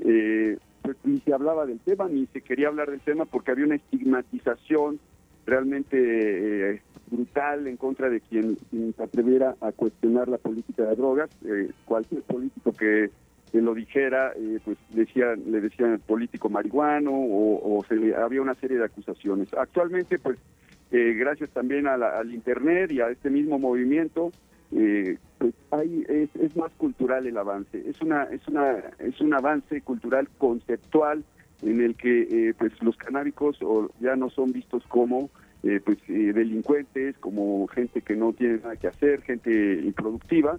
eh, 0.00 0.58
pues 0.82 0.96
ni 1.04 1.18
se 1.18 1.32
hablaba 1.32 1.66
del 1.66 1.80
tema, 1.80 2.08
ni 2.08 2.26
se 2.26 2.42
quería 2.42 2.68
hablar 2.68 2.90
del 2.90 3.00
tema 3.00 3.24
porque 3.24 3.52
había 3.52 3.66
una 3.66 3.76
estigmatización 3.76 4.98
realmente 5.46 6.82
brutal 7.10 7.66
en 7.66 7.76
contra 7.76 8.08
de 8.08 8.20
quien, 8.20 8.56
se 8.70 9.02
atreviera 9.02 9.56
a 9.60 9.72
cuestionar 9.72 10.28
la 10.28 10.38
política 10.38 10.84
de 10.84 10.96
drogas. 10.96 11.30
cualquier 11.86 12.22
político 12.22 12.72
que 12.72 13.10
que 13.50 13.60
lo 13.60 13.74
dijera, 13.74 14.32
eh, 14.36 14.60
pues 14.64 14.78
decía, 14.90 15.34
le 15.34 15.60
decían 15.60 16.00
político 16.06 16.48
marihuano 16.48 17.10
o, 17.12 17.84
se 17.88 18.14
había 18.14 18.42
una 18.42 18.54
serie 18.54 18.78
de 18.78 18.84
acusaciones. 18.84 19.52
Actualmente, 19.54 20.18
pues 20.18 20.38
eh, 20.92 21.14
gracias 21.18 21.50
también 21.50 21.86
al 21.86 22.32
Internet 22.32 22.92
y 22.92 23.00
a 23.00 23.10
este 23.10 23.30
mismo 23.30 23.58
movimiento, 23.58 24.30
eh, 24.72 25.18
pues 25.38 25.54
hay, 25.72 26.04
es, 26.08 26.56
más 26.56 26.70
cultural 26.76 27.26
el 27.26 27.36
avance. 27.36 27.82
Es, 27.88 28.00
una, 28.00 28.24
es, 28.24 28.46
una, 28.46 28.76
es 28.98 29.20
un 29.20 29.34
avance 29.34 29.80
cultural 29.82 30.28
conceptual 30.38 31.24
en 31.62 31.80
el 31.80 31.94
que 31.94 32.54
pues 32.58 32.72
los 32.82 32.96
canábicos 32.96 33.58
ya 34.00 34.16
no 34.16 34.30
son 34.30 34.52
vistos 34.52 34.82
como 34.88 35.28
pues 35.60 35.98
delincuentes, 36.08 37.18
como 37.18 37.66
gente 37.66 38.00
que 38.00 38.16
no 38.16 38.32
tiene 38.32 38.58
nada 38.58 38.76
que 38.76 38.86
hacer, 38.86 39.20
gente 39.20 39.74
improductiva, 39.84 40.58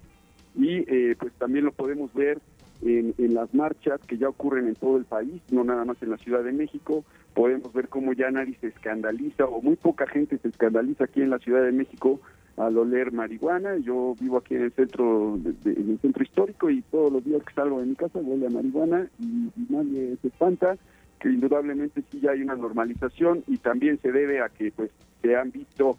y 0.54 0.82
pues 1.16 1.32
también 1.38 1.64
lo 1.64 1.72
podemos 1.72 2.14
ver 2.14 2.38
en, 2.84 3.34
las 3.34 3.52
marchas 3.54 4.00
que 4.06 4.18
ya 4.18 4.28
ocurren 4.28 4.68
en 4.68 4.74
todo 4.74 4.96
el 4.96 5.04
país, 5.04 5.40
no 5.50 5.64
nada 5.64 5.84
más 5.84 6.02
en 6.02 6.10
la 6.10 6.18
Ciudad 6.18 6.42
de 6.42 6.52
México. 6.52 7.04
Podemos 7.34 7.72
ver 7.72 7.88
cómo 7.88 8.12
ya 8.12 8.30
nadie 8.30 8.56
se 8.60 8.68
escandaliza 8.68 9.44
o 9.44 9.62
muy 9.62 9.76
poca 9.76 10.06
gente 10.06 10.38
se 10.38 10.48
escandaliza 10.48 11.04
aquí 11.04 11.22
en 11.22 11.30
la 11.30 11.38
Ciudad 11.38 11.62
de 11.62 11.72
México 11.72 12.20
al 12.56 12.76
oler 12.76 13.12
marihuana. 13.12 13.76
Yo 13.78 14.14
vivo 14.20 14.38
aquí 14.38 14.54
en 14.54 14.62
el 14.62 14.72
centro, 14.72 15.36
en 15.36 15.90
el 15.90 15.98
centro 16.00 16.22
histórico 16.22 16.70
y 16.70 16.82
todos 16.82 17.12
los 17.12 17.24
días 17.24 17.42
que 17.44 17.54
salgo 17.54 17.80
de 17.80 17.86
mi 17.86 17.94
casa 17.94 18.18
huele 18.18 18.46
a 18.46 18.50
marihuana 18.50 19.08
y, 19.18 19.50
nadie 19.72 20.16
se 20.20 20.28
espanta 20.28 20.76
que 21.18 21.28
indudablemente 21.28 22.02
sí 22.10 22.20
ya 22.20 22.32
hay 22.32 22.42
una 22.42 22.56
normalización 22.56 23.44
y 23.46 23.58
también 23.58 23.98
se 24.02 24.10
debe 24.10 24.42
a 24.42 24.48
que 24.48 24.72
pues 24.72 24.90
se 25.22 25.36
han 25.36 25.52
visto 25.52 25.96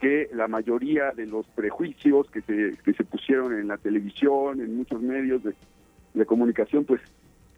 que 0.00 0.28
la 0.32 0.48
mayoría 0.48 1.12
de 1.12 1.26
los 1.26 1.46
prejuicios 1.46 2.28
que 2.30 2.42
se, 2.42 2.72
que 2.84 2.92
se 2.92 3.04
pusieron 3.04 3.52
en 3.52 3.68
la 3.68 3.78
televisión, 3.78 4.60
en 4.60 4.76
muchos 4.76 5.00
medios 5.00 5.42
de, 5.42 5.54
de 6.14 6.26
comunicación, 6.26 6.84
pues 6.84 7.00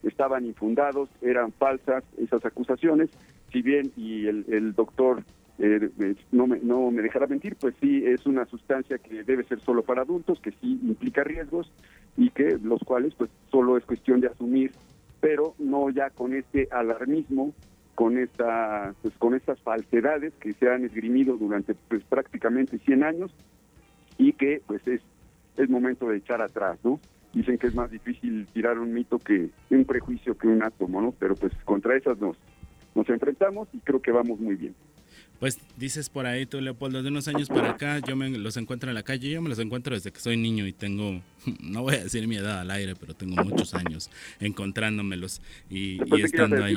estaban 0.03 0.47
infundados, 0.47 1.09
eran 1.21 1.53
falsas 1.53 2.05
esas 2.19 2.45
acusaciones, 2.45 3.11
si 3.53 3.63
bien 3.63 3.93
y 3.97 4.27
el, 4.27 4.45
el 4.49 4.75
doctor 4.75 5.23
eh, 5.59 5.91
no, 6.33 6.47
me, 6.47 6.59
no 6.61 6.91
me 6.91 7.03
dejará 7.03 7.27
mentir, 7.27 7.55
pues 7.57 7.75
sí 7.81 8.03
es 8.07 8.25
una 8.25 8.47
sustancia 8.47 8.97
que 8.99 9.25
debe 9.25 9.45
ser 9.45 9.61
solo 9.61 9.83
para 9.83 10.03
adultos, 10.03 10.41
que 10.41 10.53
sí 10.53 10.81
implica 10.83 11.23
riesgos 11.23 11.71
y 12.17 12.31
que 12.31 12.59
los 12.63 12.81
cuales 12.81 13.15
pues 13.15 13.31
solo 13.51 13.77
es 13.77 13.85
cuestión 13.85 14.21
de 14.21 14.29
asumir, 14.29 14.73
pero 15.21 15.55
no 15.59 15.91
ya 15.91 16.09
con 16.11 16.33
este 16.33 16.69
alarmismo, 16.71 17.53
con 17.95 18.17
esta 18.17 18.95
pues 19.03 19.13
con 19.19 19.35
estas 19.35 19.61
falsedades 19.61 20.33
que 20.41 20.55
se 20.55 20.71
han 20.71 20.85
esgrimido 20.85 21.37
durante 21.37 21.75
pues 21.75 22.03
prácticamente 22.05 22.79
100 22.79 23.05
años 23.05 23.31
y 24.17 24.33
que 24.33 24.63
pues 24.67 24.87
es 24.89 25.03
es 25.59 25.69
momento 25.69 26.09
de 26.09 26.17
echar 26.17 26.41
atrás, 26.41 26.79
¿no? 26.83 27.01
Dicen 27.33 27.59
que 27.59 27.69
es 27.69 27.75
más 27.75 27.91
difícil 27.91 28.47
tirar 28.53 28.79
un 28.79 28.93
mito 28.93 29.19
que 29.19 29.51
un 29.71 29.85
prejuicio 29.85 30.37
que 30.37 30.49
un 30.49 30.63
átomo, 30.63 31.01
¿no? 31.01 31.13
Pero 31.13 31.35
pues 31.37 31.53
contra 31.65 31.97
esas 31.97 32.19
nos 32.19 32.37
nos 32.95 33.09
enfrentamos 33.09 33.69
y 33.73 33.79
creo 33.79 34.03
que 34.03 34.11
vamos 34.11 34.41
muy 34.41 34.57
bien. 34.57 34.75
Pues 35.41 35.59
dices 35.79 36.11
por 36.11 36.27
ahí 36.27 36.45
tú, 36.45 36.61
Leopoldo, 36.61 37.03
de 37.03 37.09
unos 37.09 37.27
años 37.27 37.49
para 37.49 37.71
acá 37.71 37.99
yo 38.01 38.15
me 38.15 38.29
los 38.29 38.59
encuentro 38.59 38.91
en 38.91 38.95
la 38.95 39.03
calle, 39.03 39.31
yo 39.31 39.41
me 39.41 39.49
los 39.49 39.59
encuentro 39.59 39.95
desde 39.95 40.13
que 40.13 40.21
soy 40.21 40.37
niño 40.37 40.67
y 40.67 40.75
tengo, 40.75 41.23
no 41.63 41.83
voy 41.83 41.95
a 41.95 42.05
decir 42.05 42.29
mi 42.29 42.37
edad 42.37 42.61
al 42.61 42.71
aire, 42.71 42.95
pero 42.95 43.15
tengo 43.15 43.43
muchos 43.43 43.73
años 43.73 44.11
encontrándomelos 44.39 45.41
y, 45.71 45.99
estando 46.23 46.63
ahí 46.63 46.75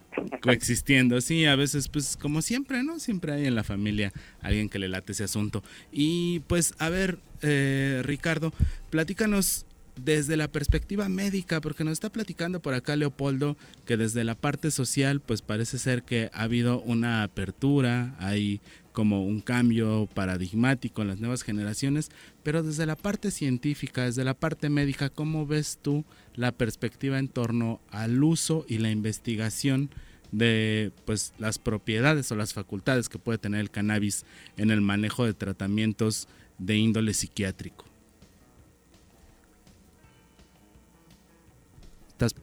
coexistiendo. 0.42 1.20
Sí, 1.20 1.46
a 1.46 1.54
veces 1.54 1.86
pues 1.88 2.16
como 2.16 2.42
siempre, 2.42 2.82
¿no? 2.82 2.98
Siempre 2.98 3.32
hay 3.32 3.46
en 3.46 3.54
la 3.54 3.62
familia 3.62 4.12
alguien 4.42 4.68
que 4.68 4.80
le 4.80 4.88
late 4.88 5.12
ese 5.12 5.22
asunto. 5.22 5.62
Y 5.92 6.40
pues 6.48 6.74
a 6.80 6.88
ver, 6.88 7.18
eh, 7.42 8.02
Ricardo, 8.04 8.52
platícanos 8.90 9.66
desde 9.96 10.36
la 10.36 10.48
perspectiva 10.48 11.08
médica, 11.08 11.60
porque 11.60 11.84
nos 11.84 11.92
está 11.92 12.10
platicando 12.10 12.60
por 12.60 12.74
acá 12.74 12.96
Leopoldo 12.96 13.56
que 13.86 13.96
desde 13.96 14.24
la 14.24 14.34
parte 14.34 14.70
social 14.70 15.20
pues 15.20 15.42
parece 15.42 15.78
ser 15.78 16.02
que 16.02 16.30
ha 16.32 16.42
habido 16.42 16.80
una 16.80 17.22
apertura, 17.22 18.16
hay 18.18 18.60
como 18.92 19.24
un 19.24 19.40
cambio 19.40 20.08
paradigmático 20.14 21.02
en 21.02 21.08
las 21.08 21.20
nuevas 21.20 21.42
generaciones, 21.42 22.10
pero 22.42 22.62
desde 22.62 22.86
la 22.86 22.96
parte 22.96 23.30
científica, 23.32 24.04
desde 24.04 24.24
la 24.24 24.34
parte 24.34 24.68
médica, 24.68 25.10
¿cómo 25.10 25.46
ves 25.46 25.78
tú 25.82 26.04
la 26.34 26.52
perspectiva 26.52 27.18
en 27.18 27.28
torno 27.28 27.80
al 27.90 28.22
uso 28.22 28.64
y 28.68 28.78
la 28.78 28.90
investigación 28.90 29.90
de 30.30 30.92
pues 31.04 31.32
las 31.38 31.58
propiedades 31.58 32.30
o 32.30 32.36
las 32.36 32.54
facultades 32.54 33.08
que 33.08 33.18
puede 33.18 33.38
tener 33.38 33.60
el 33.60 33.70
cannabis 33.70 34.24
en 34.56 34.70
el 34.70 34.80
manejo 34.80 35.24
de 35.24 35.34
tratamientos 35.34 36.28
de 36.58 36.76
índole 36.76 37.14
psiquiátrico? 37.14 37.93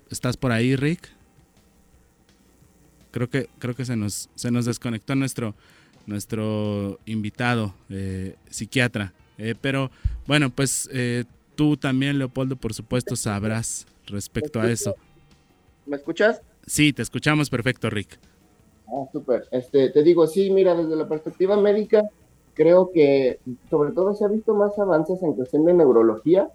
¿Estás, 0.10 0.38
por 0.38 0.52
ahí, 0.52 0.76
Rick? 0.76 1.10
Creo 3.12 3.30
que, 3.30 3.50
creo 3.60 3.76
que 3.76 3.86
se 3.86 3.96
nos, 3.96 4.30
se 4.36 4.52
nos 4.52 4.66
desconectó 4.66 5.16
nuestro, 5.16 5.56
nuestro 6.06 7.00
invitado, 7.06 7.74
eh, 7.90 8.36
psiquiatra. 8.50 9.14
Eh, 9.38 9.56
pero 9.60 9.92
bueno, 10.28 10.50
pues 10.50 10.90
eh, 10.94 11.26
tú 11.56 11.78
también, 11.78 12.20
Leopoldo, 12.20 12.56
por 12.56 12.74
supuesto, 12.74 13.16
sabrás 13.16 13.86
respecto 14.08 14.60
a 14.60 14.70
eso. 14.72 14.96
¿Me 15.86 15.98
escuchas? 15.98 16.42
Sí, 16.66 16.94
te 16.94 17.02
escuchamos 17.02 17.50
perfecto, 17.50 17.90
Rick. 17.90 18.20
Ah, 18.88 19.06
súper. 19.12 19.48
Este, 19.52 19.90
te 19.90 20.04
digo, 20.04 20.28
sí, 20.28 20.52
mira, 20.52 20.76
desde 20.76 20.96
la 20.96 21.08
perspectiva 21.08 21.60
médica, 21.60 22.10
creo 22.54 22.92
que 22.94 23.40
sobre 23.70 23.92
todo 23.92 24.14
se 24.14 24.26
ha 24.26 24.28
visto 24.28 24.54
más 24.54 24.78
avances 24.78 25.22
en 25.24 25.34
cuestión 25.34 25.66
de 25.66 25.74
neurología 25.74 26.50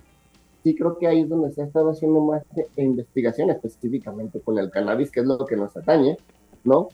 sí 0.66 0.74
creo 0.74 0.98
que 0.98 1.06
ahí 1.06 1.20
es 1.20 1.28
donde 1.28 1.52
se 1.52 1.62
ha 1.62 1.64
estado 1.64 1.90
haciendo 1.90 2.20
más 2.20 2.42
investigación 2.76 3.50
específicamente 3.50 4.40
con 4.40 4.58
el 4.58 4.68
cannabis, 4.68 5.12
que 5.12 5.20
es 5.20 5.26
lo 5.26 5.38
que 5.46 5.56
nos 5.56 5.76
atañe, 5.76 6.16
¿no? 6.64 6.88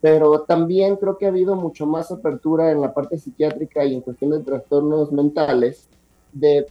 Pero 0.00 0.42
también 0.42 0.94
creo 0.94 1.18
que 1.18 1.26
ha 1.26 1.30
habido 1.30 1.56
mucho 1.56 1.84
más 1.84 2.12
apertura 2.12 2.70
en 2.70 2.80
la 2.80 2.94
parte 2.94 3.18
psiquiátrica 3.18 3.84
y 3.84 3.94
en 3.94 4.02
cuestión 4.02 4.30
de 4.30 4.38
trastornos 4.44 5.10
mentales 5.10 5.88
de 6.32 6.66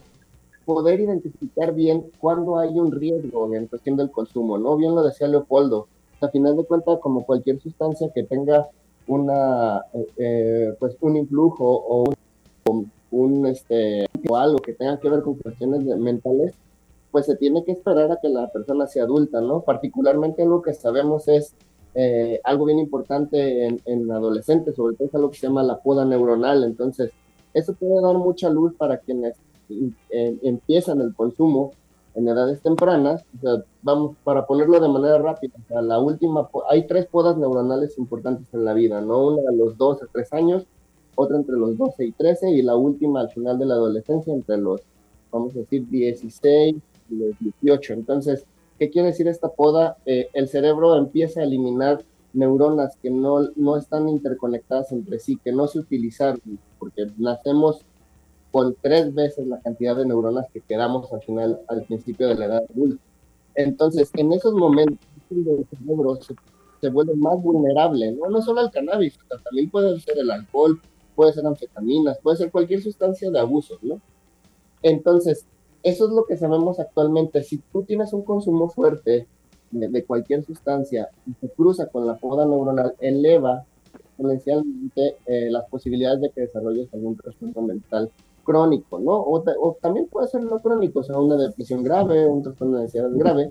poder 0.64 1.00
identificar 1.00 1.74
bien 1.74 2.06
cuándo 2.18 2.58
hay 2.58 2.78
un 2.78 2.92
riesgo 2.92 3.54
en 3.54 3.66
cuestión 3.66 3.98
del 3.98 4.10
consumo, 4.10 4.56
¿no? 4.56 4.74
Bien 4.78 4.94
lo 4.94 5.02
decía 5.02 5.28
Leopoldo, 5.28 5.86
a 6.22 6.28
final 6.28 6.56
de 6.56 6.64
cuentas, 6.64 6.98
como 7.00 7.26
cualquier 7.26 7.60
sustancia 7.60 8.10
que 8.14 8.22
tenga 8.22 8.68
una, 9.06 9.82
eh, 9.92 10.06
eh, 10.16 10.74
pues 10.80 10.96
un 11.02 11.18
influjo 11.18 11.66
o 11.66 12.04
un, 12.70 12.90
un 13.10 13.46
este 13.46 14.07
o 14.28 14.36
algo 14.36 14.58
que 14.58 14.74
tenga 14.74 14.98
que 14.98 15.08
ver 15.08 15.22
con 15.22 15.34
cuestiones 15.34 15.84
mentales, 15.84 16.54
pues 17.10 17.26
se 17.26 17.36
tiene 17.36 17.64
que 17.64 17.72
esperar 17.72 18.12
a 18.12 18.18
que 18.20 18.28
la 18.28 18.48
persona 18.48 18.86
sea 18.86 19.04
adulta, 19.04 19.40
¿no? 19.40 19.62
Particularmente 19.62 20.44
lo 20.44 20.62
que 20.62 20.74
sabemos 20.74 21.26
es 21.28 21.54
eh, 21.94 22.40
algo 22.44 22.66
bien 22.66 22.78
importante 22.78 23.66
en, 23.66 23.80
en, 23.86 24.10
adolescentes, 24.12 24.76
sobre 24.76 24.96
todo 24.96 25.08
es 25.08 25.14
algo 25.14 25.30
que 25.30 25.38
se 25.38 25.46
llama 25.46 25.62
la 25.62 25.78
poda 25.78 26.04
neuronal, 26.04 26.64
entonces 26.64 27.10
eso 27.54 27.72
puede 27.72 28.02
dar 28.02 28.16
mucha 28.16 28.50
luz 28.50 28.74
para 28.76 28.98
quienes 28.98 29.36
eh, 29.70 30.38
empiezan 30.42 31.00
el 31.00 31.14
consumo 31.14 31.72
en 32.14 32.28
edades 32.28 32.60
tempranas, 32.60 33.24
o 33.36 33.40
sea, 33.40 33.64
vamos, 33.82 34.16
para 34.24 34.46
ponerlo 34.46 34.80
de 34.80 34.88
manera 34.88 35.18
rápida, 35.18 35.54
o 35.64 35.68
sea, 35.68 35.82
la 35.82 35.98
última, 35.98 36.48
hay 36.68 36.86
tres 36.86 37.06
podas 37.06 37.36
neuronales 37.36 37.96
importantes 37.98 38.52
en 38.52 38.64
la 38.64 38.74
vida, 38.74 39.00
¿no? 39.00 39.26
Una 39.26 39.48
a 39.48 39.52
los 39.52 39.76
dos 39.78 40.02
a 40.02 40.06
tres 40.12 40.32
años, 40.32 40.66
otra 41.20 41.36
entre 41.36 41.56
los 41.56 41.76
12 41.76 42.04
y 42.04 42.12
13 42.12 42.50
y 42.52 42.62
la 42.62 42.76
última 42.76 43.20
al 43.20 43.28
final 43.30 43.58
de 43.58 43.66
la 43.66 43.74
adolescencia 43.74 44.32
entre 44.32 44.56
los, 44.56 44.80
vamos 45.32 45.52
a 45.56 45.58
decir, 45.58 45.84
16 45.88 46.76
y 47.10 47.14
los 47.16 47.36
18. 47.40 47.92
Entonces, 47.94 48.46
¿qué 48.78 48.88
quiere 48.88 49.08
decir 49.08 49.26
esta 49.26 49.48
poda? 49.48 49.96
Eh, 50.06 50.28
el 50.32 50.46
cerebro 50.46 50.96
empieza 50.96 51.40
a 51.40 51.42
eliminar 51.42 52.04
neuronas 52.34 52.96
que 53.02 53.10
no, 53.10 53.48
no 53.56 53.76
están 53.76 54.08
interconectadas 54.08 54.92
entre 54.92 55.18
sí, 55.18 55.36
que 55.42 55.50
no 55.50 55.66
se 55.66 55.80
utilizan, 55.80 56.40
porque 56.78 57.08
nacemos 57.18 57.84
con 58.52 58.76
tres 58.80 59.12
veces 59.12 59.44
la 59.48 59.58
cantidad 59.58 59.96
de 59.96 60.06
neuronas 60.06 60.46
que 60.52 60.60
quedamos 60.60 61.12
al 61.12 61.22
final, 61.22 61.60
al 61.66 61.82
principio 61.82 62.28
de 62.28 62.36
la 62.36 62.44
edad 62.44 62.64
adulta. 62.70 63.02
Entonces, 63.56 64.08
en 64.14 64.32
esos 64.32 64.54
momentos, 64.54 65.04
el 65.32 65.66
cerebro 65.76 66.14
se, 66.22 66.36
se 66.80 66.90
vuelve 66.90 67.16
más 67.16 67.42
vulnerable, 67.42 68.12
¿no? 68.12 68.30
no 68.30 68.40
solo 68.40 68.60
al 68.60 68.70
cannabis, 68.70 69.18
también 69.44 69.68
puede 69.68 69.98
ser 69.98 70.16
el 70.18 70.30
alcohol, 70.30 70.80
puede 71.18 71.32
ser 71.32 71.44
anfetaminas, 71.44 72.20
puede 72.20 72.36
ser 72.36 72.52
cualquier 72.52 72.80
sustancia 72.80 73.28
de 73.28 73.40
abuso, 73.40 73.76
¿no? 73.82 74.00
Entonces, 74.82 75.46
eso 75.82 76.04
es 76.04 76.12
lo 76.12 76.24
que 76.26 76.36
sabemos 76.36 76.78
actualmente. 76.78 77.42
Si 77.42 77.58
tú 77.72 77.82
tienes 77.82 78.12
un 78.12 78.22
consumo 78.22 78.68
fuerte 78.68 79.26
de, 79.72 80.04
cualquier 80.04 80.44
sustancia 80.44 81.08
y 81.26 81.32
se 81.40 81.48
cruza 81.48 81.88
con 81.88 82.06
la 82.06 82.14
poda 82.14 82.46
neuronal, 82.46 82.94
eleva 83.00 83.64
exponencialmente 83.92 85.16
eh, 85.26 85.50
las 85.50 85.68
posibilidades 85.68 86.20
de 86.20 86.30
que 86.30 86.42
desarrolles 86.42 86.94
algún 86.94 87.16
trastorno 87.16 87.62
mental 87.62 88.12
crónico, 88.44 89.00
¿no? 89.00 89.14
O, 89.14 89.42
también 89.82 90.06
puede 90.06 90.28
ser 90.28 90.44
no 90.44 90.60
crónico, 90.60 91.00
o 91.00 91.02
sea, 91.02 91.18
una 91.18 91.34
depresión 91.34 91.82
grave, 91.82 92.28
un 92.28 92.44
trastorno 92.44 92.76
de 92.76 92.84
ansiedad 92.84 93.10
grave, 93.12 93.50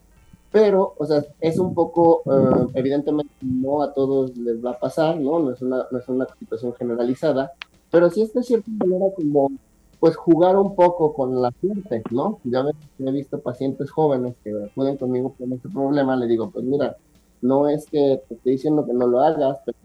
pero, 0.51 0.95
o 0.97 1.05
sea, 1.05 1.23
es 1.41 1.59
un 1.59 1.73
poco, 1.73 2.21
eh, 2.25 2.67
evidentemente 2.75 3.33
no 3.41 3.81
a 3.81 3.93
todos 3.93 4.35
les 4.37 4.63
va 4.63 4.71
a 4.71 4.79
pasar, 4.79 5.19
¿no? 5.19 5.39
No 5.39 5.51
es 5.51 5.61
una, 5.61 5.85
no 5.91 5.97
es 5.97 6.07
una 6.07 6.25
situación 6.39 6.73
generalizada, 6.73 7.51
pero 7.91 8.09
sí 8.09 8.21
es 8.21 8.33
de 8.33 8.43
cierta 8.43 8.69
manera 8.71 9.07
como, 9.15 9.51
pues, 9.99 10.15
jugar 10.15 10.55
un 10.57 10.75
poco 10.75 11.13
con 11.13 11.41
la 11.41 11.51
suerte, 11.59 12.01
¿no? 12.11 12.39
Ya 12.43 12.65
he 12.99 13.11
visto 13.11 13.39
pacientes 13.39 13.91
jóvenes 13.91 14.35
que 14.43 14.51
acuden 14.51 14.97
conmigo 14.97 15.35
con 15.37 15.51
este 15.53 15.69
problema, 15.69 16.15
le 16.15 16.27
digo, 16.27 16.49
pues 16.49 16.63
mira, 16.63 16.95
no 17.41 17.67
es 17.67 17.85
que 17.85 18.21
te 18.27 18.35
esté 18.35 18.49
diciendo 18.51 18.85
que 18.85 18.93
no 18.93 19.07
lo 19.07 19.19
hagas, 19.19 19.59
pero 19.65 19.77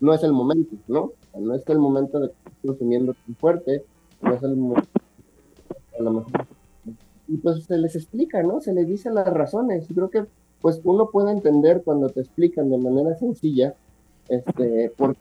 no 0.00 0.14
es 0.14 0.22
el 0.24 0.32
momento, 0.32 0.76
¿no? 0.88 1.12
No 1.38 1.54
es 1.54 1.64
que 1.64 1.72
el 1.72 1.78
momento 1.78 2.18
de 2.18 2.28
que 2.28 2.34
estés 2.34 2.54
consumiendo 2.66 3.14
tan 3.14 3.36
fuerte, 3.36 3.84
no 4.20 4.34
es 4.34 4.42
el 4.42 4.56
momento, 4.56 4.88
a 5.98 6.02
lo 6.02 6.12
mejor 6.12 6.57
y 7.28 7.36
pues 7.36 7.64
se 7.64 7.76
les 7.76 7.94
explica, 7.94 8.42
¿no? 8.42 8.60
Se 8.60 8.72
les 8.72 8.86
dice 8.86 9.10
las 9.10 9.28
razones. 9.28 9.88
Y 9.90 9.94
creo 9.94 10.10
que 10.10 10.24
pues 10.60 10.80
uno 10.84 11.10
puede 11.10 11.30
entender 11.30 11.82
cuando 11.84 12.08
te 12.08 12.20
explican 12.20 12.70
de 12.70 12.78
manera 12.78 13.14
sencilla, 13.16 13.74
este, 14.28 14.90
por 14.96 15.14
qué 15.14 15.20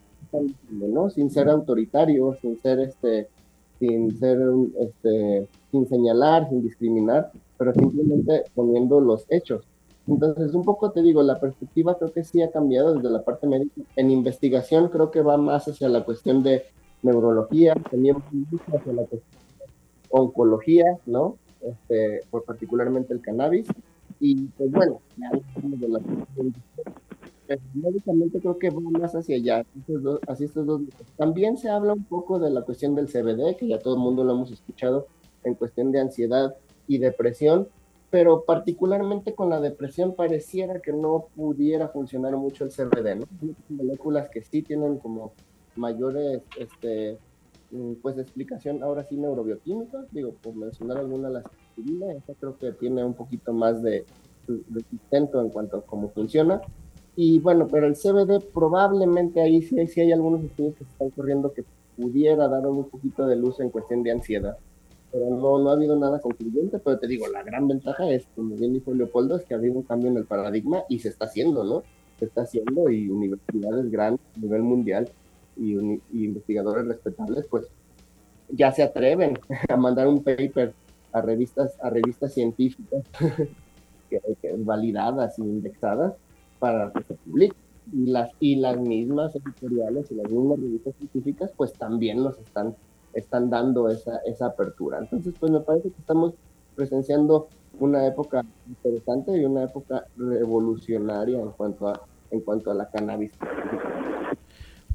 ¿no? 0.71 1.09
Sin 1.09 1.29
ser 1.29 1.49
autoritario, 1.49 2.35
sin 2.41 2.59
ser 2.61 2.79
este, 2.79 3.27
sin 3.79 4.17
ser 4.17 4.39
este, 4.79 5.47
sin 5.71 5.87
señalar, 5.87 6.49
sin 6.49 6.63
discriminar, 6.63 7.31
pero 7.57 7.73
simplemente 7.73 8.45
poniendo 8.55 8.99
los 8.99 9.25
hechos. 9.29 9.63
Entonces, 10.07 10.53
un 10.53 10.63
poco 10.63 10.91
te 10.91 11.01
digo, 11.01 11.21
la 11.21 11.39
perspectiva 11.39 11.97
creo 11.97 12.11
que 12.11 12.23
sí 12.23 12.41
ha 12.41 12.49
cambiado 12.49 12.95
desde 12.95 13.09
la 13.09 13.23
parte 13.23 13.45
médica. 13.45 13.81
En 13.95 14.09
investigación 14.09 14.87
creo 14.89 15.11
que 15.11 15.21
va 15.21 15.37
más 15.37 15.67
hacia 15.67 15.89
la 15.89 16.05
cuestión 16.05 16.43
de 16.43 16.63
neurología, 17.03 17.75
también 17.91 18.17
hacia 18.73 18.93
la 18.93 19.05
oncología, 20.09 20.97
¿no? 21.05 21.35
Este, 21.61 22.21
por 22.29 22.43
particularmente 22.43 23.13
el 23.13 23.21
cannabis. 23.21 23.67
Y 24.19 24.45
pues 24.57 24.71
bueno, 24.71 24.99
médicamente 27.73 28.39
creo 28.39 28.57
que 28.57 28.69
va 28.69 28.81
más 28.81 29.15
hacia 29.15 29.35
allá, 29.35 29.65
así 30.27 30.45
estos 30.45 30.65
dos. 30.65 30.81
También 31.17 31.57
se 31.57 31.69
habla 31.69 31.93
un 31.93 32.03
poco 32.03 32.39
de 32.39 32.49
la 32.49 32.61
cuestión 32.61 32.95
del 32.95 33.07
CBD, 33.07 33.55
que 33.57 33.67
ya 33.67 33.79
todo 33.79 33.95
el 33.95 34.01
mundo 34.01 34.23
lo 34.23 34.33
hemos 34.33 34.51
escuchado 34.51 35.07
en 35.43 35.55
cuestión 35.55 35.91
de 35.91 36.01
ansiedad 36.01 36.55
y 36.87 36.97
depresión, 36.97 37.67
pero 38.09 38.43
particularmente 38.43 39.33
con 39.33 39.49
la 39.49 39.59
depresión 39.59 40.15
pareciera 40.15 40.79
que 40.79 40.93
no 40.93 41.27
pudiera 41.35 41.89
funcionar 41.89 42.35
mucho 42.37 42.63
el 42.63 42.71
CBD, 42.71 43.15
¿no? 43.15 43.25
Hay 43.41 43.55
moléculas 43.69 44.29
que 44.29 44.41
sí 44.41 44.61
tienen 44.61 44.97
como 44.97 45.33
mayores, 45.75 46.41
este, 46.57 47.17
pues 48.01 48.17
explicación 48.17 48.83
ahora 48.83 49.03
sí 49.03 49.17
neurobioquímica, 49.17 50.05
digo, 50.11 50.33
por 50.41 50.55
mencionar 50.55 50.97
alguna, 50.97 51.29
la 51.29 51.39
aspirina, 51.39 52.13
esa 52.13 52.33
creo 52.33 52.57
que 52.57 52.71
tiene 52.71 53.03
un 53.03 53.13
poquito 53.13 53.53
más 53.53 53.81
de, 53.81 54.05
de 54.47 54.83
sustento 54.89 55.41
en 55.41 55.49
cuanto 55.49 55.77
a 55.77 55.85
cómo 55.85 56.09
funciona, 56.09 56.61
y 57.19 57.39
bueno, 57.39 57.67
pero 57.67 57.87
el 57.87 57.95
CBD 57.95 58.39
probablemente 58.53 59.41
ahí 59.41 59.63
sí, 59.63 59.75
sí 59.87 60.01
hay 60.01 60.11
algunos 60.11 60.43
estudios 60.43 60.75
que 60.75 60.83
están 60.83 61.09
corriendo 61.09 61.51
que 61.51 61.65
pudiera 61.97 62.47
dar 62.47 62.67
un 62.67 62.85
poquito 62.85 63.25
de 63.25 63.35
luz 63.35 63.59
en 63.59 63.71
cuestión 63.71 64.03
de 64.03 64.11
ansiedad. 64.11 64.57
Pero 65.11 65.29
no, 65.31 65.57
no 65.57 65.69
ha 65.71 65.73
habido 65.73 65.95
nada 65.95 66.19
concluyente, 66.19 66.77
pero 66.77 66.99
te 66.99 67.07
digo, 67.07 67.27
la 67.27 67.41
gran 67.41 67.67
ventaja 67.67 68.07
es, 68.11 68.27
como 68.35 68.55
bien 68.55 68.73
dijo 68.73 68.93
Leopoldo, 68.93 69.37
es 69.37 69.45
que 69.45 69.55
ha 69.55 69.57
habido 69.57 69.73
un 69.73 69.81
cambio 69.81 70.11
en 70.11 70.17
el 70.17 70.25
paradigma 70.25 70.83
y 70.89 70.99
se 70.99 71.09
está 71.09 71.25
haciendo, 71.25 71.63
¿no? 71.63 71.81
Se 72.19 72.25
está 72.25 72.41
haciendo 72.41 72.87
y 72.91 73.09
universidades 73.09 73.89
grandes 73.89 74.21
a 74.35 74.39
nivel 74.39 74.61
mundial 74.61 75.09
y, 75.57 75.73
investigadores 76.13 76.87
respetables, 76.87 77.45
pues 77.47 77.67
ya 78.49 78.71
se 78.71 78.83
atreven 78.83 79.37
a 79.69 79.77
mandar 79.77 80.07
un 80.07 80.23
paper 80.23 80.73
a 81.11 81.21
revistas, 81.21 81.77
a 81.81 81.89
revistas 81.89 82.33
científicas 82.33 83.03
que, 84.09 84.21
que 84.41 84.55
validadas 84.57 85.39
y 85.39 85.43
indexadas 85.43 86.13
para 86.59 86.91
que 86.91 87.03
se 87.03 87.13
publique. 87.15 87.55
Y 87.93 88.07
las, 88.07 88.31
y 88.41 88.57
las 88.57 88.77
mismas 88.77 89.33
editoriales 89.33 90.11
y 90.11 90.15
las 90.15 90.29
mismas 90.29 90.59
revistas 90.59 90.93
científicas 90.95 91.51
pues 91.55 91.71
también 91.71 92.21
nos 92.21 92.37
están, 92.37 92.75
están 93.13 93.49
dando 93.49 93.87
esa, 93.87 94.17
esa 94.25 94.47
apertura. 94.47 94.99
Entonces 94.99 95.33
pues 95.39 95.51
me 95.51 95.61
parece 95.61 95.91
que 95.91 95.99
estamos 95.99 96.33
presenciando 96.75 97.47
una 97.79 98.05
época 98.05 98.43
interesante 98.67 99.37
y 99.37 99.45
una 99.45 99.63
época 99.63 100.05
revolucionaria 100.17 101.39
en 101.39 101.51
cuanto 101.51 101.87
a, 101.87 102.01
en 102.31 102.41
cuanto 102.41 102.71
a 102.71 102.73
la 102.73 102.89
cannabis. 102.89 103.31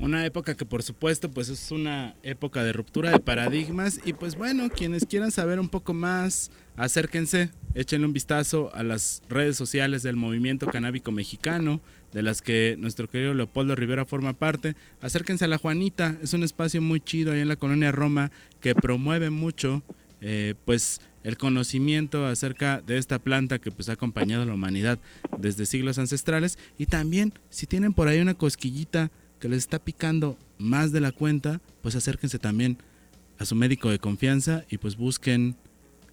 Una 0.02 0.26
época 0.26 0.56
que 0.56 0.64
por 0.64 0.82
supuesto 0.82 1.30
pues 1.30 1.48
es 1.48 1.70
una 1.70 2.16
época 2.24 2.64
de 2.64 2.72
ruptura 2.72 3.12
de 3.12 3.20
paradigmas 3.20 4.00
y 4.04 4.14
pues 4.14 4.34
bueno, 4.34 4.68
quienes 4.68 5.06
quieran 5.06 5.30
saber 5.30 5.60
un 5.60 5.68
poco 5.68 5.94
más, 5.94 6.50
acérquense, 6.74 7.50
échenle 7.76 8.08
un 8.08 8.12
vistazo 8.12 8.74
a 8.74 8.82
las 8.82 9.22
redes 9.28 9.56
sociales 9.56 10.02
del 10.02 10.16
movimiento 10.16 10.66
canábico 10.66 11.12
mexicano, 11.12 11.80
de 12.12 12.22
las 12.22 12.42
que 12.42 12.74
nuestro 12.80 13.08
querido 13.08 13.32
Leopoldo 13.32 13.76
Rivera 13.76 14.04
forma 14.04 14.32
parte. 14.32 14.74
Acérquense 15.00 15.44
a 15.44 15.48
La 15.48 15.58
Juanita, 15.58 16.18
es 16.20 16.32
un 16.34 16.42
espacio 16.42 16.82
muy 16.82 17.00
chido 17.00 17.30
ahí 17.30 17.38
en 17.38 17.46
la 17.46 17.54
colonia 17.54 17.92
Roma 17.92 18.32
que 18.60 18.74
promueve 18.74 19.30
mucho 19.30 19.84
eh, 20.20 20.56
pues 20.64 21.00
el 21.22 21.36
conocimiento 21.36 22.26
acerca 22.26 22.80
de 22.80 22.98
esta 22.98 23.20
planta 23.20 23.60
que 23.60 23.70
pues 23.70 23.88
ha 23.88 23.92
acompañado 23.92 24.42
a 24.42 24.46
la 24.46 24.54
humanidad 24.54 24.98
desde 25.38 25.64
siglos 25.64 25.98
ancestrales 25.98 26.58
y 26.76 26.86
también 26.86 27.32
si 27.50 27.68
tienen 27.68 27.92
por 27.92 28.08
ahí 28.08 28.20
una 28.20 28.34
cosquillita 28.34 29.12
que 29.42 29.48
les 29.48 29.58
está 29.58 29.80
picando 29.80 30.38
más 30.56 30.92
de 30.92 31.00
la 31.00 31.10
cuenta, 31.10 31.60
pues 31.82 31.96
acérquense 31.96 32.38
también 32.38 32.78
a 33.40 33.44
su 33.44 33.56
médico 33.56 33.90
de 33.90 33.98
confianza 33.98 34.64
y 34.70 34.78
pues 34.78 34.96
busquen 34.96 35.56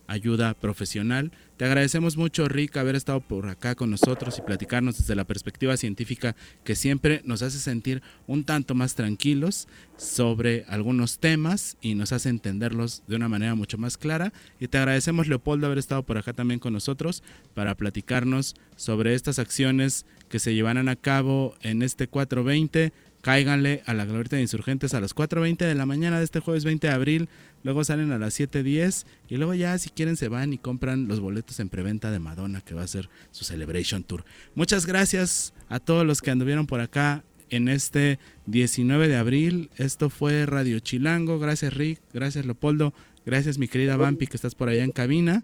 ayuda 0.08 0.56
profesional. 0.56 1.32
Te 1.56 1.66
agradecemos 1.66 2.18
mucho, 2.18 2.48
Rick, 2.48 2.78
haber 2.78 2.96
estado 2.96 3.20
por 3.20 3.48
acá 3.48 3.76
con 3.76 3.92
nosotros 3.92 4.40
y 4.40 4.42
platicarnos 4.42 4.98
desde 4.98 5.14
la 5.14 5.26
perspectiva 5.26 5.78
científica 5.78 6.36
que 6.64 6.76
siempre 6.76 7.22
nos 7.24 7.44
hace 7.44 7.60
sentir 7.60 8.02
un 8.26 8.46
tanto 8.46 8.74
más 8.74 8.96
tranquilos 8.96 9.68
sobre 9.96 10.66
algunos 10.68 11.20
temas 11.20 11.78
y 11.82 11.94
nos 11.94 12.12
hace 12.12 12.30
entenderlos 12.30 13.04
de 13.08 13.16
una 13.16 13.30
manera 13.30 13.54
mucho 13.54 13.78
más 13.78 13.98
clara. 13.98 14.34
Y 14.60 14.70
te 14.70 14.80
agradecemos, 14.80 15.28
Leopoldo, 15.28 15.68
haber 15.68 15.78
estado 15.78 16.02
por 16.02 16.18
acá 16.18 16.34
también 16.34 16.60
con 16.60 16.74
nosotros 16.74 17.22
para 17.54 17.76
platicarnos 17.76 18.56
sobre 18.76 19.14
estas 19.14 19.38
acciones 19.38 20.08
que 20.30 20.40
se 20.40 20.56
llevarán 20.56 20.90
a 20.90 20.96
cabo 20.96 21.54
en 21.62 21.84
este 21.84 22.08
420 22.08 22.92
cáiganle 23.22 23.84
a 23.86 23.94
la 23.94 24.06
glorieta 24.06 24.36
de 24.36 24.42
insurgentes 24.42 24.94
a 24.94 25.02
las 25.02 25.16
4.20 25.16 25.58
de 25.58 25.76
la 25.76 25.86
mañana 25.86 26.20
de 26.20 26.26
este 26.26 26.40
jueves 26.40 26.64
20 26.64 26.88
de 26.88 26.94
abril. 26.94 27.30
Luego 27.64 27.84
salen 27.84 28.12
a 28.12 28.18
las 28.18 28.40
7.10 28.40 29.06
y 29.28 29.38
luego 29.38 29.54
ya 29.54 29.78
si 29.78 29.90
quieren 29.90 30.16
se 30.16 30.30
van 30.30 30.54
y 30.54 30.58
compran 30.58 31.08
los 31.08 31.20
boletos 31.20 31.60
en 31.60 31.70
preventa 31.70 32.12
de 32.12 32.20
Madonna 32.20 32.62
que 32.62 32.74
va 32.74 32.84
a 32.84 32.88
ser 32.88 33.10
su 33.32 33.44
Celebration 33.44 34.04
Tour. 34.04 34.24
Muchas 34.56 34.86
gracias 34.86 35.54
a 35.68 35.80
todos 35.80 36.06
los 36.06 36.22
que 36.22 36.32
anduvieron 36.32 36.68
por 36.68 36.80
acá 36.80 37.24
en 37.50 37.68
este 37.68 38.20
19 38.46 39.08
de 39.08 39.18
abril. 39.18 39.70
Esto 39.78 40.10
fue 40.10 40.46
Radio 40.46 40.80
Chilango. 40.80 41.40
Gracias 41.40 41.74
Rick, 41.74 42.00
gracias 42.14 42.46
Leopoldo, 42.46 42.94
gracias 43.26 43.58
mi 43.58 43.68
querida 43.68 43.98
Vampi 43.98 44.28
que 44.28 44.38
estás 44.38 44.56
por 44.56 44.70
allá 44.70 44.84
en 44.84 44.92
cabina. 44.92 45.44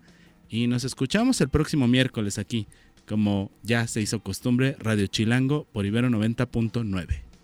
Y 0.50 0.68
nos 0.68 0.84
escuchamos 0.84 1.42
el 1.42 1.50
próximo 1.50 1.88
miércoles 1.88 2.38
aquí, 2.38 2.68
como 3.08 3.52
ya 3.64 3.88
se 3.88 4.02
hizo 4.02 4.22
costumbre, 4.22 4.78
Radio 4.80 5.08
Chilango 5.08 5.66
por 5.74 5.86
Ibero 5.86 6.08
90.9. 6.10 7.35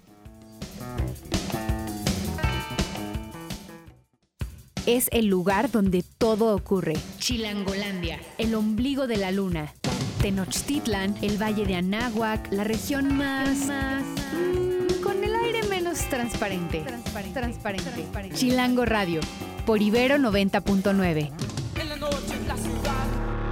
Es 4.86 5.10
el 5.12 5.28
lugar 5.28 5.70
donde 5.72 6.04
todo 6.18 6.56
ocurre. 6.56 6.96
Chilangolandia, 7.20 8.20
el 8.38 8.56
ombligo 8.56 9.06
de 9.06 9.18
la 9.18 9.32
luna. 9.32 9.74
Tenochtitlan, 10.22 11.16
el 11.22 11.42
valle 11.42 11.66
de 11.66 11.76
Anáhuac, 11.76 12.52
la 12.52 12.64
región 12.64 13.16
más... 13.16 13.68
más 13.68 14.04
mm, 14.04 15.02
con 15.04 15.24
el 15.24 15.36
aire 15.36 15.64
menos 15.68 16.00
transparente. 16.10 16.82
Transparente. 16.82 17.34
transparente. 17.84 18.36
Chilango 18.36 18.86
Radio, 18.86 19.22
por 19.66 19.82
Ibero 19.82 20.18
90.9. 20.18 21.32